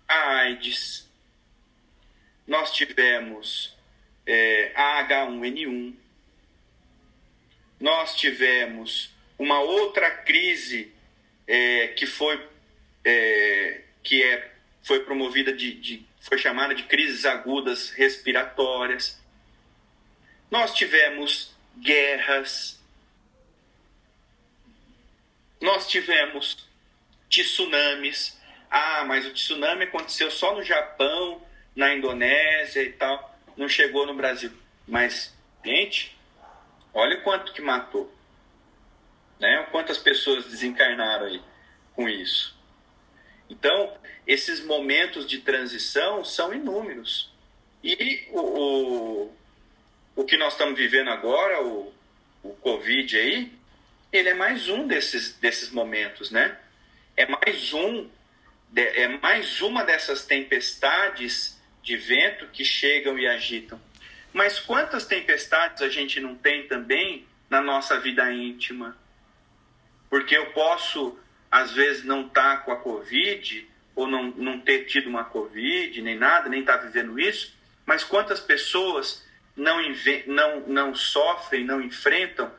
a 0.08 0.38
AIDS, 0.38 1.06
nós 2.46 2.72
tivemos 2.72 3.76
é, 4.26 4.72
a 4.74 5.06
H1N1, 5.06 6.01
nós 7.82 8.14
tivemos 8.14 9.10
uma 9.36 9.58
outra 9.60 10.08
crise 10.08 10.94
é, 11.48 11.88
que 11.88 12.06
foi 12.06 12.40
é, 13.04 13.80
que 14.04 14.22
é, 14.22 14.52
foi 14.84 15.00
promovida 15.04 15.52
de, 15.52 15.74
de 15.74 16.06
foi 16.20 16.38
chamada 16.38 16.76
de 16.76 16.84
crises 16.84 17.24
agudas 17.24 17.90
respiratórias. 17.90 19.20
Nós 20.48 20.72
tivemos 20.72 21.56
guerras, 21.76 22.80
nós 25.60 25.88
tivemos 25.88 26.68
tsunamis. 27.28 28.40
Ah, 28.70 29.04
mas 29.04 29.26
o 29.26 29.32
tsunami 29.32 29.84
aconteceu 29.84 30.30
só 30.30 30.54
no 30.54 30.62
Japão, 30.62 31.44
na 31.74 31.92
Indonésia 31.92 32.80
e 32.82 32.92
tal, 32.92 33.36
não 33.56 33.68
chegou 33.68 34.06
no 34.06 34.14
Brasil. 34.14 34.52
Mas, 34.86 35.34
gente, 35.64 36.16
olha 36.94 37.20
quanto 37.20 37.52
que 37.52 37.60
matou. 37.60 38.12
Né? 39.38 39.66
Quantas 39.70 39.98
pessoas 39.98 40.46
desencarnaram 40.46 41.26
aí 41.26 41.42
com 41.94 42.08
isso. 42.08 42.56
Então, 43.48 43.92
esses 44.26 44.64
momentos 44.64 45.26
de 45.26 45.38
transição 45.38 46.24
são 46.24 46.54
inúmeros. 46.54 47.30
E 47.82 48.26
o, 48.30 48.40
o, 48.40 49.36
o 50.16 50.24
que 50.24 50.36
nós 50.36 50.52
estamos 50.52 50.78
vivendo 50.78 51.10
agora, 51.10 51.62
o, 51.62 51.92
o 52.42 52.54
Covid 52.54 53.16
aí, 53.18 53.52
ele 54.12 54.28
é 54.28 54.34
mais 54.34 54.68
um 54.68 54.86
desses, 54.86 55.34
desses 55.34 55.70
momentos, 55.70 56.30
né? 56.30 56.56
É 57.16 57.26
mais 57.26 57.72
um, 57.72 58.08
é 58.74 59.08
mais 59.08 59.60
uma 59.60 59.84
dessas 59.84 60.24
tempestades 60.24 61.60
de 61.82 61.96
vento 61.96 62.46
que 62.48 62.64
chegam 62.64 63.18
e 63.18 63.26
agitam. 63.26 63.80
Mas 64.32 64.58
quantas 64.58 65.06
tempestades 65.06 65.82
a 65.82 65.88
gente 65.88 66.20
não 66.20 66.34
tem 66.34 66.66
também 66.66 67.26
na 67.50 67.60
nossa 67.60 68.00
vida 68.00 68.32
íntima? 68.32 68.96
Porque 70.08 70.36
eu 70.36 70.52
posso, 70.52 71.18
às 71.50 71.72
vezes, 71.72 72.04
não 72.04 72.26
estar 72.26 72.58
tá 72.58 72.62
com 72.62 72.72
a 72.72 72.76
Covid, 72.76 73.68
ou 73.94 74.06
não, 74.06 74.24
não 74.30 74.60
ter 74.60 74.84
tido 74.86 75.08
uma 75.08 75.24
Covid, 75.24 76.00
nem 76.00 76.16
nada, 76.16 76.48
nem 76.48 76.60
estar 76.60 76.78
tá 76.78 76.84
vivendo 76.84 77.18
isso, 77.18 77.54
mas 77.84 78.02
quantas 78.02 78.40
pessoas 78.40 79.26
não, 79.56 79.78
não, 80.26 80.60
não 80.60 80.94
sofrem, 80.94 81.64
não 81.64 81.80
enfrentam 81.80 82.50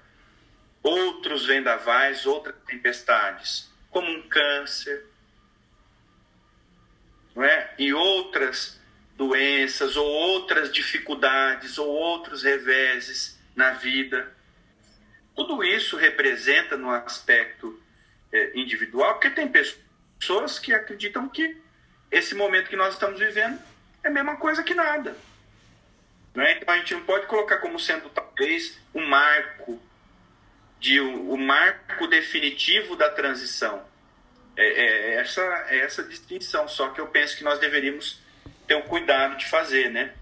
outros 0.81 1.45
vendavais, 1.45 2.25
outras 2.25 2.55
tempestades, 2.67 3.71
como 3.89 4.09
um 4.11 4.21
câncer, 4.27 5.05
não 7.35 7.43
é? 7.43 7.73
e 7.79 7.93
outras 7.93 8.79
doenças, 9.15 9.95
ou 9.95 10.05
outras 10.05 10.71
dificuldades, 10.71 11.77
ou 11.77 11.87
outros 11.87 12.43
reveses 12.43 13.39
na 13.55 13.71
vida. 13.71 14.31
Tudo 15.35 15.63
isso 15.63 15.97
representa 15.97 16.77
no 16.77 16.89
aspecto 16.89 17.81
é, 18.31 18.51
individual, 18.55 19.13
porque 19.13 19.29
tem 19.29 19.47
pessoas 19.47 20.59
que 20.59 20.73
acreditam 20.73 21.27
que 21.29 21.57
esse 22.11 22.35
momento 22.35 22.69
que 22.69 22.75
nós 22.75 22.93
estamos 22.93 23.19
vivendo 23.19 23.59
é 24.03 24.07
a 24.07 24.11
mesma 24.11 24.35
coisa 24.35 24.63
que 24.63 24.73
nada. 24.73 25.15
é? 26.35 26.57
Então 26.57 26.73
a 26.73 26.77
gente 26.77 26.93
não 26.93 27.03
pode 27.03 27.25
colocar 27.27 27.57
como 27.57 27.79
sendo 27.79 28.09
talvez 28.09 28.79
um 28.93 29.05
marco 29.05 29.81
de 30.79 30.99
o, 30.99 31.37
marco 31.37 32.07
definitivo 32.07 32.95
da 32.95 33.09
transição. 33.09 33.83
É, 34.55 34.65
é, 34.65 35.15
essa, 35.15 35.41
é 35.69 35.79
essa 35.79 36.03
distinção, 36.03 36.67
só 36.67 36.89
que 36.89 36.99
eu 36.99 37.07
penso 37.07 37.37
que 37.37 37.43
nós 37.43 37.57
deveríamos 37.57 38.21
ter 38.67 38.75
um 38.75 38.83
cuidado 38.83 39.37
de 39.37 39.45
fazer, 39.45 39.89
né? 39.89 40.13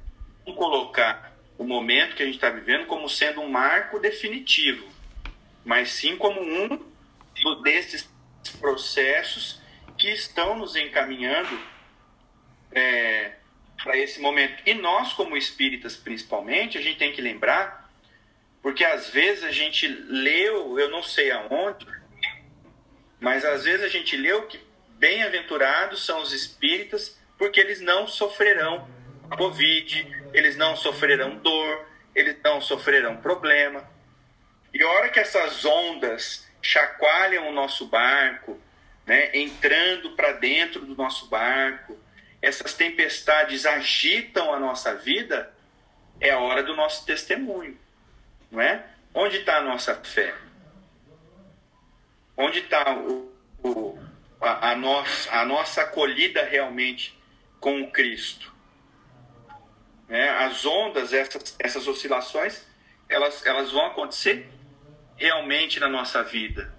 Não 0.46 0.54
colocar 0.54 1.36
o 1.58 1.64
momento 1.64 2.16
que 2.16 2.24
a 2.24 2.26
gente 2.26 2.36
está 2.36 2.50
vivendo 2.50 2.86
como 2.88 3.08
sendo 3.10 3.42
um 3.42 3.50
marco 3.50 4.00
definitivo, 4.00 4.88
mas 5.64 5.89
sim 5.89 6.18
como 6.18 6.42
um 6.42 6.92
desses 7.62 8.10
processos 8.60 9.62
que 9.98 10.10
estão 10.10 10.58
nos 10.58 10.76
encaminhando 10.76 11.60
é, 12.72 13.34
para 13.84 13.98
esse 13.98 14.20
momento. 14.20 14.62
E 14.66 14.74
nós, 14.74 15.14
como 15.14 15.38
espíritas, 15.38 15.96
principalmente, 15.96 16.78
a 16.78 16.82
gente 16.82 16.98
tem 16.98 17.12
que 17.12 17.22
lembrar 17.22 17.82
porque 18.62 18.86
às 18.86 19.10
vezes 19.10 19.44
a 19.44 19.52
gente 19.52 19.88
leu, 19.88 20.80
eu 20.80 20.89
não 20.89 21.02
sei 21.02 21.32
aonde, 21.32 21.86
mas 23.20 23.44
às 23.44 23.64
vezes 23.64 23.84
a 23.84 23.88
gente 23.88 24.16
leu 24.16 24.48
que 24.48 24.60
bem-aventurados 24.98 26.06
são 26.06 26.22
os 26.22 26.32
espíritas, 26.32 27.20
porque 27.42 27.60
eles 27.60 27.82
não 27.82 28.06
sofrerão 28.06 28.88
Covid, 29.36 30.30
eles 30.32 30.56
não 30.56 30.76
sofrerão 30.76 31.38
dor, 31.38 31.88
eles 32.14 32.38
não 32.44 32.62
sofrerão 32.62 33.18
problema. 33.18 33.84
E 34.72 34.84
a 34.84 34.88
hora 34.88 35.10
que 35.10 35.20
essas 35.20 35.66
ondas 35.66 36.48
chacoalham 36.62 37.50
o 37.50 37.52
nosso 37.52 37.88
barco, 37.88 38.62
né, 39.08 39.32
entrando 39.34 40.12
para 40.12 40.34
dentro 40.34 40.86
do 40.86 40.96
nosso 40.96 41.26
barco, 41.30 41.98
essas 42.44 42.76
tempestades 42.76 43.66
agitam 43.66 44.54
a 44.54 44.60
nossa 44.60 44.94
vida, 44.94 45.52
é 46.20 46.30
a 46.30 46.38
hora 46.38 46.62
do 46.62 46.76
nosso 46.76 47.08
testemunho 47.08 47.76
não 48.52 48.62
é? 48.62 48.86
Onde 49.16 49.38
está 49.38 49.58
a 49.58 49.62
nossa 49.64 49.96
fé? 49.96 50.36
Onde 52.38 52.60
está 52.60 52.84
a, 54.42 54.70
a, 54.70 54.76
nossa, 54.76 55.32
a 55.39 55.44
nossa 55.44 55.82
acolhida 55.82 56.44
realmente 56.44 57.20
com 57.62 57.82
o 57.82 57.91
Cristo? 57.91 58.51
É, 60.09 60.28
as 60.28 60.66
ondas, 60.66 61.14
essas, 61.14 61.55
essas 61.57 61.88
oscilações, 61.88 62.68
elas, 63.07 63.45
elas 63.45 63.72
vão 63.72 63.86
acontecer 63.86 64.49
realmente 65.16 65.80
na 65.80 65.88
nossa 65.88 66.22
vida. 66.22 66.74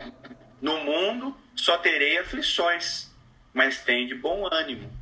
No 0.61 0.85
mundo 0.85 1.35
só 1.57 1.79
terei 1.79 2.19
aflições, 2.19 3.11
mas 3.55 3.83
tem 3.83 4.07
de 4.07 4.15
bom 4.15 4.47
ânimo. 4.53 4.93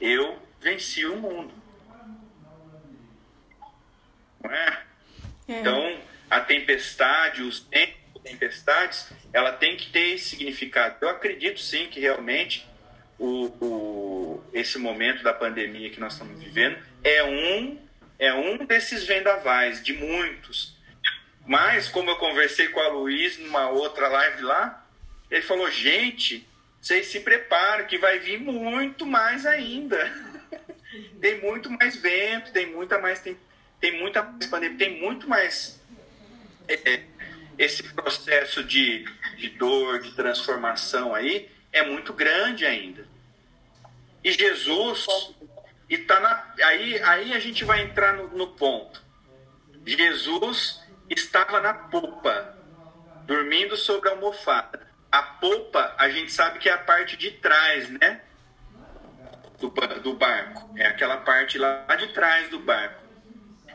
Eu 0.00 0.42
venci 0.60 1.06
o 1.06 1.16
mundo. 1.16 1.54
Não 4.42 4.50
é? 4.50 4.82
É. 5.46 5.60
Então, 5.60 6.00
a 6.28 6.40
tempestade, 6.40 7.42
os 7.42 7.68
tempestades, 8.22 9.12
ela 9.32 9.52
tem 9.52 9.76
que 9.76 9.90
ter 9.90 10.14
esse 10.14 10.30
significado. 10.30 10.96
Eu 11.00 11.10
acredito 11.10 11.60
sim 11.60 11.86
que 11.86 12.00
realmente 12.00 12.66
o, 13.18 13.46
o, 13.64 14.23
esse 14.54 14.78
momento 14.78 15.22
da 15.22 15.34
pandemia 15.34 15.90
que 15.90 16.00
nós 16.00 16.14
estamos 16.14 16.42
vivendo 16.42 16.78
é 17.02 17.22
um, 17.24 17.78
é 18.18 18.32
um 18.32 18.64
desses 18.64 19.04
vendavais, 19.04 19.82
de 19.82 19.92
muitos. 19.92 20.78
Mas, 21.46 21.88
como 21.88 22.08
eu 22.08 22.16
conversei 22.16 22.68
com 22.68 22.80
a 22.80 22.88
Luiz 22.88 23.36
numa 23.36 23.68
outra 23.68 24.08
live 24.08 24.42
lá, 24.42 24.86
ele 25.30 25.42
falou: 25.42 25.70
gente, 25.70 26.48
vocês 26.80 27.08
se 27.08 27.20
preparam 27.20 27.86
que 27.86 27.98
vai 27.98 28.18
vir 28.18 28.40
muito 28.40 29.04
mais 29.04 29.44
ainda. 29.44 30.10
tem 31.20 31.40
muito 31.42 31.70
mais 31.70 31.96
vento, 31.96 32.52
tem 32.52 32.66
muita 32.66 32.98
mais 32.98 33.20
tempestade 33.20 33.54
tem 33.84 34.00
muita 34.00 34.22
pandemia, 34.22 34.78
tem 34.78 34.98
muito 34.98 35.28
mais 35.28 35.78
é, 36.66 37.02
esse 37.58 37.82
processo 37.82 38.64
de, 38.64 39.04
de 39.36 39.50
dor, 39.50 40.00
de 40.00 40.12
transformação 40.12 41.14
aí, 41.14 41.50
é 41.70 41.84
muito 41.84 42.14
grande 42.14 42.64
ainda. 42.64 43.06
E 44.24 44.32
Jesus, 44.32 45.06
e 45.88 45.98
tá 45.98 46.18
na, 46.18 46.54
aí, 46.64 47.00
aí 47.02 47.32
a 47.34 47.38
gente 47.38 47.64
vai 47.64 47.82
entrar 47.82 48.14
no, 48.14 48.28
no 48.28 48.48
ponto. 48.48 49.02
Jesus 49.86 50.82
estava 51.10 51.60
na 51.60 51.74
popa, 51.74 52.56
dormindo 53.26 53.76
sobre 53.76 54.08
a 54.08 54.12
almofada. 54.12 54.80
A 55.12 55.22
popa, 55.22 55.94
a 55.98 56.08
gente 56.08 56.32
sabe 56.32 56.58
que 56.58 56.68
é 56.68 56.72
a 56.72 56.78
parte 56.78 57.16
de 57.16 57.30
trás, 57.32 57.88
né? 57.90 58.22
Do, 59.60 59.68
do 60.00 60.14
barco. 60.14 60.70
É 60.76 60.86
aquela 60.86 61.18
parte 61.18 61.58
lá 61.58 61.84
de 61.96 62.08
trás 62.08 62.48
do 62.48 62.58
barco 62.58 63.04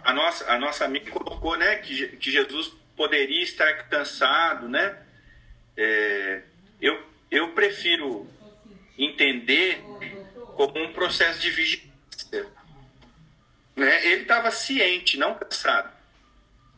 a 0.04 0.14
nossa, 0.14 0.52
a 0.52 0.58
nossa 0.58 0.86
amiga 0.86 1.12
colocou 1.12 1.58
né, 1.58 1.76
que, 1.76 2.08
que 2.18 2.32
Jesus 2.32 2.72
poderia 2.96 3.44
estar 3.44 3.72
cansado, 3.90 4.68
né? 4.68 4.98
é, 5.80 6.42
eu, 6.82 7.02
eu 7.32 7.50
prefiro 7.54 8.28
entender 8.98 9.82
como 10.60 10.78
um 10.84 10.92
processo 10.92 11.40
de 11.40 11.52
vigilância. 11.52 12.52
Né? 13.78 14.08
Ele 14.08 14.24
estava 14.24 14.52
ciente, 14.52 15.18
não 15.18 15.34
cansado, 15.34 15.90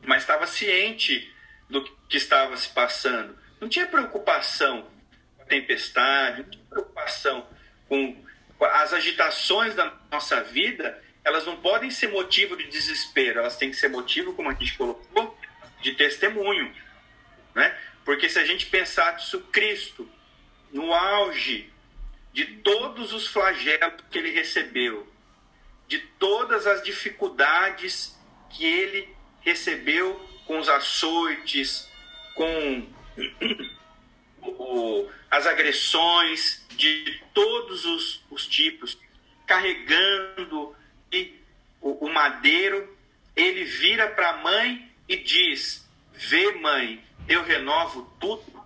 mas 0.03 0.21
estava 0.21 0.45
ciente 0.45 1.33
do 1.67 1.83
que 2.07 2.15
estava 2.15 2.55
se 2.57 2.69
passando. 2.69 3.35
Não 3.59 3.67
tinha 3.67 3.87
preocupação 3.87 4.87
com 5.35 5.41
a 5.41 5.45
tempestade, 5.47 6.43
não 6.43 6.49
tinha 6.51 6.65
preocupação 6.69 7.47
com 7.89 8.23
as 8.61 8.93
agitações 8.93 9.73
da 9.73 9.91
nossa 10.11 10.43
vida, 10.43 11.03
elas 11.23 11.47
não 11.47 11.57
podem 11.57 11.89
ser 11.89 12.09
motivo 12.09 12.55
de 12.55 12.67
desespero, 12.67 13.39
elas 13.39 13.57
têm 13.57 13.71
que 13.71 13.77
ser 13.77 13.89
motivo, 13.89 14.35
como 14.35 14.51
a 14.51 14.53
gente 14.53 14.77
colocou, 14.77 15.35
de 15.81 15.95
testemunho. 15.95 16.71
Né? 17.55 17.75
Porque 18.05 18.29
se 18.29 18.37
a 18.37 18.45
gente 18.45 18.67
pensar 18.67 19.17
isso, 19.17 19.39
Cristo, 19.51 20.07
no 20.71 20.93
auge 20.93 21.70
de 22.33 22.45
todos 22.45 23.13
os 23.13 23.27
flagelos 23.27 24.01
que 24.09 24.17
ele 24.17 24.31
recebeu, 24.31 25.07
de 25.87 25.99
todas 25.99 26.65
as 26.65 26.81
dificuldades 26.83 28.17
que 28.49 28.65
ele 28.65 29.09
recebeu 29.41 30.13
com 30.45 30.59
os 30.59 30.69
açoites, 30.69 31.89
com 32.35 32.87
as 35.29 35.45
agressões 35.45 36.65
de 36.75 37.21
todos 37.33 37.85
os, 37.85 38.23
os 38.29 38.47
tipos, 38.47 38.97
carregando 39.45 40.75
o, 41.81 42.05
o 42.05 42.09
madeiro, 42.09 42.97
ele 43.35 43.63
vira 43.63 44.09
para 44.09 44.29
a 44.31 44.37
mãe 44.37 44.89
e 45.07 45.17
diz: 45.17 45.87
Vê, 46.13 46.51
mãe, 46.53 47.03
eu 47.27 47.43
renovo 47.43 48.11
tudo. 48.19 48.60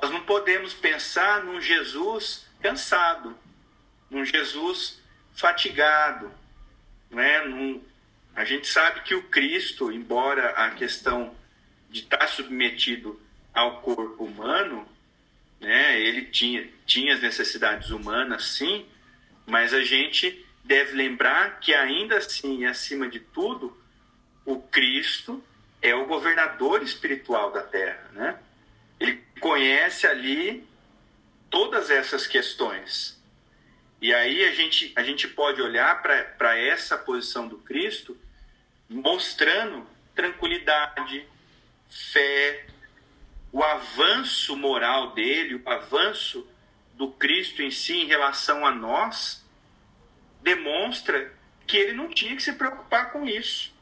Nós 0.00 0.10
não 0.10 0.20
podemos 0.22 0.74
pensar 0.74 1.44
num 1.44 1.60
Jesus 1.60 2.46
cansado, 2.60 3.36
num 4.10 4.24
Jesus 4.24 5.00
fatigado. 5.34 6.32
Né? 7.10 7.44
Num... 7.44 7.82
A 8.34 8.44
gente 8.44 8.66
sabe 8.66 9.00
que 9.02 9.14
o 9.14 9.22
Cristo, 9.24 9.92
embora 9.92 10.50
a 10.50 10.70
questão 10.70 11.34
de 11.88 12.00
estar 12.00 12.26
submetido 12.26 13.20
ao 13.52 13.80
corpo 13.80 14.24
humano, 14.24 14.86
né, 15.60 16.00
ele 16.00 16.22
tinha, 16.26 16.68
tinha 16.84 17.14
as 17.14 17.22
necessidades 17.22 17.90
humanas, 17.90 18.44
sim, 18.44 18.86
mas 19.46 19.72
a 19.72 19.82
gente 19.82 20.44
deve 20.64 20.92
lembrar 20.92 21.60
que 21.60 21.72
ainda 21.72 22.16
assim, 22.16 22.60
e 22.60 22.66
acima 22.66 23.08
de 23.08 23.20
tudo, 23.20 23.76
o 24.44 24.60
Cristo 24.60 25.42
é 25.80 25.94
o 25.94 26.06
governador 26.06 26.82
espiritual 26.82 27.52
da 27.52 27.62
terra, 27.62 28.10
né? 28.12 28.38
Ele 28.98 29.22
conhece 29.44 30.06
ali 30.06 30.66
todas 31.50 31.90
essas 31.90 32.26
questões. 32.26 33.22
E 34.00 34.14
aí 34.14 34.42
a 34.42 34.54
gente, 34.54 34.90
a 34.96 35.02
gente 35.02 35.28
pode 35.28 35.60
olhar 35.60 36.02
para 36.02 36.58
essa 36.58 36.96
posição 36.96 37.46
do 37.46 37.58
Cristo 37.58 38.18
mostrando 38.88 39.86
tranquilidade, 40.14 41.28
fé, 41.90 42.64
o 43.52 43.62
avanço 43.62 44.56
moral 44.56 45.12
dele, 45.12 45.56
o 45.56 45.68
avanço 45.68 46.48
do 46.94 47.10
Cristo 47.10 47.60
em 47.60 47.70
si 47.70 47.98
em 47.98 48.06
relação 48.06 48.64
a 48.64 48.70
nós, 48.70 49.44
demonstra 50.40 51.34
que 51.66 51.76
ele 51.76 51.92
não 51.92 52.08
tinha 52.08 52.34
que 52.34 52.42
se 52.42 52.54
preocupar 52.54 53.12
com 53.12 53.26
isso. 53.26 53.74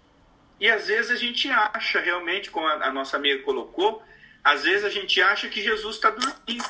E 0.58 0.68
às 0.68 0.88
vezes 0.88 1.12
a 1.12 1.16
gente 1.16 1.48
acha, 1.48 2.00
realmente, 2.00 2.50
como 2.50 2.66
a, 2.66 2.90
nossa 2.90 3.16
amiga 3.16 3.44
colocou, 3.44 4.02
às 4.44 4.64
vezes 4.64 4.84
a 4.84 4.90
gente 4.90 5.20
acha 5.22 5.48
que 5.48 5.62
Jesus 5.62 5.96
está 5.96 6.10
dormindo. 6.10 6.64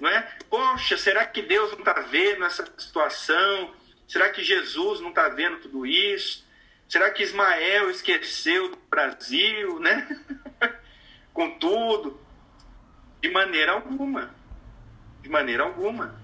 Não 0.00 0.08
é? 0.08 0.22
Poxa, 0.48 0.96
será 0.96 1.26
que 1.26 1.42
Deus 1.42 1.72
não 1.72 1.80
está 1.80 1.94
vendo 1.94 2.44
essa 2.44 2.64
situação? 2.78 3.74
Será 4.06 4.30
que 4.30 4.42
Jesus 4.42 5.00
não 5.00 5.10
está 5.10 5.28
vendo 5.28 5.58
tudo 5.58 5.86
isso? 5.86 6.46
Será 6.88 7.10
que 7.10 7.22
Ismael 7.22 7.90
esqueceu 7.90 8.70
do 8.70 8.78
Brasil, 8.88 9.78
né? 9.78 10.08
Com 11.34 11.50
tudo? 11.58 12.20
De 13.20 13.28
maneira 13.30 13.72
alguma. 13.72 14.34
De 15.20 15.28
maneira 15.28 15.64
alguma. 15.64 16.18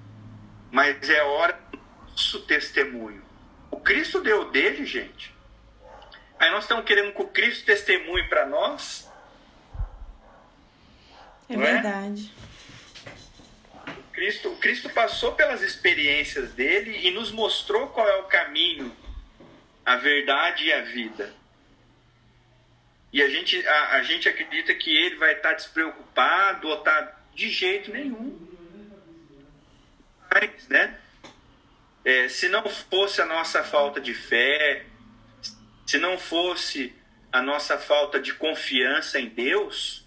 Mas 0.70 1.08
é 1.10 1.22
hora 1.22 1.60
do 1.70 1.78
nosso 2.10 2.40
testemunho. 2.46 3.22
O 3.70 3.78
Cristo 3.78 4.20
deu 4.20 4.50
dele, 4.50 4.86
gente. 4.86 5.34
Aí 6.38 6.50
nós 6.50 6.64
estamos 6.64 6.84
querendo 6.84 7.12
que 7.12 7.22
o 7.22 7.28
Cristo 7.28 7.66
testemunhe 7.66 8.28
para 8.28 8.46
nós. 8.46 9.03
É, 11.48 11.54
é? 11.54 11.56
verdade. 11.56 12.32
É? 13.86 13.90
O, 13.90 14.02
Cristo, 14.12 14.50
Cristo 14.56 14.90
passou 14.90 15.32
pelas 15.32 15.62
experiências 15.62 16.52
dele 16.52 17.06
e 17.06 17.10
nos 17.10 17.30
mostrou 17.30 17.88
qual 17.88 18.08
é 18.08 18.16
o 18.16 18.24
caminho, 18.24 18.94
a 19.84 19.96
verdade 19.96 20.64
e 20.64 20.72
a 20.72 20.82
vida. 20.82 21.32
E 23.12 23.22
a 23.22 23.28
gente, 23.28 23.66
a, 23.66 23.92
a 23.92 24.02
gente 24.02 24.28
acredita 24.28 24.74
que 24.74 24.90
ele 24.90 25.16
vai 25.16 25.34
estar 25.34 25.52
despreocupado 25.52 26.68
ou 26.68 26.78
tá 26.78 27.16
de 27.34 27.48
jeito 27.48 27.92
nenhum. 27.92 28.38
Mas, 30.32 30.68
né? 30.68 30.98
É, 32.04 32.28
se 32.28 32.48
não 32.48 32.68
fosse 32.68 33.22
a 33.22 33.26
nossa 33.26 33.62
falta 33.62 34.00
de 34.00 34.12
fé, 34.12 34.84
se 35.86 35.96
não 35.96 36.18
fosse 36.18 36.92
a 37.32 37.40
nossa 37.40 37.78
falta 37.78 38.20
de 38.20 38.34
confiança 38.34 39.18
em 39.18 39.28
Deus, 39.28 40.03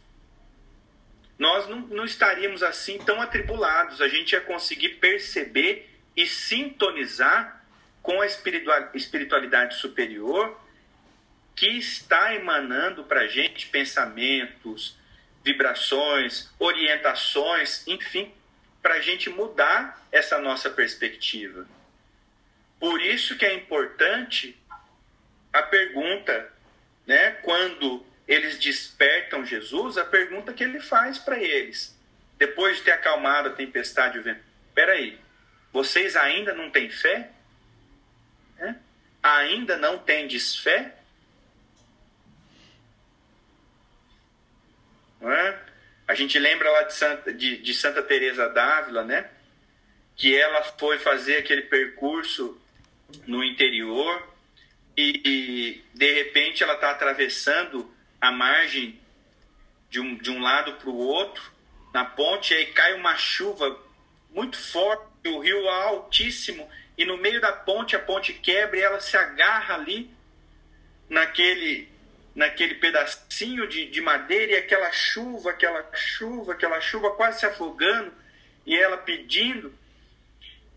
nós 1.38 1.68
não, 1.68 1.80
não 1.82 2.06
estaríamos 2.06 2.64
assim 2.64 2.98
tão 3.00 3.22
atribulados. 3.22 4.02
A 4.02 4.08
gente 4.08 4.32
ia 4.32 4.42
conseguir 4.42 4.90
perceber 4.96 5.90
e 6.16 6.26
sintonizar 6.26 7.64
com 8.02 8.22
a 8.22 8.26
espiritualidade 8.26 9.76
superior 9.76 10.60
que 11.56 11.68
está 11.68 12.34
emanando 12.34 13.04
para 13.04 13.22
a 13.22 13.28
gente 13.28 13.68
pensamentos, 13.68 14.98
vibrações, 15.44 16.50
orientações, 16.60 17.86
enfim, 17.88 18.32
para 18.82 18.96
a 18.96 19.02
gente 19.02 19.30
mudar 19.30 20.08
essa 20.12 20.40
nossa 20.40 20.70
perspectiva. 20.70 21.68
Por 22.80 23.02
isso 23.02 23.38
que 23.38 23.46
é 23.46 23.54
importante 23.54 24.58
a 25.52 25.64
pergunta, 25.64 26.54
né, 27.06 27.32
quando 27.42 28.06
eles 28.28 28.60
despertam 28.60 29.46
Jesus, 29.46 29.98
a 29.98 30.04
pergunta 30.04 30.54
que 30.54 30.64
ele 30.64 30.80
faz 30.80 31.18
para 31.18 31.40
eles, 31.40 31.98
depois 32.38 32.78
de 32.78 32.84
ter 32.84 32.92
acalmado 32.92 33.50
a 33.50 33.54
tempestade 33.54 34.18
e 34.18 34.20
o 34.20 34.24
vento: 34.24 34.42
peraí, 34.76 35.20
vocês 35.72 36.16
ainda 36.16 36.54
não 36.54 36.70
têm 36.70 36.90
fé? 36.90 37.32
É? 38.60 38.76
Ainda 39.24 39.78
não 39.78 40.00
tendes 40.00 40.56
fé? 40.58 40.96
É? 45.22 45.60
A 46.08 46.14
gente 46.14 46.38
lembra 46.38 46.70
lá 46.70 46.84
de 46.84 46.94
Santa, 46.94 47.34
de, 47.34 47.58
de 47.58 47.74
Santa 47.74 48.02
Teresa 48.02 48.50
d'Ávila, 48.50 49.04
né? 49.04 49.30
Que 50.16 50.36
ela 50.36 50.64
foi 50.64 50.98
fazer 51.00 51.38
aquele 51.38 51.64
percurso 51.64 52.60
no 53.26 53.44
interior 53.44 54.36
e, 54.96 55.22
e 55.24 55.84
de 55.94 56.14
repente 56.14 56.64
ela 56.64 56.74
está 56.74 56.92
atravessando 56.92 57.94
a 58.20 58.32
margem 58.32 58.99
de 59.89 59.99
um, 59.99 60.15
de 60.15 60.30
um 60.30 60.41
lado 60.41 60.74
para 60.74 60.89
o 60.89 60.97
outro 60.97 61.51
na 61.93 62.05
ponte, 62.05 62.53
aí 62.53 62.68
cai 62.68 62.93
uma 62.93 63.15
chuva 63.15 63.80
muito 64.30 64.57
forte, 64.57 65.05
o 65.28 65.39
rio 65.39 65.68
altíssimo, 65.68 66.70
e 66.97 67.05
no 67.05 67.18
meio 67.18 67.41
da 67.41 67.51
ponte 67.51 67.95
a 67.95 67.99
ponte 67.99 68.34
quebra 68.34 68.78
e 68.78 68.82
ela 68.82 68.99
se 68.99 69.18
agarra 69.18 69.76
ali 69.76 70.09
naquele 71.09 71.89
naquele 72.36 72.76
pedacinho 72.76 73.68
de, 73.68 73.88
de 73.88 73.99
madeira 73.99 74.51
e 74.51 74.57
aquela 74.57 74.91
chuva, 74.91 75.49
aquela 75.49 75.84
chuva, 75.95 76.53
aquela 76.53 76.80
chuva 76.80 77.15
quase 77.15 77.39
se 77.39 77.47
afogando 77.47 78.13
e 78.63 78.78
ela 78.78 78.95
pedindo 78.95 79.74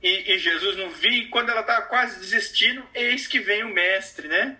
e, 0.02 0.32
e 0.32 0.38
Jesus 0.38 0.76
não 0.76 0.88
via, 0.90 1.18
e 1.18 1.28
quando 1.28 1.50
ela 1.50 1.60
estava 1.60 1.82
quase 1.82 2.18
desistindo, 2.18 2.82
eis 2.94 3.26
que 3.26 3.38
vem 3.38 3.64
o 3.64 3.68
mestre, 3.68 4.28
né? 4.28 4.56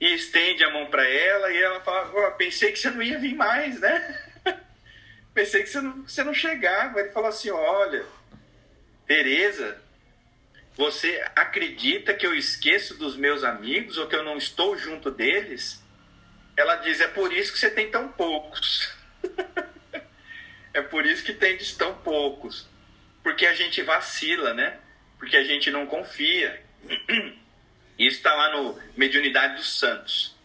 E 0.00 0.14
estende 0.14 0.62
a 0.62 0.70
mão 0.70 0.86
para 0.86 1.08
ela, 1.08 1.52
e 1.52 1.62
ela 1.62 1.80
fala: 1.80 2.30
Pensei 2.32 2.72
que 2.72 2.78
você 2.78 2.90
não 2.90 3.02
ia 3.02 3.18
vir 3.18 3.34
mais, 3.34 3.80
né? 3.80 4.30
Pensei 5.34 5.62
que 5.62 5.68
você 5.68 5.80
não, 5.80 6.02
você 6.02 6.24
não 6.24 6.34
chegava. 6.34 7.00
Ele 7.00 7.10
falou 7.10 7.28
assim: 7.28 7.50
Olha, 7.50 8.04
Tereza, 9.06 9.80
você 10.76 11.24
acredita 11.34 12.14
que 12.14 12.26
eu 12.26 12.34
esqueço 12.34 12.94
dos 12.94 13.16
meus 13.16 13.42
amigos 13.42 13.98
ou 13.98 14.06
que 14.06 14.14
eu 14.14 14.24
não 14.24 14.36
estou 14.36 14.76
junto 14.78 15.10
deles? 15.10 15.82
Ela 16.56 16.76
diz: 16.76 17.00
É 17.00 17.08
por 17.08 17.32
isso 17.32 17.52
que 17.52 17.58
você 17.58 17.70
tem 17.70 17.90
tão 17.90 18.08
poucos. 18.08 18.92
é 20.72 20.82
por 20.82 21.04
isso 21.04 21.24
que 21.24 21.32
tem 21.32 21.58
tão 21.76 21.94
poucos 21.94 22.68
porque 23.28 23.44
a 23.44 23.52
gente 23.52 23.82
vacila, 23.82 24.54
né? 24.54 24.78
Porque 25.18 25.36
a 25.36 25.44
gente 25.44 25.70
não 25.70 25.86
confia. 25.86 26.62
Isso 27.98 28.18
está 28.18 28.34
lá 28.34 28.56
no 28.56 28.78
Mediunidade 28.96 29.56
dos 29.56 29.78
Santos, 29.78 30.38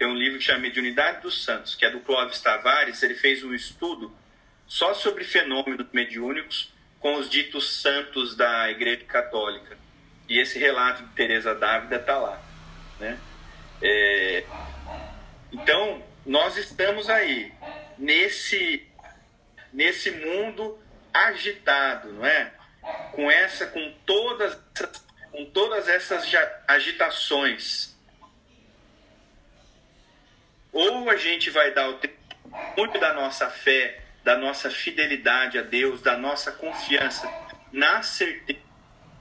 tem 0.00 0.08
um 0.08 0.14
livro 0.14 0.38
que 0.38 0.44
chama 0.46 0.60
Mediunidade 0.60 1.20
dos 1.20 1.44
Santos, 1.44 1.74
que 1.74 1.84
é 1.84 1.90
do 1.90 2.00
Clóvis 2.00 2.40
Tavares. 2.40 3.02
Ele 3.02 3.14
fez 3.14 3.44
um 3.44 3.52
estudo 3.52 4.10
só 4.66 4.94
sobre 4.94 5.24
fenômenos 5.24 5.86
mediúnicos 5.92 6.72
com 6.98 7.16
os 7.16 7.28
ditos 7.28 7.82
santos 7.82 8.34
da 8.34 8.70
Igreja 8.70 9.04
Católica. 9.04 9.76
E 10.26 10.38
esse 10.38 10.58
relato 10.58 11.02
de 11.02 11.10
Teresa 11.10 11.54
Dávida 11.54 11.96
está 11.96 12.16
lá. 12.16 12.42
Né? 12.98 13.18
É... 13.82 14.44
Então, 15.52 16.02
nós 16.24 16.56
estamos 16.56 17.10
aí, 17.10 17.52
nesse, 17.98 18.88
nesse 19.70 20.12
mundo 20.12 20.78
agitado, 21.12 22.10
não 22.10 22.24
é? 22.24 22.54
Com 23.12 23.30
essa, 23.30 23.66
com 23.66 23.92
todas, 24.06 24.58
com 25.30 25.44
todas 25.46 25.88
essas 25.88 26.24
agitações 26.66 27.90
ou 30.72 31.10
a 31.10 31.16
gente 31.16 31.50
vai 31.50 31.72
dar 31.72 31.90
o 31.90 32.00
muito 32.76 32.98
da 32.98 33.12
nossa 33.12 33.48
fé, 33.50 34.02
da 34.22 34.36
nossa 34.36 34.70
fidelidade 34.70 35.58
a 35.58 35.62
Deus, 35.62 36.00
da 36.00 36.16
nossa 36.16 36.52
confiança 36.52 37.30
na 37.72 38.02
certeza 38.02 38.58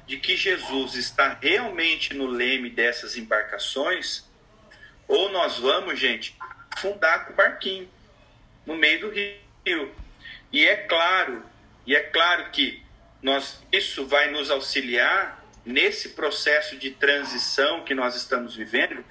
de 0.07 0.18
que 0.18 0.36
Jesus 0.36 0.95
está 0.95 1.38
realmente 1.39 2.16
no 2.16 2.26
leme 2.26 2.70
dessas 2.70 3.16
embarcações, 3.16 4.28
ou 5.07 5.32
nós 5.32 5.60
vamos, 5.60 5.99
gente, 5.99 6.36
afundar 6.76 7.26
com 7.26 7.34
o 7.34 7.36
barquinho 7.36 7.88
no 8.66 8.76
meio 8.76 9.01
do 9.01 9.10
rio. 9.12 9.95
E 10.51 10.66
é 10.66 10.78
claro, 10.78 11.45
e 11.86 11.95
é 11.95 12.01
claro 12.01 12.49
que 12.49 12.84
nós 13.22 13.62
isso 13.72 14.07
vai 14.07 14.32
nos 14.32 14.49
auxiliar 14.49 15.39
nesse 15.66 16.10
processo 16.10 16.78
de 16.78 16.91
transição 16.91 17.84
que 17.84 17.93
nós 17.93 18.16
estamos 18.16 18.55
vivendo 18.55 19.03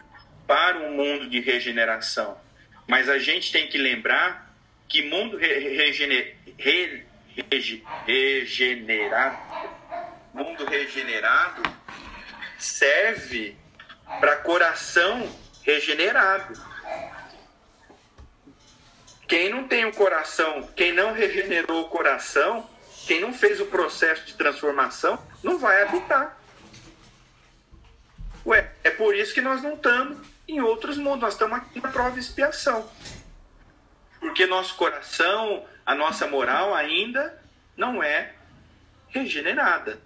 para 0.47 0.79
um 0.79 0.93
mundo 0.93 1.29
de 1.29 1.41
regeneração. 1.41 2.41
Mas 2.87 3.09
a 3.09 3.19
gente 3.19 3.53
tem 3.53 3.69
que 3.69 3.77
lembrar 3.77 4.55
que 4.89 5.03
mundo 5.03 5.37
regener, 5.37 6.37
re, 6.57 7.05
rege, 7.51 7.85
regenerado, 8.07 9.39
mundo 10.33 10.65
regenerado 10.65 11.63
serve 12.59 13.57
para 14.21 14.37
coração 14.37 15.31
regenerado. 15.63 16.59
Quem 19.27 19.51
não 19.51 19.69
tem 19.69 19.85
o 19.85 19.93
coração, 19.93 20.67
quem 20.75 20.93
não 20.93 21.13
regenerou 21.13 21.83
o 21.83 21.89
coração, 21.91 22.69
quem 23.07 23.21
não 23.21 23.35
fez 23.35 23.61
o 23.61 23.67
processo 23.67 24.25
de 24.25 24.33
transformação, 24.33 25.23
não 25.43 25.59
vai 25.59 25.83
habitar. 25.83 26.38
Ué, 28.49 28.73
é 28.83 28.89
por 28.89 29.15
isso 29.15 29.35
que 29.35 29.43
nós 29.43 29.63
não 29.63 29.75
estamos 29.75 30.27
em 30.49 30.59
outros 30.59 30.97
mundos. 30.97 31.21
Nós 31.21 31.35
estamos 31.35 31.59
aqui 31.59 31.83
na 31.83 31.91
prova 31.91 32.17
e 32.17 32.19
expiação. 32.19 32.91
Porque 34.19 34.47
nosso 34.47 34.75
coração, 34.75 35.67
a 35.85 35.95
nossa 35.95 36.27
moral 36.27 36.75
ainda 36.75 37.39
não 37.77 38.03
é 38.03 38.33
regenerada. 39.09 40.01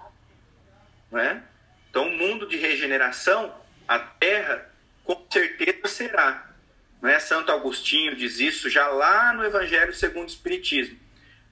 Não 1.09 1.21
é? 1.21 1.41
Então, 1.89 2.09
o 2.09 2.11
mundo 2.11 2.49
de 2.49 2.57
regeneração, 2.57 3.55
a 3.87 4.01
terra, 4.01 4.69
com 5.05 5.25
certeza 5.31 5.87
será. 5.87 6.51
Não 7.01 7.09
é? 7.09 7.21
Santo 7.21 7.53
Agostinho 7.53 8.17
diz 8.17 8.41
isso 8.41 8.69
já 8.69 8.89
lá 8.89 9.33
no 9.33 9.45
Evangelho 9.45 9.95
segundo 9.95 10.25
o 10.25 10.33
Espiritismo. 10.33 10.99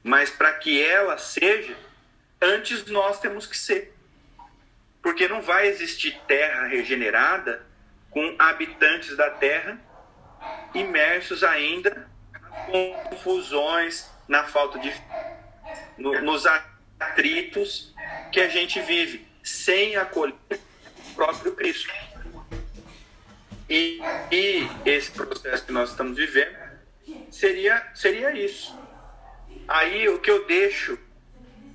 Mas 0.03 0.29
para 0.29 0.55
que 0.55 0.83
ela 0.83 1.17
seja, 1.19 1.77
antes 2.43 2.85
nós 2.87 3.21
temos 3.21 3.47
que 3.47 3.57
ser. 3.57 3.95
Porque 5.03 5.29
não 5.29 5.41
vai 5.41 5.67
existir 5.69 6.21
terra 6.27 6.67
regenerada 6.67 7.67
com 8.11 8.35
habitantes 8.39 9.17
da 9.17 9.31
terra 9.31 9.79
imersos 10.75 11.43
ainda 11.43 12.09
nas 12.43 12.67
confusões, 13.11 14.11
na 14.29 14.45
falta 14.45 14.79
de. 14.79 14.93
No, 15.97 16.21
nos 16.23 16.47
atritos 16.99 17.95
que 18.33 18.41
a 18.41 18.49
gente 18.49 18.81
vive, 18.81 19.27
sem 19.43 19.97
acolher 19.97 20.35
o 20.51 21.15
próprio 21.15 21.55
Cristo. 21.55 21.93
E, 23.69 24.01
e 24.33 24.69
esse 24.85 25.11
processo 25.13 25.65
que 25.65 25.73
nós 25.73 25.91
estamos 25.91 26.17
vivendo 26.17 26.57
seria, 27.31 27.87
seria 27.95 28.33
isso. 28.33 28.77
Aí 29.69 30.09
o 30.09 30.19
que 30.19 30.31
eu 30.31 30.47
deixo 30.47 30.99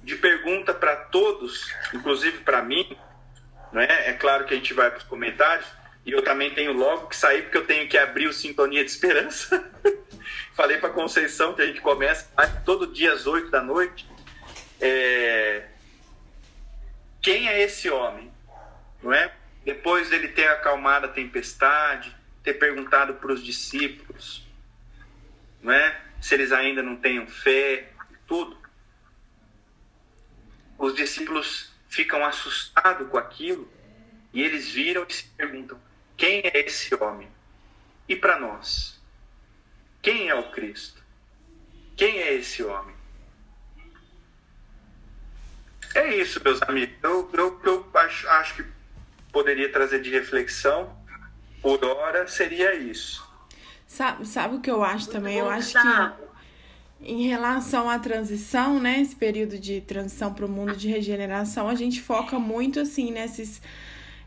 de 0.04 0.16
pergunta 0.18 0.74
para 0.74 0.96
todos, 0.96 1.74
inclusive 1.94 2.40
para 2.40 2.62
mim, 2.62 2.98
não 3.76 3.82
é? 3.82 4.14
Claro 4.14 4.46
que 4.46 4.54
a 4.54 4.58
gente 4.58 4.74
vai 4.74 4.90
para 4.90 5.00
os 5.00 5.04
comentários 5.04 5.68
e 6.06 6.12
eu 6.12 6.24
também 6.24 6.54
tenho 6.54 6.72
logo 6.72 7.08
que 7.08 7.16
sair, 7.16 7.42
porque 7.42 7.58
eu 7.58 7.68
tenho 7.68 7.90
que 7.90 7.98
abrir 7.98 8.26
o 8.26 8.32
Sintonia 8.32 8.86
de 8.86 8.90
Esperança. 8.90 9.70
Falei 10.56 10.78
para 10.78 10.92
Conceição 10.92 11.54
que 11.54 11.62
a 11.62 11.66
gente 11.66 11.82
começa 11.82 12.32
todo 12.64 12.88
dia 12.88 13.12
às 13.12 13.28
8 13.28 13.52
da 13.52 13.62
noite. 13.62 14.10
É... 14.80 15.66
Quem 17.22 17.50
é 17.50 17.62
esse 17.64 17.90
homem? 17.90 18.32
Não 19.04 19.12
é? 19.12 19.34
Depois 19.66 20.10
dele 20.10 20.30
ter 20.30 20.48
acalmado 20.48 21.08
a 21.08 21.10
tempestade, 21.10 22.16
ter 22.44 22.54
perguntado 22.54 23.16
para 23.16 23.34
os 23.34 23.44
discípulos, 23.44 24.48
não 25.62 25.74
é? 25.74 26.00
Se 26.22 26.34
eles 26.34 26.54
ainda 26.54 26.82
não 26.82 26.96
tenham 26.96 27.28
fé, 27.28 27.90
tudo. 28.26 28.58
Os 30.78 30.96
discípulos 30.96 31.75
ficam 31.96 32.26
assustados 32.26 33.08
com 33.10 33.18
aquilo 33.18 33.72
e 34.34 34.41
eles 34.43 34.70
viram 34.70 35.06
e 35.08 35.14
se 35.14 35.24
perguntam: 35.24 35.80
quem 36.18 36.41
é 36.41 36.66
esse 36.66 36.93
homem? 36.96 37.30
E 38.08 38.16
para 38.16 38.38
nós? 38.38 39.02
Quem 40.02 40.30
é 40.30 40.36
o 40.36 40.52
Cristo? 40.52 41.02
Quem 41.96 42.20
é 42.20 42.34
esse 42.34 42.62
homem? 42.62 42.93
É 45.96 46.16
isso, 46.18 46.43
meus 46.43 46.62
amigos. 46.64 46.96
Eu, 47.02 47.32
eu, 47.34 47.62
eu 47.64 47.89
acho, 47.93 48.28
acho 48.28 48.56
que 48.56 48.66
poderia 49.32 49.72
trazer 49.72 50.02
de 50.02 50.10
reflexão 50.10 50.96
por 51.62 51.84
hora 51.84 52.28
seria 52.28 52.76
isso. 52.76 53.26
Sabe, 53.88 54.28
sabe 54.28 54.56
o 54.56 54.62
que 54.62 54.70
eu 54.70 54.84
acho 54.84 55.10
também? 55.10 55.38
Eu 55.38 55.50
acho 55.50 55.72
que 55.72 56.25
em 57.02 57.28
relação 57.28 57.89
à 57.89 58.00
transição, 58.00 58.80
né, 58.80 59.02
esse 59.02 59.16
período 59.16 59.60
de 59.60 59.82
transição 59.82 60.34
para 60.34 60.46
o 60.46 60.50
mundo 60.50 60.76
de 60.76 60.88
regeneração, 60.88 61.68
a 61.68 61.76
gente 61.76 62.02
foca 62.02 62.39
muito 62.39 62.80
assim 62.80 63.12
nesses 63.12 63.62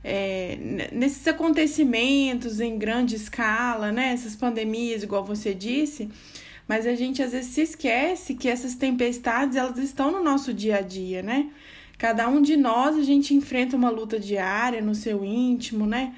é, 0.05 0.89
nesses 0.93 1.27
acontecimentos 1.27 2.61
em 2.61 2.79
grande 2.79 3.17
escala, 3.17 3.91
né? 3.91 4.13
Essas 4.13 4.37
pandemias, 4.37 5.03
igual 5.03 5.25
você 5.25 5.53
disse, 5.53 6.09
mas 6.69 6.87
a 6.87 6.95
gente 6.95 7.23
às 7.23 7.33
vezes 7.33 7.53
se 7.53 7.63
esquece 7.63 8.35
que 8.35 8.49
essas 8.49 8.75
tempestades 8.75 9.57
elas 9.57 9.79
estão 9.79 10.13
no 10.13 10.23
nosso 10.23 10.55
dia 10.55 10.77
a 10.79 10.81
dia, 10.81 11.23
né? 11.23 11.51
Cada 11.97 12.29
um 12.29 12.41
de 12.41 12.57
nós 12.57 12.97
a 12.97 13.03
gente 13.03 13.35
enfrenta 13.35 13.77
uma 13.77 13.91
luta 13.91 14.21
diária 14.21 14.81
no 14.81 14.95
seu 14.95 15.25
íntimo, 15.25 15.85
né? 15.85 16.15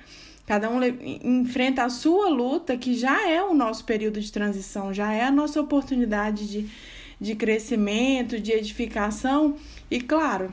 Cada 0.47 0.69
um 0.69 0.81
enfrenta 1.23 1.85
a 1.85 1.89
sua 1.89 2.29
luta, 2.29 2.77
que 2.77 2.95
já 2.95 3.29
é 3.29 3.43
o 3.43 3.55
nosso 3.55 3.85
período 3.85 4.21
de 4.21 4.33
transição, 4.33 4.93
já 4.93 5.13
é 5.13 5.25
a 5.25 5.31
nossa 5.31 5.61
oportunidade 5.61 6.49
de, 6.51 6.69
de 7.21 7.35
crescimento, 7.35 8.41
de 8.41 8.53
edificação. 8.53 9.55
E 9.91 10.01
claro, 10.01 10.53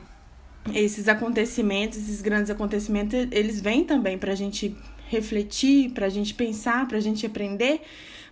esses 0.72 1.08
acontecimentos, 1.08 1.98
esses 1.98 2.22
grandes 2.22 2.50
acontecimentos, 2.50 3.26
eles 3.30 3.60
vêm 3.60 3.84
também 3.84 4.16
para 4.16 4.32
a 4.32 4.36
gente 4.36 4.76
refletir, 5.08 5.90
para 5.90 6.06
a 6.06 6.10
gente 6.10 6.34
pensar, 6.34 6.86
para 6.86 6.98
a 6.98 7.00
gente 7.00 7.26
aprender. 7.26 7.80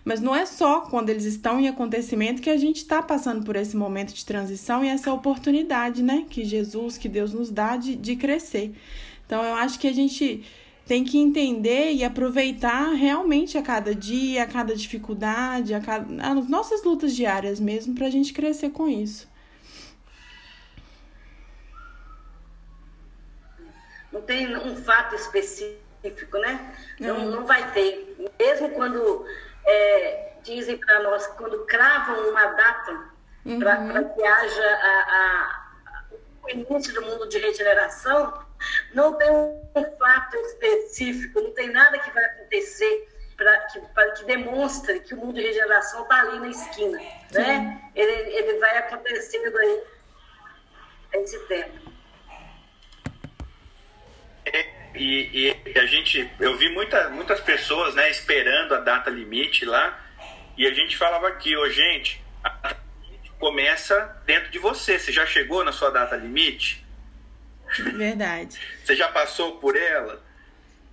Mas 0.05 0.21
não 0.21 0.33
é 0.33 0.45
só 0.45 0.81
quando 0.81 1.09
eles 1.09 1.25
estão 1.25 1.59
em 1.59 1.67
acontecimento 1.67 2.41
que 2.41 2.49
a 2.49 2.55
gente 2.55 2.77
está 2.77 3.01
passando 3.01 3.43
por 3.43 3.57
esse 3.57 3.75
momento 3.75 4.13
de 4.13 4.23
transição 4.23 4.85
e 4.85 4.87
essa 4.87 5.11
oportunidade, 5.11 6.01
né? 6.01 6.25
Que 6.29 6.45
Jesus, 6.45 6.97
que 6.97 7.09
Deus 7.09 7.33
nos 7.33 7.51
dá 7.51 7.75
de, 7.75 7.93
de 7.93 8.15
crescer. 8.15 8.73
Então 9.25 9.43
eu 9.43 9.55
acho 9.55 9.77
que 9.77 9.87
a 9.87 9.93
gente 9.93 10.45
tem 10.87 11.03
que 11.03 11.17
entender 11.17 11.91
e 11.91 12.03
aproveitar 12.03 12.93
realmente 12.93 13.57
a 13.57 13.61
cada 13.61 13.93
dia, 13.93 14.43
a 14.43 14.47
cada 14.47 14.75
dificuldade, 14.75 15.73
a 15.73 15.81
cada, 15.81 16.05
as 16.25 16.47
nossas 16.47 16.83
lutas 16.83 17.15
diárias 17.15 17.59
mesmo, 17.59 17.93
para 17.93 18.07
a 18.07 18.09
gente 18.09 18.33
crescer 18.33 18.69
com 18.69 18.87
isso. 18.87 19.27
não 24.17 24.21
tem 24.21 24.55
um 24.57 24.75
fato 24.75 25.15
específico, 25.15 26.37
né? 26.39 26.75
Não, 26.99 27.25
não 27.25 27.45
vai 27.45 27.71
ter. 27.71 28.15
Mesmo 28.39 28.69
quando 28.71 29.25
é, 29.65 30.33
dizem 30.43 30.77
para 30.77 31.03
nós, 31.03 31.27
quando 31.27 31.65
cravam 31.65 32.29
uma 32.29 32.45
data 32.47 33.11
uhum. 33.45 33.59
para 33.59 34.03
que 34.03 34.25
haja 34.25 34.67
a, 34.67 35.05
a, 35.09 36.05
o 36.43 36.49
início 36.49 36.93
do 36.93 37.01
mundo 37.03 37.27
de 37.29 37.37
regeneração, 37.37 38.33
não 38.93 39.13
tem 39.17 39.29
um 39.29 39.97
fato 39.97 40.35
específico, 40.37 41.41
não 41.41 41.53
tem 41.53 41.69
nada 41.69 41.99
que 41.99 42.11
vai 42.11 42.23
acontecer 42.25 43.07
para 43.35 43.57
que, 43.67 43.79
que 44.17 44.25
demonstre 44.25 44.99
que 45.01 45.13
o 45.13 45.17
mundo 45.17 45.35
de 45.35 45.41
regeneração 45.41 46.01
está 46.03 46.21
ali 46.21 46.39
na 46.39 46.47
esquina. 46.47 46.99
Né? 47.31 47.91
Ele, 47.95 48.11
ele 48.11 48.59
vai 48.59 48.77
acontecendo 48.79 49.55
aí 49.57 49.83
esse 51.13 51.39
tempo. 51.47 51.93
e, 54.95 55.55
e, 55.65 55.79
a 55.79 55.85
gente, 55.85 56.29
eu 56.39 56.57
vi 56.57 56.69
muita, 56.73 57.09
muitas 57.09 57.39
pessoas, 57.41 57.93
né, 57.93 58.09
esperando 58.09 58.73
a 58.73 58.79
data 58.79 59.09
limite 59.09 59.65
lá, 59.65 60.03
e 60.57 60.65
a 60.65 60.73
gente 60.73 60.97
falava 60.97 61.27
aqui, 61.27 61.55
ô 61.55 61.69
gente, 61.69 62.23
a 62.43 62.49
data 62.49 62.81
limite 63.03 63.31
começa 63.37 64.19
dentro 64.25 64.49
de 64.49 64.57
você. 64.57 64.97
Você 64.97 65.11
já 65.11 65.25
chegou 65.25 65.63
na 65.63 65.71
sua 65.71 65.91
data 65.91 66.15
limite? 66.15 66.86
Verdade. 67.83 68.59
você 68.83 68.95
já 68.95 69.07
passou 69.09 69.57
por 69.57 69.75
ela? 69.75 70.23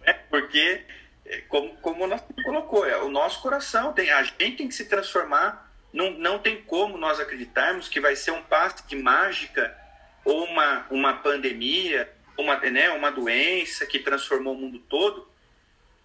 É 0.03 0.13
porque, 0.13 0.83
é, 1.25 1.39
como, 1.49 1.77
como 1.77 2.07
nosso 2.07 2.25
colocou, 2.45 2.87
é, 2.87 2.97
o 2.99 3.09
nosso 3.09 3.41
coração 3.41 3.93
tem, 3.93 4.11
a 4.11 4.23
gente 4.23 4.55
tem 4.55 4.69
que 4.69 4.75
se 4.75 4.87
transformar. 4.87 5.73
Não, 5.93 6.11
não 6.11 6.39
tem 6.39 6.61
como 6.63 6.99
nós 6.99 7.21
acreditarmos 7.21 7.89
que 7.89 8.01
vai 8.01 8.17
ser 8.17 8.33
um 8.33 8.43
passe 8.43 8.87
de 8.87 8.97
mágica 8.97 9.77
ou 10.25 10.45
uma, 10.45 10.87
uma 10.91 11.15
pandemia 11.15 12.13
uma, 12.37 12.57
né, 12.59 12.91
uma 12.91 13.11
doença 13.11 13.87
que 13.87 13.99
transformou 13.99 14.55
o 14.55 14.59
mundo 14.59 14.79
todo, 14.79 15.29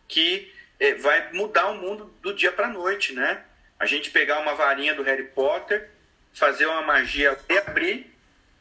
que 0.07 0.51
é, 0.79 0.93
vai 0.95 1.31
mudar 1.33 1.67
o 1.67 1.75
mundo 1.75 2.13
do 2.21 2.33
dia 2.33 2.51
para 2.51 2.67
a 2.67 2.71
noite, 2.73 3.13
né? 3.13 3.43
A 3.79 3.85
gente 3.85 4.11
pegar 4.11 4.39
uma 4.39 4.55
varinha 4.55 4.93
do 4.93 5.03
Harry 5.03 5.25
Potter, 5.27 5.89
fazer 6.33 6.65
uma 6.65 6.81
magia 6.81 7.37
e 7.49 7.57
abrir 7.57 8.08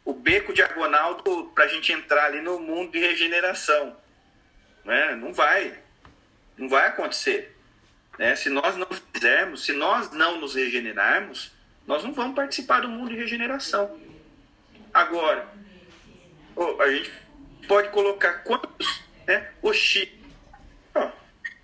o 0.09 0.15
beco 0.15 0.55
diagonal 0.55 1.23
para 1.55 1.65
a 1.65 1.69
gente 1.69 1.93
entrar 1.93 2.25
ali 2.25 2.41
no 2.41 2.59
mundo 2.59 2.93
de 2.93 2.99
regeneração. 2.99 3.95
Né? 4.83 5.15
Não 5.15 5.35
vai. 5.35 5.79
Não 6.57 6.67
vai 6.67 6.89
acontecer. 6.89 7.55
Né? 8.19 8.35
Se 8.35 8.49
nós 8.49 8.75
não 8.75 8.87
fizermos, 8.87 9.67
se 9.67 9.75
nós 9.75 10.11
não 10.11 10.41
nos 10.41 10.55
regenerarmos, 10.55 11.53
nós 11.87 12.03
não 12.03 12.15
vamos 12.15 12.35
participar 12.35 12.81
do 12.81 12.89
mundo 12.89 13.11
de 13.11 13.17
regeneração. 13.17 14.01
Agora, 14.95 15.47
a 16.81 16.91
gente 16.91 17.13
pode 17.69 17.91
colocar 17.91 18.39
quantos, 18.45 19.05
né? 19.27 19.53
O 19.61 19.75
Chico. 19.75 20.17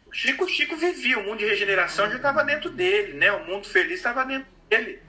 o 0.07 0.13
Chico, 0.13 0.47
Chico 0.47 0.77
vivia, 0.77 1.19
o 1.19 1.25
mundo 1.25 1.39
de 1.39 1.47
regeneração 1.47 2.11
já 2.11 2.17
estava 2.17 2.45
dentro 2.45 2.69
dele, 2.69 3.15
né? 3.15 3.33
O 3.33 3.47
mundo 3.47 3.67
feliz 3.67 4.01
estava 4.01 4.23
dentro 4.27 4.47
dele. 4.69 5.03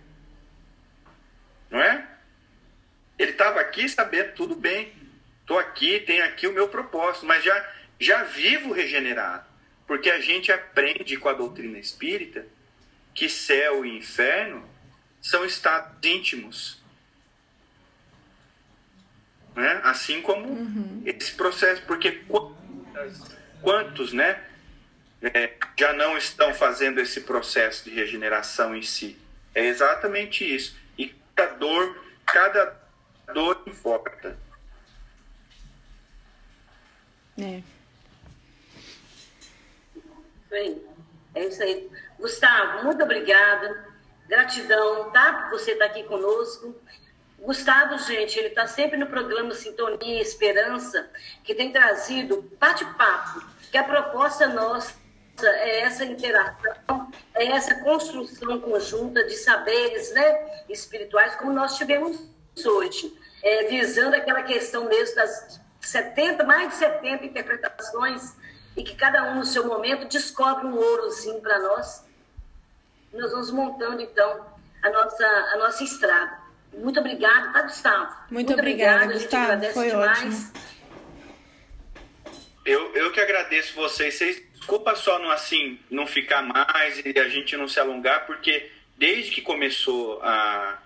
Não 1.69 1.81
é? 1.81 2.14
Ele 3.18 3.32
estava 3.32 3.59
aqui 3.59 3.88
sabendo, 3.88 4.34
tudo 4.34 4.55
bem. 4.55 4.93
Estou 5.41 5.59
aqui, 5.59 5.99
tenho 6.01 6.24
aqui 6.26 6.47
o 6.47 6.53
meu 6.53 6.68
propósito, 6.68 7.26
mas 7.26 7.43
já, 7.43 7.74
já 7.99 8.24
vivo 8.24 8.74
regenerado. 8.74 9.45
Porque 9.86 10.09
a 10.09 10.20
gente 10.20 10.51
aprende 10.51 11.18
com 11.18 11.30
a 11.30 11.34
doutrina 11.34 11.78
espírita 11.78 12.45
que 13.13 13.30
céu 13.30 13.86
e 13.86 13.97
inferno 13.97 14.68
são 15.22 15.45
estados 15.45 15.97
íntimos 16.03 16.84
né? 19.55 19.80
Assim 19.84 20.22
como 20.22 20.47
uhum. 20.47 21.01
esse 21.05 21.32
processo, 21.32 21.82
porque 21.84 22.11
quantos, 22.28 22.57
quantos 23.61 24.13
né, 24.13 24.43
é, 25.22 25.53
já 25.80 25.93
não 25.93 26.18
estão 26.18 26.53
fazendo 26.53 26.99
esse 26.99 27.22
processo 27.22 27.86
de 27.86 27.95
regeneração 27.95 28.76
em 28.76 28.82
si? 28.82 29.18
É 29.53 29.66
exatamente 29.66 30.43
isso. 30.43 30.78
E 30.97 31.16
cada 31.34 31.55
dor, 31.55 32.03
cada 32.26 32.66
dor 33.34 33.61
importa. 33.67 34.38
É. 37.38 37.61
Bem, 40.49 40.82
é 41.34 41.45
isso 41.45 41.61
aí. 41.61 41.89
Gustavo, 42.17 42.86
muito 42.86 43.03
obrigada. 43.03 43.93
Gratidão, 44.28 45.11
tá? 45.11 45.49
Você 45.51 45.71
está 45.71 45.86
aqui 45.86 46.03
conosco. 46.03 46.76
Gustavo, 47.39 47.97
gente, 47.99 48.39
ele 48.39 48.47
está 48.47 48.65
sempre 48.65 48.97
no 48.97 49.07
programa 49.07 49.53
Sintonia 49.53 50.21
Esperança, 50.21 51.09
que 51.43 51.53
tem 51.53 51.71
trazido 51.71 52.49
bate-papo, 52.59 53.45
que 53.71 53.78
a 53.78 53.84
proposta 53.84 54.47
nossa 54.47 54.95
é 55.43 55.82
essa 55.82 56.05
interação, 56.05 57.11
é 57.36 57.45
essa 57.47 57.76
construção 57.84 58.59
conjunta 58.61 59.23
de 59.26 59.36
saberes 59.36 60.13
né, 60.13 60.63
espirituais, 60.69 61.36
como 61.36 61.51
nós 61.51 61.78
tivemos 61.78 62.17
hoje, 62.63 63.13
é, 63.43 63.63
visando 63.65 64.15
aquela 64.15 64.43
questão 64.43 64.85
mesmo 64.87 65.15
das 65.15 65.59
70, 65.81 66.43
mais 66.43 66.69
de 66.69 66.75
70 66.75 67.25
interpretações, 67.25 68.35
e 68.77 68.83
que 68.83 68.95
cada 68.95 69.31
um 69.31 69.35
no 69.35 69.45
seu 69.45 69.65
momento 69.65 70.07
descobre 70.07 70.67
um 70.67 70.75
ourozinho 70.75 71.41
para 71.41 71.59
nós. 71.59 72.05
Nós 73.13 73.31
vamos 73.31 73.51
montando, 73.51 74.01
então, 74.01 74.45
a 74.83 74.89
nossa, 74.89 75.25
a 75.25 75.57
nossa 75.57 75.83
estrada. 75.83 76.45
Muito 76.73 76.99
obrigada, 76.99 77.53
tá, 77.53 77.61
Gustavo? 77.61 78.15
Muito, 78.29 78.31
Muito 78.31 78.53
obrigada, 78.53 79.05
obrigada 79.05 79.55
Gustavo. 79.55 79.73
Foi 79.73 79.89
demais. 79.89 80.19
ótimo. 80.19 80.51
Eu, 82.65 82.95
eu 82.95 83.11
que 83.11 83.21
agradeço 83.21 83.75
vocês. 83.75 84.15
Vocês 84.15 84.43
desculpa 84.55 84.95
só 84.95 85.19
não 85.19 85.29
assim 85.29 85.79
não 85.89 86.07
ficar 86.07 86.41
mais 86.41 86.99
e 87.05 87.19
a 87.19 87.29
gente 87.29 87.55
não 87.55 87.67
se 87.67 87.79
alongar, 87.79 88.25
porque 88.25 88.71
desde 88.97 89.31
que 89.31 89.41
começou 89.41 90.19
a, 90.23 90.79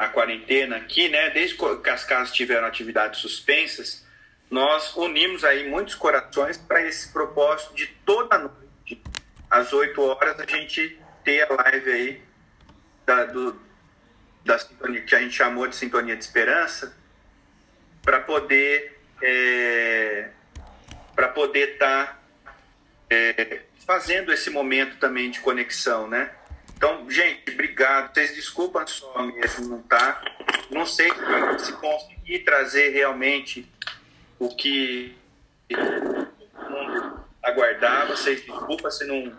a 0.00 0.08
quarentena 0.08 0.78
aqui, 0.78 1.10
né? 1.10 1.28
Desde 1.28 1.54
que 1.54 1.90
as 1.90 2.04
casas 2.06 2.32
tiveram 2.32 2.66
atividades 2.66 3.20
suspensas, 3.20 4.02
nós 4.50 4.96
unimos 4.96 5.44
aí 5.44 5.68
muitos 5.68 5.94
corações 5.94 6.56
para 6.56 6.80
esse 6.86 7.12
propósito 7.12 7.74
de 7.74 7.86
toda 7.86 8.38
noite, 8.38 9.02
às 9.50 9.74
8 9.74 10.00
horas, 10.00 10.40
a 10.40 10.46
gente 10.46 10.98
ter 11.22 11.42
a 11.42 11.54
live 11.54 11.92
aí 11.92 12.22
da, 13.04 13.26
do, 13.26 13.60
da 14.42 14.58
sintonia, 14.58 15.02
que 15.02 15.14
a 15.14 15.20
gente 15.20 15.36
chamou 15.36 15.66
de 15.66 15.76
sintonia 15.76 16.16
de 16.16 16.24
esperança, 16.24 16.96
para 18.00 18.20
poder 18.20 18.98
é, 19.20 20.30
para 21.14 21.28
poder 21.28 21.74
estar 21.74 22.06
tá, 22.06 22.54
é, 23.10 23.64
fazendo 23.86 24.32
esse 24.32 24.48
momento 24.48 24.96
também 24.96 25.30
de 25.30 25.40
conexão, 25.40 26.08
né? 26.08 26.30
Então, 26.80 27.10
gente, 27.10 27.52
obrigado. 27.52 28.14
Vocês 28.14 28.34
desculpam 28.34 28.86
só 28.86 29.22
mesmo, 29.22 29.68
não 29.68 29.82
tá? 29.82 30.24
Não 30.70 30.86
sei 30.86 31.10
se 31.58 31.74
conseguir 31.74 32.38
trazer 32.38 32.88
realmente 32.88 33.70
o 34.38 34.48
que 34.48 35.14
o 35.70 36.70
mundo 36.70 37.20
aguardava. 37.42 38.16
Vocês 38.16 38.40
desculpam 38.40 38.90
se 38.90 39.04
não 39.04 39.30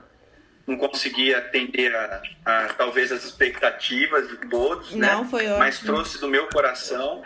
não 0.67 0.77
consegui 0.77 1.33
atender 1.33 1.93
a, 1.95 2.21
a, 2.45 2.73
talvez 2.75 3.11
as 3.11 3.23
expectativas 3.25 4.29
de 4.29 4.37
todos, 4.47 4.91
né? 4.91 5.07
não, 5.07 5.23
né? 5.23 5.29
Foi 5.29 5.45
ótimo. 5.45 5.57
Mas 5.57 5.79
trouxe 5.79 6.19
do 6.19 6.27
meu 6.27 6.47
coração 6.47 7.23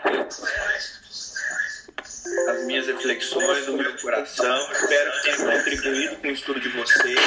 as 2.48 2.64
minhas 2.64 2.86
reflexões 2.86 3.66
do 3.66 3.76
meu 3.76 3.96
coração. 3.98 4.72
Espero 4.72 5.12
que 5.12 5.22
tenha 5.22 5.36
contribuído 5.36 6.16
com 6.16 6.28
o 6.28 6.30
estudo 6.30 6.60
de 6.60 6.68
vocês. 6.70 7.18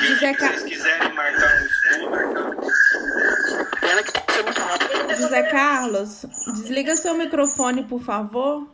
E 0.00 0.16
se 0.18 0.34
vocês 0.34 0.62
quiserem 0.62 1.12
marcar 1.12 1.62
um 1.62 1.66
estudo. 1.66 2.52
José 5.16 5.42
Carlos, 5.44 6.24
desliga 6.54 6.96
seu 6.96 7.14
microfone, 7.14 7.84
por 7.84 8.02
favor. 8.02 8.68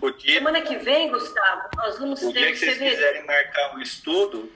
O 0.00 0.10
dia, 0.10 0.34
Semana 0.34 0.60
que 0.60 0.76
vem, 0.76 1.10
Gustavo, 1.10 1.68
nós 1.76 1.98
vamos 1.98 2.22
o 2.22 2.32
ter 2.32 2.38
dia 2.38 2.52
que 2.52 2.58
vocês 2.58 2.78
quiserem 2.78 3.24
marcar 3.24 3.74
um 3.76 3.80
estudo 3.80 4.52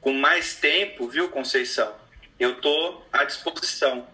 com 0.00 0.12
mais 0.12 0.54
tempo, 0.56 1.08
viu, 1.08 1.28
Conceição? 1.28 1.92
Eu 2.38 2.60
tô 2.60 3.02
à 3.12 3.24
disposição, 3.24 4.06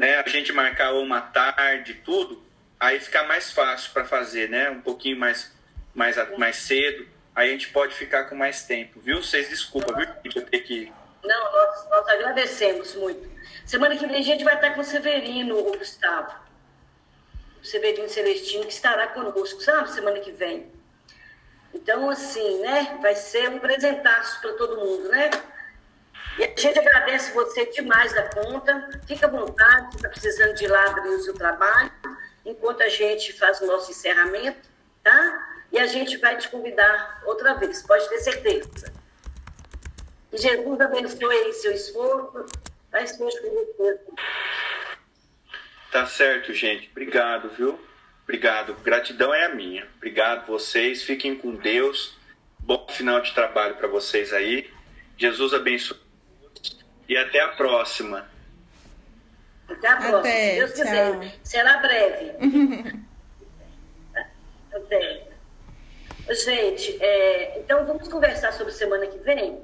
né? 0.00 0.16
A 0.16 0.26
gente 0.26 0.50
marcar 0.50 0.94
uma 0.94 1.20
tarde, 1.20 1.92
tudo, 2.02 2.42
aí 2.80 2.98
fica 2.98 3.22
mais 3.24 3.52
fácil 3.52 3.92
para 3.92 4.06
fazer, 4.06 4.48
né? 4.48 4.70
Um 4.70 4.80
pouquinho 4.80 5.18
mais, 5.18 5.54
mais, 5.94 6.16
mais 6.38 6.56
cedo, 6.56 7.06
aí 7.34 7.50
a 7.50 7.52
gente 7.52 7.68
pode 7.68 7.94
ficar 7.94 8.24
com 8.24 8.34
mais 8.34 8.62
tempo, 8.62 8.98
viu? 8.98 9.22
Vocês 9.22 9.50
desculpa, 9.50 9.94
viu? 9.94 10.08
Eu 10.34 10.46
ter 10.46 10.60
que 10.60 10.90
não, 11.22 11.52
nós, 11.52 11.88
nós 11.90 12.08
agradecemos 12.08 12.94
muito. 12.94 13.28
Semana 13.66 13.94
que 13.94 14.06
vem 14.06 14.20
a 14.20 14.22
gente 14.22 14.42
vai 14.42 14.54
estar 14.54 14.70
com 14.70 14.80
o 14.80 14.84
Severino, 14.84 15.58
o 15.58 15.76
Gustavo. 15.76 16.34
Severino 17.62 18.08
Celestino, 18.08 18.64
que 18.64 18.72
estará 18.72 19.08
conosco, 19.08 19.60
sabe, 19.60 19.90
semana 19.90 20.18
que 20.18 20.32
vem. 20.32 20.72
Então, 21.74 22.08
assim, 22.08 22.62
né, 22.62 22.98
vai 23.02 23.14
ser 23.14 23.50
um 23.50 23.58
presentaço 23.58 24.40
para 24.40 24.54
todo 24.54 24.78
mundo, 24.78 25.10
né? 25.10 25.28
E 26.38 26.44
a 26.44 26.46
gente 26.48 26.78
agradece 26.78 27.32
você 27.32 27.66
demais 27.66 28.12
da 28.12 28.28
conta. 28.30 28.88
Fica 29.06 29.26
à 29.26 29.30
vontade, 29.30 29.96
está 29.96 30.08
precisando 30.08 30.54
de 30.54 30.64
ir 30.64 30.68
lá 30.68 30.84
abrir 30.86 31.10
o 31.10 31.22
seu 31.22 31.34
trabalho, 31.34 31.92
enquanto 32.44 32.82
a 32.82 32.88
gente 32.88 33.32
faz 33.32 33.60
o 33.60 33.66
nosso 33.66 33.90
encerramento, 33.90 34.68
tá? 35.02 35.48
E 35.72 35.78
a 35.78 35.86
gente 35.86 36.16
vai 36.16 36.36
te 36.36 36.48
convidar 36.48 37.22
outra 37.24 37.54
vez, 37.54 37.82
pode 37.82 38.08
ter 38.08 38.18
certeza. 38.18 38.92
E 40.32 40.38
Jesus 40.38 40.80
abençoe 40.80 41.52
seu 41.54 41.72
esforço, 41.72 42.46
faz 42.90 43.16
suas 43.16 43.38
com 43.40 43.98
Tá 45.90 46.06
certo, 46.06 46.52
gente. 46.54 46.88
Obrigado, 46.90 47.48
viu? 47.50 47.78
Obrigado. 48.22 48.74
Gratidão 48.74 49.34
é 49.34 49.46
a 49.46 49.48
minha. 49.48 49.88
Obrigado 49.96 50.46
vocês. 50.46 51.02
Fiquem 51.02 51.36
com 51.36 51.56
Deus. 51.56 52.16
Bom 52.60 52.86
final 52.88 53.20
de 53.20 53.34
trabalho 53.34 53.74
para 53.74 53.88
vocês 53.88 54.32
aí. 54.32 54.70
Jesus 55.16 55.52
abençoe. 55.52 56.09
E 57.10 57.16
até 57.16 57.40
a 57.40 57.48
próxima. 57.48 58.24
Até 59.68 59.88
a 59.88 59.96
próxima, 59.96 60.18
até, 60.20 60.50
se 60.50 60.56
Deus 60.58 60.72
tchau. 60.74 60.84
quiser. 60.84 61.38
Será 61.42 61.76
breve. 61.78 62.32
até. 64.72 65.26
Gente, 66.30 67.02
é, 67.02 67.58
então 67.58 67.84
vamos 67.84 68.06
conversar 68.06 68.52
sobre 68.52 68.72
semana 68.72 69.08
que 69.08 69.18
vem, 69.18 69.60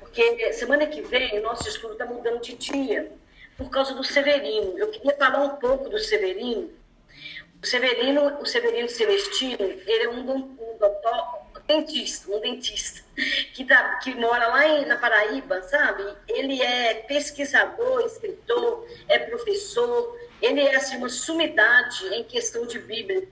porque 0.00 0.52
semana 0.52 0.88
que 0.88 1.00
vem 1.02 1.38
o 1.38 1.42
nosso 1.44 1.68
estudo 1.68 1.92
está 1.92 2.04
mudando 2.04 2.40
de 2.40 2.56
dia, 2.56 3.12
por 3.56 3.70
causa 3.70 3.94
do 3.94 4.02
Severino. 4.02 4.76
Eu 4.76 4.90
queria 4.90 5.14
falar 5.14 5.44
um 5.44 5.56
pouco 5.56 5.88
do 5.88 5.98
Severino. 6.00 6.68
O 7.62 7.64
Severino, 7.64 8.40
o 8.40 8.44
Severino 8.44 8.88
Celestino, 8.88 9.62
ele 9.62 10.02
é 10.02 10.08
um, 10.08 10.28
um, 10.28 10.36
um 10.36 10.76
dentista, 11.68 12.32
um 12.32 12.40
dentista 12.40 13.02
que, 13.52 13.64
tá, 13.64 13.96
que 13.96 14.14
mora 14.14 14.48
lá 14.48 14.66
em, 14.66 14.86
na 14.86 14.96
Paraíba, 14.96 15.62
sabe? 15.62 16.02
Ele 16.26 16.60
é 16.60 16.94
pesquisador, 16.94 18.00
escritor, 18.06 18.88
é 19.06 19.18
professor, 19.18 20.18
ele 20.40 20.62
é 20.62 20.74
assim, 20.74 20.96
uma 20.96 21.10
sumidade 21.10 22.06
em 22.14 22.24
questão 22.24 22.66
de 22.66 22.78
Bíblia. 22.78 23.28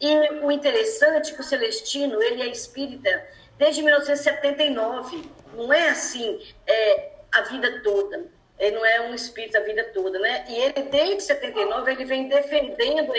E 0.00 0.14
o 0.42 0.52
interessante 0.52 1.32
é 1.32 1.34
que 1.34 1.40
o 1.40 1.44
Celestino, 1.44 2.22
ele 2.22 2.42
é 2.42 2.48
espírita 2.48 3.26
desde 3.56 3.82
1979. 3.82 5.24
Não 5.54 5.72
é 5.72 5.88
assim 5.88 6.40
é, 6.66 7.10
a 7.32 7.40
vida 7.42 7.80
toda. 7.82 8.26
Ele 8.58 8.76
não 8.76 8.84
é 8.84 9.00
um 9.00 9.14
espírita 9.14 9.58
a 9.58 9.62
vida 9.62 9.84
toda, 9.94 10.18
né? 10.18 10.44
E 10.48 10.54
ele, 10.56 10.82
desde 10.90 11.22
79, 11.22 11.90
ele 11.90 12.04
vem 12.04 12.28
defendendo 12.28 13.12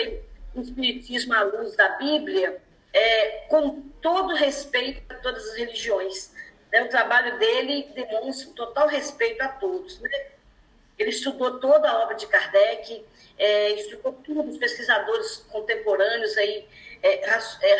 o 0.54 0.60
espiritismo 0.60 1.34
à 1.34 1.42
luz 1.42 1.74
da 1.74 1.88
Bíblia 1.90 2.62
é, 2.92 3.28
com 3.48 3.82
todo 4.06 4.36
respeito 4.36 5.02
a 5.12 5.16
todas 5.16 5.48
as 5.48 5.56
religiões. 5.56 6.32
Né? 6.70 6.80
O 6.84 6.88
trabalho 6.88 7.40
dele 7.40 7.90
demonstra 7.92 8.52
total 8.54 8.86
respeito 8.86 9.42
a 9.42 9.48
todos. 9.48 9.98
Né? 9.98 10.26
Ele 10.96 11.10
estudou 11.10 11.58
toda 11.58 11.90
a 11.90 12.04
obra 12.04 12.14
de 12.14 12.24
Kardec, 12.28 13.04
é, 13.36 13.70
estudou 13.72 14.12
tudo, 14.12 14.48
os 14.48 14.58
pesquisadores 14.58 15.38
contemporâneos 15.50 16.36
aí, 16.36 16.68
é, 17.02 17.28
é, 17.28 17.74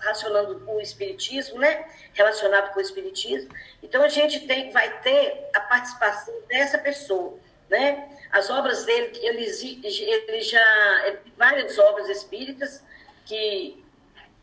racionando 0.00 0.68
o 0.68 0.80
espiritismo, 0.80 1.60
né? 1.60 1.88
relacionado 2.14 2.72
com 2.72 2.80
o 2.80 2.82
espiritismo. 2.82 3.48
Então 3.80 4.02
a 4.02 4.08
gente 4.08 4.48
tem, 4.48 4.72
vai 4.72 5.00
ter 5.02 5.50
a 5.54 5.60
participação 5.60 6.34
dessa 6.48 6.78
pessoa, 6.78 7.38
né? 7.70 8.10
As 8.32 8.50
obras 8.50 8.84
dele, 8.84 9.16
ele, 9.22 9.44
ele 9.44 10.40
já 10.40 11.06
ele 11.06 11.18
várias 11.36 11.78
obras 11.78 12.08
espíritas 12.08 12.82
que 13.24 13.83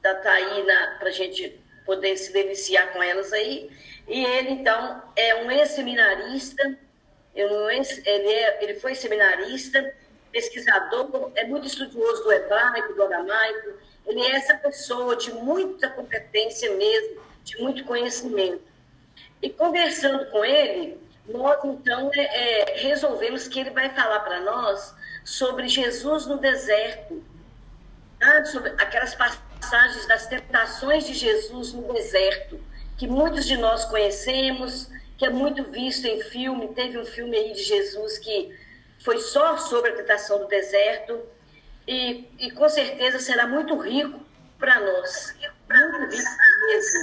tá 0.01 0.31
aí 0.31 0.63
para 0.99 1.09
a 1.09 1.11
gente 1.11 1.59
poder 1.85 2.17
se 2.17 2.31
deliciar 2.31 2.91
com 2.93 3.01
elas 3.01 3.31
aí. 3.33 3.69
E 4.07 4.25
ele 4.25 4.51
então 4.51 5.01
é 5.15 5.35
um 5.35 5.51
ex-seminarista, 5.51 6.77
ele, 7.33 8.29
é, 8.29 8.63
ele 8.63 8.79
foi 8.79 8.95
seminarista, 8.95 9.93
pesquisador, 10.31 11.31
é 11.35 11.45
muito 11.45 11.67
estudioso 11.67 12.23
do 12.23 12.31
hebraico, 12.31 12.93
do 12.93 13.03
aramaico, 13.03 13.73
ele 14.05 14.21
é 14.21 14.31
essa 14.31 14.55
pessoa 14.55 15.15
de 15.15 15.31
muita 15.33 15.89
competência 15.89 16.73
mesmo, 16.75 17.21
de 17.43 17.57
muito 17.61 17.83
conhecimento. 17.83 18.63
E 19.41 19.49
conversando 19.49 20.25
com 20.31 20.43
ele, 20.43 20.99
nós 21.27 21.63
então 21.63 22.11
é, 22.13 22.21
é, 22.21 22.77
resolvemos 22.77 23.47
que 23.47 23.59
ele 23.59 23.69
vai 23.69 23.89
falar 23.93 24.19
para 24.21 24.39
nós 24.41 24.93
sobre 25.23 25.67
Jesus 25.67 26.25
no 26.25 26.37
deserto, 26.37 27.23
sobre 28.51 28.69
aquelas 28.71 29.15
passagens 29.15 29.50
das 30.07 30.27
tentações 30.27 31.05
de 31.05 31.13
Jesus 31.13 31.73
no 31.73 31.93
deserto, 31.93 32.59
que 32.97 33.07
muitos 33.07 33.45
de 33.45 33.57
nós 33.57 33.85
conhecemos, 33.85 34.89
que 35.17 35.25
é 35.25 35.29
muito 35.29 35.63
visto 35.65 36.05
em 36.05 36.21
filme. 36.21 36.73
Teve 36.73 36.97
um 36.97 37.05
filme 37.05 37.37
aí 37.37 37.53
de 37.53 37.63
Jesus 37.63 38.17
que 38.17 38.55
foi 38.99 39.19
só 39.19 39.57
sobre 39.57 39.91
a 39.91 39.95
tentação 39.95 40.39
do 40.39 40.47
deserto 40.47 41.21
e, 41.87 42.27
e 42.39 42.51
com 42.51 42.67
certeza 42.69 43.19
será 43.19 43.47
muito 43.47 43.77
rico 43.77 44.19
para 44.59 44.79
nós, 44.79 45.35
muito 45.69 46.15
rico 46.15 46.31
mesmo, 46.67 46.99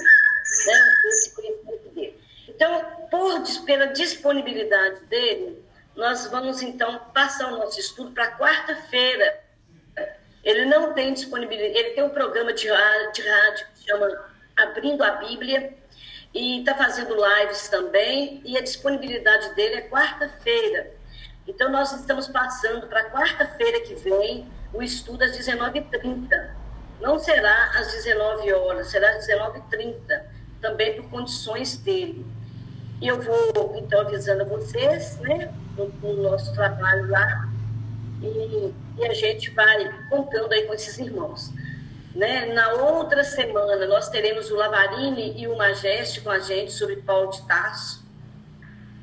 né, 0.67 0.75
esse 1.09 1.35
conhecimento 1.35 1.89
dele. 1.95 2.21
Então, 2.49 3.09
por, 3.11 3.43
pela 3.65 3.87
disponibilidade 3.87 5.01
dele, 5.07 5.65
nós 5.97 6.27
vamos 6.27 6.63
então 6.63 6.99
passar 7.13 7.53
o 7.53 7.59
nosso 7.59 7.81
estudo 7.81 8.13
para 8.13 8.39
quarta-feira. 8.39 9.48
Ele 10.49 10.65
não 10.65 10.95
tem 10.95 11.13
disponibilidade, 11.13 11.79
ele 11.79 11.91
tem 11.91 12.03
um 12.03 12.09
programa 12.09 12.55
de 12.55 12.67
rádio, 12.71 13.13
de 13.13 13.29
rádio 13.29 13.67
que 13.75 13.85
chama 13.85 14.09
Abrindo 14.57 15.05
a 15.05 15.11
Bíblia 15.17 15.77
e 16.35 16.61
está 16.61 16.75
fazendo 16.75 17.15
lives 17.15 17.69
também, 17.69 18.41
e 18.47 18.57
a 18.57 18.63
disponibilidade 18.63 19.55
dele 19.55 19.75
é 19.75 19.83
quarta-feira. 19.91 20.91
Então, 21.47 21.71
nós 21.71 21.93
estamos 21.93 22.29
passando 22.29 22.87
para 22.87 23.11
quarta-feira 23.11 23.81
que 23.83 23.95
vem, 23.97 24.51
o 24.73 24.83
estudo 24.83 25.23
às 25.23 25.37
19h30. 25.37 26.51
Não 26.99 27.19
será 27.19 27.73
às 27.79 27.93
19 27.93 28.51
horas, 28.55 28.89
será 28.89 29.11
às 29.17 29.27
19h30, 29.27 30.23
também 30.63 30.97
por 30.97 31.11
condições 31.11 31.77
dele. 31.77 32.25
E 33.03 33.07
eu 33.07 33.21
vou, 33.21 33.77
então, 33.77 34.01
avisando 34.01 34.45
a 34.45 34.47
vocês, 34.47 35.19
né, 35.19 35.53
no, 35.77 35.89
no 35.89 36.23
nosso 36.23 36.55
trabalho 36.55 37.07
lá, 37.11 37.49
e, 38.23 38.75
e, 38.99 39.07
a 39.07 39.14
gente 39.14 39.51
vai 39.51 40.09
contando 40.09 40.53
aí 40.53 40.64
com 40.64 40.75
esses 40.75 40.99
irmãos. 40.99 41.51
Né? 42.14 42.47
Na 42.47 42.73
outra 42.73 43.23
semana, 43.23 43.87
nós 43.87 44.09
teremos 44.09 44.51
o 44.51 44.57
Lavarini 44.57 45.41
e 45.41 45.47
o 45.47 45.57
Majeste 45.57 46.21
com 46.21 46.31
a 46.31 46.39
gente 46.39 46.73
sobre 46.73 46.97
Paulo 46.97 47.31
de 47.31 47.47
Tarso. 47.47 48.07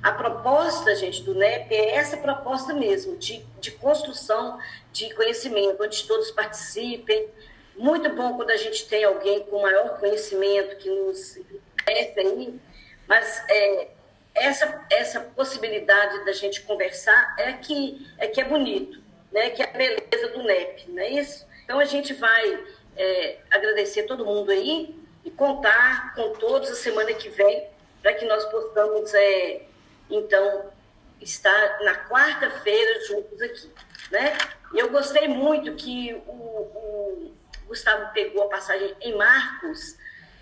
A 0.04 0.12
proposta, 0.12 0.94
gente, 0.96 1.24
do 1.24 1.34
NEP 1.34 1.74
é 1.74 1.96
essa 1.96 2.18
proposta 2.18 2.74
mesmo, 2.74 3.18
de, 3.18 3.44
de 3.60 3.72
construção 3.72 4.60
de 4.92 5.12
conhecimento, 5.16 5.82
onde 5.82 6.04
todos 6.04 6.30
participem. 6.30 7.28
Muito 7.76 8.10
bom 8.14 8.36
quando 8.36 8.52
a 8.52 8.58
gente 8.58 8.88
tem 8.88 9.04
alguém 9.04 9.42
com 9.46 9.62
maior 9.62 10.00
conhecimento 10.00 10.76
que 10.78 10.90
nos 10.90 11.38
interessa 11.38 12.20
aí, 12.20 12.60
mas 13.08 13.44
é, 13.50 13.88
essa, 14.36 14.86
essa 14.92 15.20
possibilidade 15.22 16.24
da 16.26 16.34
gente 16.34 16.62
conversar 16.62 17.36
é 17.40 17.54
que 17.54 18.06
é, 18.18 18.28
que 18.28 18.42
é 18.42 18.44
bonito, 18.44 19.02
né? 19.32 19.50
que 19.50 19.62
é 19.62 19.70
a 19.70 19.74
beleza 19.74 20.28
do 20.34 20.44
NEP, 20.44 20.90
não 20.90 21.02
é 21.02 21.10
isso? 21.10 21.46
Então 21.64 21.80
a 21.80 21.86
gente 21.86 22.14
vai 22.14 22.64
é, 22.96 23.38
agradecer 23.52 24.04
todo 24.04 24.26
mundo 24.26 24.52
aí 24.52 24.96
e 25.24 25.32
contar 25.32 26.14
com 26.14 26.34
todos 26.34 26.70
a 26.70 26.76
semana 26.76 27.14
que 27.14 27.30
vem 27.30 27.68
para 28.02 28.14
que 28.14 28.26
nós 28.26 28.46
possamos 28.46 29.14
é, 29.14 29.64
então, 30.10 30.72
estar 31.20 31.80
na 31.82 32.08
quarta-feira 32.08 33.06
juntos 33.06 33.42
aqui, 33.42 33.72
né? 34.12 34.38
Eu 34.74 34.90
gostei 34.90 35.28
muito 35.28 35.74
que 35.76 36.14
o, 36.28 36.32
o, 36.32 37.36
Gustavo 37.68 38.14
pegou 38.14 38.44
a 38.44 38.50
passagem 38.50 38.96
em 39.02 39.16
Marcos, 39.16 39.98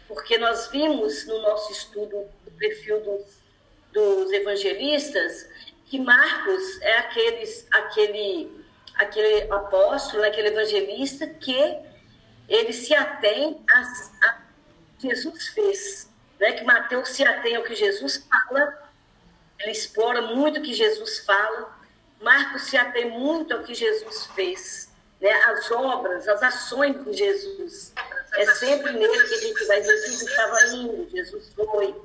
porque 0.07 0.37
nós 0.37 0.67
vimos 0.67 1.25
no 1.25 1.41
nosso 1.41 1.71
estudo 1.71 2.27
do 2.43 2.51
perfil 2.51 2.99
dos, 3.01 3.37
dos 3.93 4.31
evangelistas 4.33 5.47
que 5.85 5.99
Marcos 5.99 6.81
é 6.81 6.97
aqueles, 6.97 7.67
aquele, 7.71 8.62
aquele 9.03 9.51
apóstolo, 9.51 10.21
né, 10.21 10.29
aquele 10.29 10.49
evangelista 10.49 11.27
que 11.27 11.77
ele 12.49 12.73
se 12.73 12.93
atém 12.93 13.63
a, 13.69 14.27
a 14.27 14.41
Jesus 14.99 15.47
fez, 15.47 16.09
né? 16.39 16.53
que 16.53 16.63
Mateus 16.63 17.09
se 17.09 17.23
atém 17.25 17.55
ao 17.55 17.63
que 17.63 17.75
Jesus 17.75 18.25
fala 18.29 18.83
ele 19.63 19.71
explora 19.71 20.21
muito 20.21 20.59
o 20.59 20.61
que 20.61 20.73
Jesus 20.73 21.19
fala. 21.19 21.73
Marcos 22.21 22.63
se 22.63 22.77
atém 22.77 23.09
muito 23.09 23.53
ao 23.53 23.63
que 23.63 23.73
Jesus 23.73 24.25
fez, 24.27 24.89
né? 25.21 25.31
as 25.31 25.71
obras, 25.71 26.27
as 26.27 26.43
ações 26.43 27.03
de 27.05 27.13
Jesus. 27.13 27.93
É 28.33 28.45
sempre 28.55 28.91
nele 28.91 29.27
que 29.27 29.33
a 29.33 29.37
gente 29.37 29.65
vai 29.65 29.81
dizer, 29.81 29.97
Jesus 29.97 30.21
estava 30.21 30.65
indo, 30.67 31.09
Jesus 31.09 31.51
foi. 31.53 31.95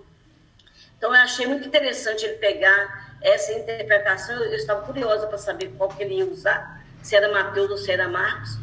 Então, 0.96 1.14
eu 1.14 1.20
achei 1.20 1.46
muito 1.46 1.66
interessante 1.66 2.24
ele 2.24 2.38
pegar 2.38 3.16
essa 3.22 3.52
interpretação. 3.52 4.36
Eu 4.36 4.54
estava 4.54 4.84
curiosa 4.84 5.26
para 5.26 5.38
saber 5.38 5.72
qual 5.76 5.88
que 5.88 6.02
ele 6.02 6.14
ia 6.14 6.26
usar, 6.26 6.77
se 7.02 7.16
era 7.16 7.30
Mateus 7.32 7.70
ou 7.70 7.76
se 7.76 7.90
era 7.90 8.08
Marcos, 8.08 8.58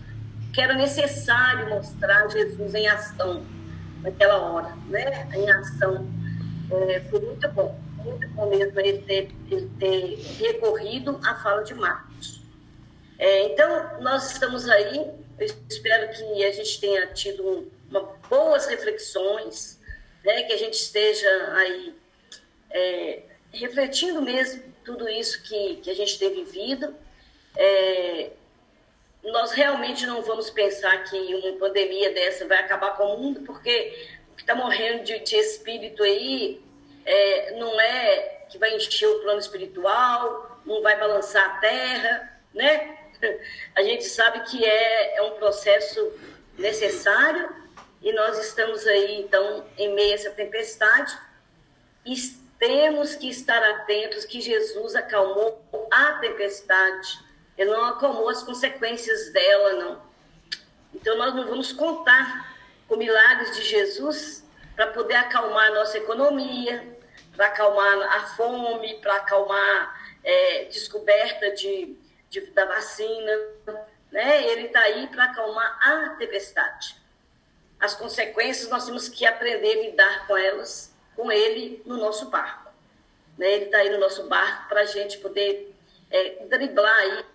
que 0.53 0.61
era 0.61 0.73
necessário 0.73 1.69
mostrar 1.69 2.27
Jesus 2.29 2.73
em 2.73 2.87
ação 2.87 3.45
naquela 4.01 4.37
hora, 4.37 4.73
né? 4.87 5.27
Em 5.33 5.49
ação. 5.49 6.07
É, 6.71 7.01
foi 7.09 7.19
muito 7.19 7.47
bom 7.49 7.85
muito 8.05 8.27
bom 8.29 8.49
mesmo 8.49 8.79
ele 8.79 8.99
ter, 8.99 9.31
ele 9.49 9.69
ter 9.79 10.15
recorrido 10.39 11.19
à 11.25 11.35
fala 11.35 11.63
de 11.63 11.73
Marcos. 11.73 12.41
É, 13.17 13.47
então, 13.47 14.01
nós 14.01 14.31
estamos 14.31 14.69
aí, 14.69 15.11
eu 15.39 15.47
espero 15.69 16.09
que 16.11 16.43
a 16.43 16.51
gente 16.51 16.79
tenha 16.79 17.07
tido 17.07 17.71
uma, 17.89 18.01
boas 18.29 18.67
reflexões, 18.67 19.79
né, 20.23 20.43
que 20.43 20.53
a 20.53 20.57
gente 20.57 20.75
esteja 20.75 21.27
aí 21.55 21.95
é, 22.69 23.23
refletindo 23.51 24.21
mesmo 24.21 24.63
tudo 24.83 25.09
isso 25.09 25.41
que, 25.43 25.77
que 25.77 25.89
a 25.89 25.95
gente 25.95 26.19
tem 26.19 26.33
vivido. 26.33 26.95
É, 27.57 28.31
nós 29.23 29.51
realmente 29.51 30.05
não 30.05 30.21
vamos 30.21 30.49
pensar 30.49 31.03
que 31.03 31.17
uma 31.35 31.57
pandemia 31.57 32.13
dessa 32.13 32.47
vai 32.47 32.59
acabar 32.59 32.95
com 32.95 33.15
o 33.15 33.17
mundo, 33.19 33.41
porque 33.41 34.07
o 34.31 34.35
que 34.35 34.41
está 34.41 34.53
morrendo 34.53 35.03
de, 35.03 35.19
de 35.19 35.35
espírito 35.35 36.03
aí 36.03 36.61
é, 37.05 37.51
não 37.57 37.79
é 37.79 38.45
que 38.49 38.57
vai 38.57 38.75
encher 38.75 39.07
o 39.07 39.19
plano 39.21 39.39
espiritual, 39.39 40.61
não 40.65 40.81
vai 40.81 40.97
balançar 40.99 41.45
a 41.45 41.57
terra, 41.59 42.41
né? 42.53 42.97
A 43.75 43.81
gente 43.81 44.03
sabe 44.03 44.41
que 44.41 44.63
é, 44.63 45.17
é 45.17 45.21
um 45.23 45.31
processo 45.31 46.13
necessário 46.57 47.49
e 48.01 48.11
nós 48.13 48.37
estamos 48.37 48.85
aí, 48.85 49.19
então, 49.21 49.65
em 49.77 49.93
meio 49.95 50.11
a 50.11 50.15
essa 50.15 50.29
tempestade, 50.29 51.17
e 52.05 52.15
temos 52.59 53.15
que 53.15 53.29
estar 53.29 53.61
atentos 53.63 54.25
que 54.25 54.39
Jesus 54.39 54.95
acalmou 54.95 55.59
a 55.89 56.13
tempestade, 56.13 57.19
ele 57.57 57.71
não 57.71 57.85
acalmou 57.85 58.29
as 58.29 58.43
consequências 58.43 59.31
dela, 59.31 59.73
não. 59.73 60.01
Então, 60.93 61.17
nós 61.17 61.33
não 61.33 61.45
vamos 61.47 61.71
contar 61.71 62.55
com 62.87 62.97
milagres 62.97 63.55
de 63.55 63.63
Jesus 63.63 64.43
para 64.75 64.87
poder 64.87 65.15
acalmar 65.15 65.67
a 65.67 65.73
nossa 65.73 65.97
economia, 65.97 66.97
para 67.35 67.47
acalmar 67.47 68.01
a 68.13 68.27
fome, 68.35 68.95
para 68.95 69.15
acalmar 69.15 70.17
é, 70.23 70.65
descoberta 70.65 71.51
de, 71.51 71.95
de, 72.29 72.41
da 72.47 72.65
vacina. 72.65 73.31
Né? 74.11 74.47
Ele 74.47 74.67
está 74.67 74.81
aí 74.81 75.07
para 75.07 75.25
acalmar 75.25 75.77
a 75.81 76.09
tempestade. 76.17 76.95
As 77.79 77.95
consequências 77.95 78.69
nós 78.69 78.85
temos 78.85 79.07
que 79.09 79.25
aprender 79.25 79.79
a 79.79 79.81
lidar 79.83 80.27
com 80.27 80.37
elas, 80.37 80.93
com 81.15 81.31
ele 81.31 81.81
no 81.85 81.97
nosso 81.97 82.29
barco. 82.29 82.71
Né? 83.37 83.53
Ele 83.53 83.65
está 83.65 83.77
aí 83.79 83.89
no 83.89 83.99
nosso 83.99 84.27
barco 84.27 84.67
para 84.69 84.81
a 84.81 84.85
gente 84.85 85.17
poder 85.19 85.73
é, 86.09 86.45
driblar 86.45 86.95
aí 86.97 87.25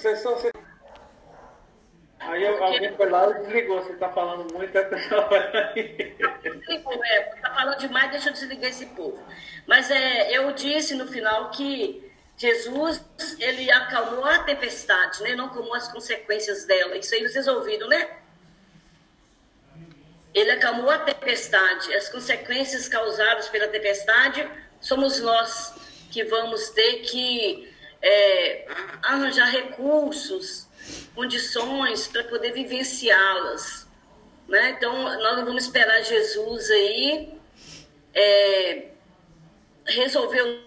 Você. 0.00 0.50
Aí 2.20 2.46
alguém 2.46 2.96
foi 2.96 3.10
lá 3.10 3.30
e 3.30 3.34
desligou. 3.40 3.82
Você 3.82 3.92
está 3.92 4.08
falando 4.08 4.52
muito, 4.52 4.76
a 4.78 4.84
pessoa. 4.84 5.28
Está 6.68 7.54
falando 7.54 7.78
demais, 7.78 8.10
deixa 8.10 8.30
eu 8.30 8.32
desligar 8.32 8.70
esse 8.70 8.86
povo. 8.86 9.22
Mas 9.66 9.90
é, 9.90 10.36
eu 10.36 10.52
disse 10.52 10.94
no 10.94 11.06
final 11.06 11.50
que 11.50 12.10
Jesus, 12.36 13.04
ele 13.38 13.70
acalmou 13.70 14.24
a 14.24 14.38
tempestade, 14.38 15.22
né? 15.22 15.34
Não 15.34 15.46
acalmou 15.46 15.74
as 15.74 15.92
consequências 15.92 16.64
dela. 16.64 16.96
Isso 16.96 17.14
aí 17.14 17.22
vocês 17.22 17.46
ouviram, 17.46 17.86
né? 17.86 18.08
Ele 20.32 20.50
acalmou 20.52 20.88
a 20.88 20.98
tempestade. 20.98 21.92
As 21.94 22.08
consequências 22.08 22.88
causadas 22.88 23.48
pela 23.48 23.68
tempestade 23.68 24.48
somos 24.80 25.20
nós 25.20 25.74
que 26.10 26.24
vamos 26.24 26.70
ter 26.70 27.00
que 27.00 27.69
é, 28.02 28.66
arranjar 29.02 29.50
recursos, 29.50 30.66
condições 31.14 32.06
para 32.08 32.24
poder 32.24 32.52
vivenciá-las. 32.52 33.86
Né? 34.48 34.70
Então, 34.70 35.02
nós 35.02 35.36
não 35.36 35.44
vamos 35.44 35.64
esperar 35.64 36.02
Jesus 36.02 36.70
aí 36.70 37.38
é, 38.14 38.88
resolver 39.86 40.64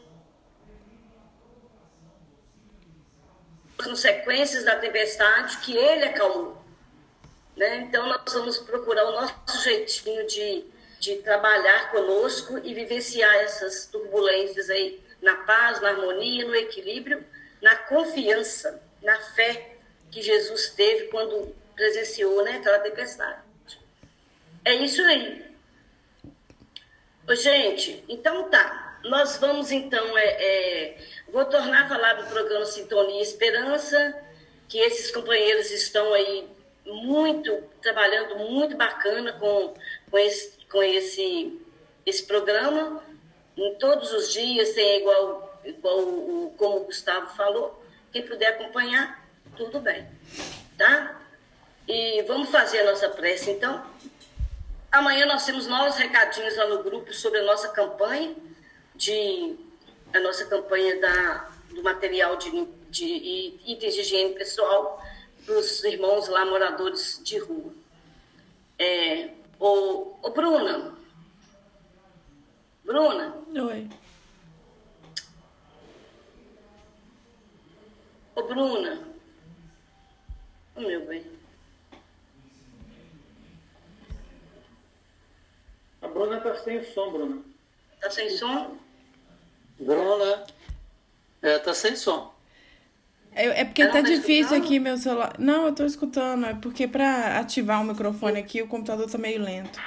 as 3.77 3.85
consequências 3.85 4.63
da 4.63 4.77
tempestade 4.77 5.57
que 5.57 5.75
ele 5.75 6.05
acalmou. 6.05 6.63
Né? 7.57 7.77
Então, 7.77 8.07
nós 8.07 8.33
vamos 8.33 8.57
procurar 8.59 9.05
o 9.05 9.11
nosso 9.11 9.63
jeitinho 9.63 10.25
de, 10.27 10.65
de 10.99 11.15
trabalhar 11.17 11.91
conosco 11.91 12.59
e 12.63 12.73
vivenciar 12.73 13.35
essas 13.35 13.87
turbulências 13.87 14.69
aí 14.69 15.02
na 15.23 15.35
paz, 15.37 15.81
na 15.81 15.89
harmonia, 15.89 16.45
no 16.45 16.55
equilíbrio, 16.55 17.25
na 17.61 17.75
confiança, 17.75 18.83
na 19.01 19.17
fé 19.19 19.77
que 20.11 20.21
Jesus 20.21 20.69
teve 20.69 21.07
quando 21.07 21.55
presenciou 21.73 22.43
né, 22.43 22.57
aquela 22.57 22.79
tempestade. 22.79 23.41
É 24.63 24.75
isso 24.75 25.01
aí. 25.01 25.43
Gente, 27.31 28.03
então 28.07 28.49
tá. 28.49 28.99
Nós 29.03 29.37
vamos 29.37 29.71
então. 29.71 30.17
É, 30.17 30.25
é, 30.25 30.97
vou 31.29 31.45
tornar 31.45 31.85
a 31.85 31.89
falar 31.89 32.13
do 32.13 32.27
programa 32.27 32.65
Sintonia 32.65 33.21
Esperança, 33.21 34.15
que 34.69 34.77
esses 34.77 35.11
companheiros 35.11 35.71
estão 35.71 36.13
aí 36.13 36.47
muito, 36.85 37.63
trabalhando 37.81 38.37
muito 38.37 38.75
bacana 38.75 39.33
com, 39.33 39.73
com, 40.09 40.17
esse, 40.17 40.57
com 40.69 40.83
esse, 40.83 41.59
esse 42.05 42.23
programa 42.25 43.03
em 43.55 43.75
todos 43.75 44.11
os 44.11 44.31
dias, 44.31 44.71
tem 44.71 45.01
igual, 45.01 45.59
igual 45.63 45.99
o, 45.99 46.53
como 46.57 46.77
o 46.77 46.83
Gustavo 46.85 47.35
falou. 47.35 47.83
Quem 48.11 48.25
puder 48.25 48.47
acompanhar, 48.47 49.27
tudo 49.55 49.79
bem. 49.79 50.07
Tá? 50.77 51.19
E 51.87 52.21
vamos 52.23 52.49
fazer 52.49 52.81
a 52.81 52.91
nossa 52.91 53.09
prece, 53.09 53.51
então. 53.51 53.85
Amanhã 54.91 55.25
nós 55.25 55.45
temos 55.45 55.67
novos 55.67 55.97
recadinhos 55.97 56.55
lá 56.55 56.67
no 56.67 56.83
grupo 56.83 57.13
sobre 57.13 57.39
a 57.39 57.43
nossa 57.43 57.69
campanha, 57.69 58.35
de, 58.95 59.55
a 60.13 60.19
nossa 60.19 60.45
campanha 60.45 60.99
da, 60.99 61.49
do 61.71 61.81
material 61.81 62.37
de, 62.37 62.67
de 62.89 63.59
itens 63.65 63.95
de 63.95 64.01
higiene 64.01 64.35
pessoal 64.35 65.03
para 65.45 65.55
os 65.55 65.83
irmãos 65.83 66.27
lá 66.27 66.45
moradores 66.45 67.19
de 67.23 67.37
rua. 67.39 67.73
É, 68.77 69.29
ô, 69.59 70.15
ô 70.21 70.29
Bruna, 70.29 70.95
Bruna? 72.85 73.33
Oi. 73.55 73.89
Ô, 78.35 78.43
Bruna. 78.43 78.99
Ô, 80.75 80.81
meu 80.81 81.05
bem. 81.05 81.23
A 86.01 86.07
Bruna 86.07 86.39
tá 86.41 86.55
sem 86.55 86.83
som, 86.83 87.11
Bruna. 87.11 87.41
Tá 88.01 88.09
sem 88.09 88.29
som? 88.31 88.77
Bruna. 89.79 90.45
É, 91.41 91.59
tá 91.59 91.73
sem 91.73 91.95
som. 91.95 92.33
É, 93.35 93.61
é 93.61 93.65
porque 93.65 93.81
Ela 93.81 93.91
tá, 93.91 94.01
tá 94.01 94.07
difícil 94.07 94.41
escutando? 94.41 94.63
aqui 94.63 94.79
meu 94.79 94.97
celular. 94.97 95.33
Não, 95.39 95.65
eu 95.67 95.73
tô 95.75 95.85
escutando. 95.85 96.45
É 96.45 96.53
porque 96.53 96.87
pra 96.87 97.39
ativar 97.39 97.81
o 97.81 97.85
microfone 97.85 98.39
aqui, 98.39 98.61
o 98.61 98.67
computador 98.67 99.09
tá 99.09 99.17
meio 99.17 99.41
lento. 99.41 99.79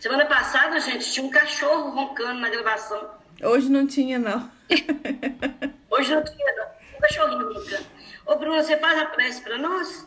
Semana 0.00 0.26
passada, 0.26 0.80
gente, 0.80 1.12
tinha 1.12 1.26
um 1.26 1.30
cachorro 1.30 1.90
roncando 1.90 2.40
na 2.40 2.48
gravação. 2.48 3.10
Hoje 3.42 3.68
não 3.68 3.86
tinha, 3.86 4.18
não. 4.18 4.50
Hoje 5.90 6.14
não 6.14 6.24
tinha, 6.24 6.56
não. 6.56 6.66
Um 6.96 7.00
cachorrinho 7.00 7.52
roncando. 7.52 7.86
Ô, 8.26 8.36
Bruna, 8.36 8.62
você 8.62 8.76
faz 8.78 8.98
a 8.98 9.06
prece 9.06 9.42
para 9.42 9.58
nós? 9.58 10.06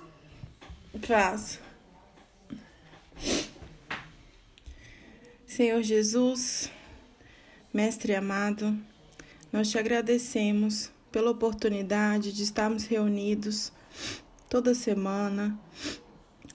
Faço. 1.01 1.59
Senhor 5.45 5.81
Jesus, 5.81 6.71
Mestre 7.73 8.15
amado, 8.15 8.77
nós 9.51 9.69
te 9.69 9.77
agradecemos 9.77 10.91
pela 11.11 11.31
oportunidade 11.31 12.31
de 12.33 12.43
estarmos 12.43 12.85
reunidos 12.85 13.71
toda 14.49 14.73
semana 14.73 15.57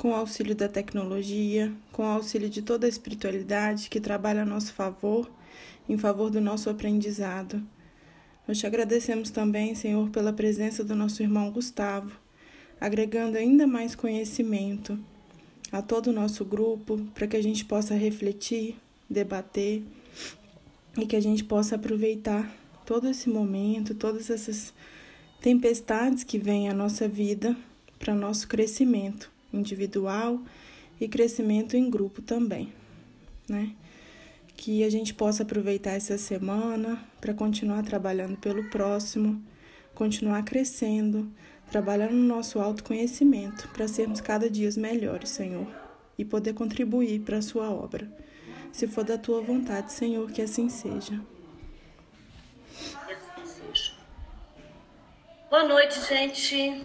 com 0.04 0.10
o 0.10 0.14
auxílio 0.14 0.54
da 0.54 0.68
tecnologia, 0.68 1.72
com 1.90 2.02
o 2.02 2.06
auxílio 2.06 2.50
de 2.50 2.60
toda 2.60 2.86
a 2.86 2.88
espiritualidade 2.90 3.88
que 3.88 3.98
trabalha 3.98 4.42
a 4.42 4.44
nosso 4.44 4.74
favor, 4.74 5.30
em 5.88 5.96
favor 5.96 6.28
do 6.28 6.42
nosso 6.42 6.68
aprendizado. 6.68 7.62
Nós 8.46 8.58
te 8.58 8.66
agradecemos 8.66 9.30
também, 9.30 9.74
Senhor, 9.74 10.10
pela 10.10 10.30
presença 10.30 10.84
do 10.84 10.94
nosso 10.94 11.22
irmão 11.22 11.50
Gustavo, 11.50 12.12
agregando 12.78 13.38
ainda 13.38 13.66
mais 13.66 13.94
conhecimento 13.94 14.98
a 15.72 15.80
todo 15.80 16.08
o 16.08 16.12
nosso 16.12 16.44
grupo, 16.44 16.98
para 17.14 17.26
que 17.26 17.38
a 17.38 17.42
gente 17.42 17.64
possa 17.64 17.94
refletir, 17.94 18.76
debater 19.08 19.82
e 20.98 21.06
que 21.06 21.16
a 21.16 21.20
gente 21.20 21.42
possa 21.42 21.76
aproveitar 21.76 22.54
todo 22.84 23.08
esse 23.08 23.30
momento, 23.30 23.94
todas 23.94 24.28
essas 24.28 24.74
tempestades 25.40 26.22
que 26.24 26.36
vêm 26.36 26.68
à 26.68 26.74
nossa 26.74 27.08
vida 27.08 27.56
para 27.98 28.14
nosso 28.14 28.46
crescimento 28.46 29.32
individual 29.54 30.40
e 31.00 31.08
crescimento 31.08 31.76
em 31.76 31.90
grupo 31.90 32.22
também, 32.22 32.72
né? 33.48 33.74
Que 34.56 34.84
a 34.84 34.90
gente 34.90 35.12
possa 35.12 35.42
aproveitar 35.42 35.92
essa 35.92 36.16
semana 36.16 37.02
para 37.20 37.34
continuar 37.34 37.82
trabalhando 37.82 38.36
pelo 38.36 38.64
próximo, 38.70 39.42
continuar 39.94 40.44
crescendo, 40.44 41.30
trabalhando 41.70 42.14
no 42.14 42.26
nosso 42.26 42.60
autoconhecimento 42.60 43.68
para 43.68 43.88
sermos 43.88 44.20
cada 44.20 44.48
dia 44.48 44.70
melhores, 44.76 45.30
Senhor, 45.30 45.66
e 46.16 46.24
poder 46.24 46.54
contribuir 46.54 47.20
para 47.20 47.38
a 47.38 47.42
sua 47.42 47.70
obra. 47.70 48.08
Se 48.72 48.86
for 48.86 49.04
da 49.04 49.18
tua 49.18 49.40
vontade, 49.40 49.92
Senhor, 49.92 50.30
que 50.30 50.42
assim 50.42 50.68
seja. 50.68 51.20
Boa 55.48 55.68
noite, 55.68 56.00
gente. 56.08 56.84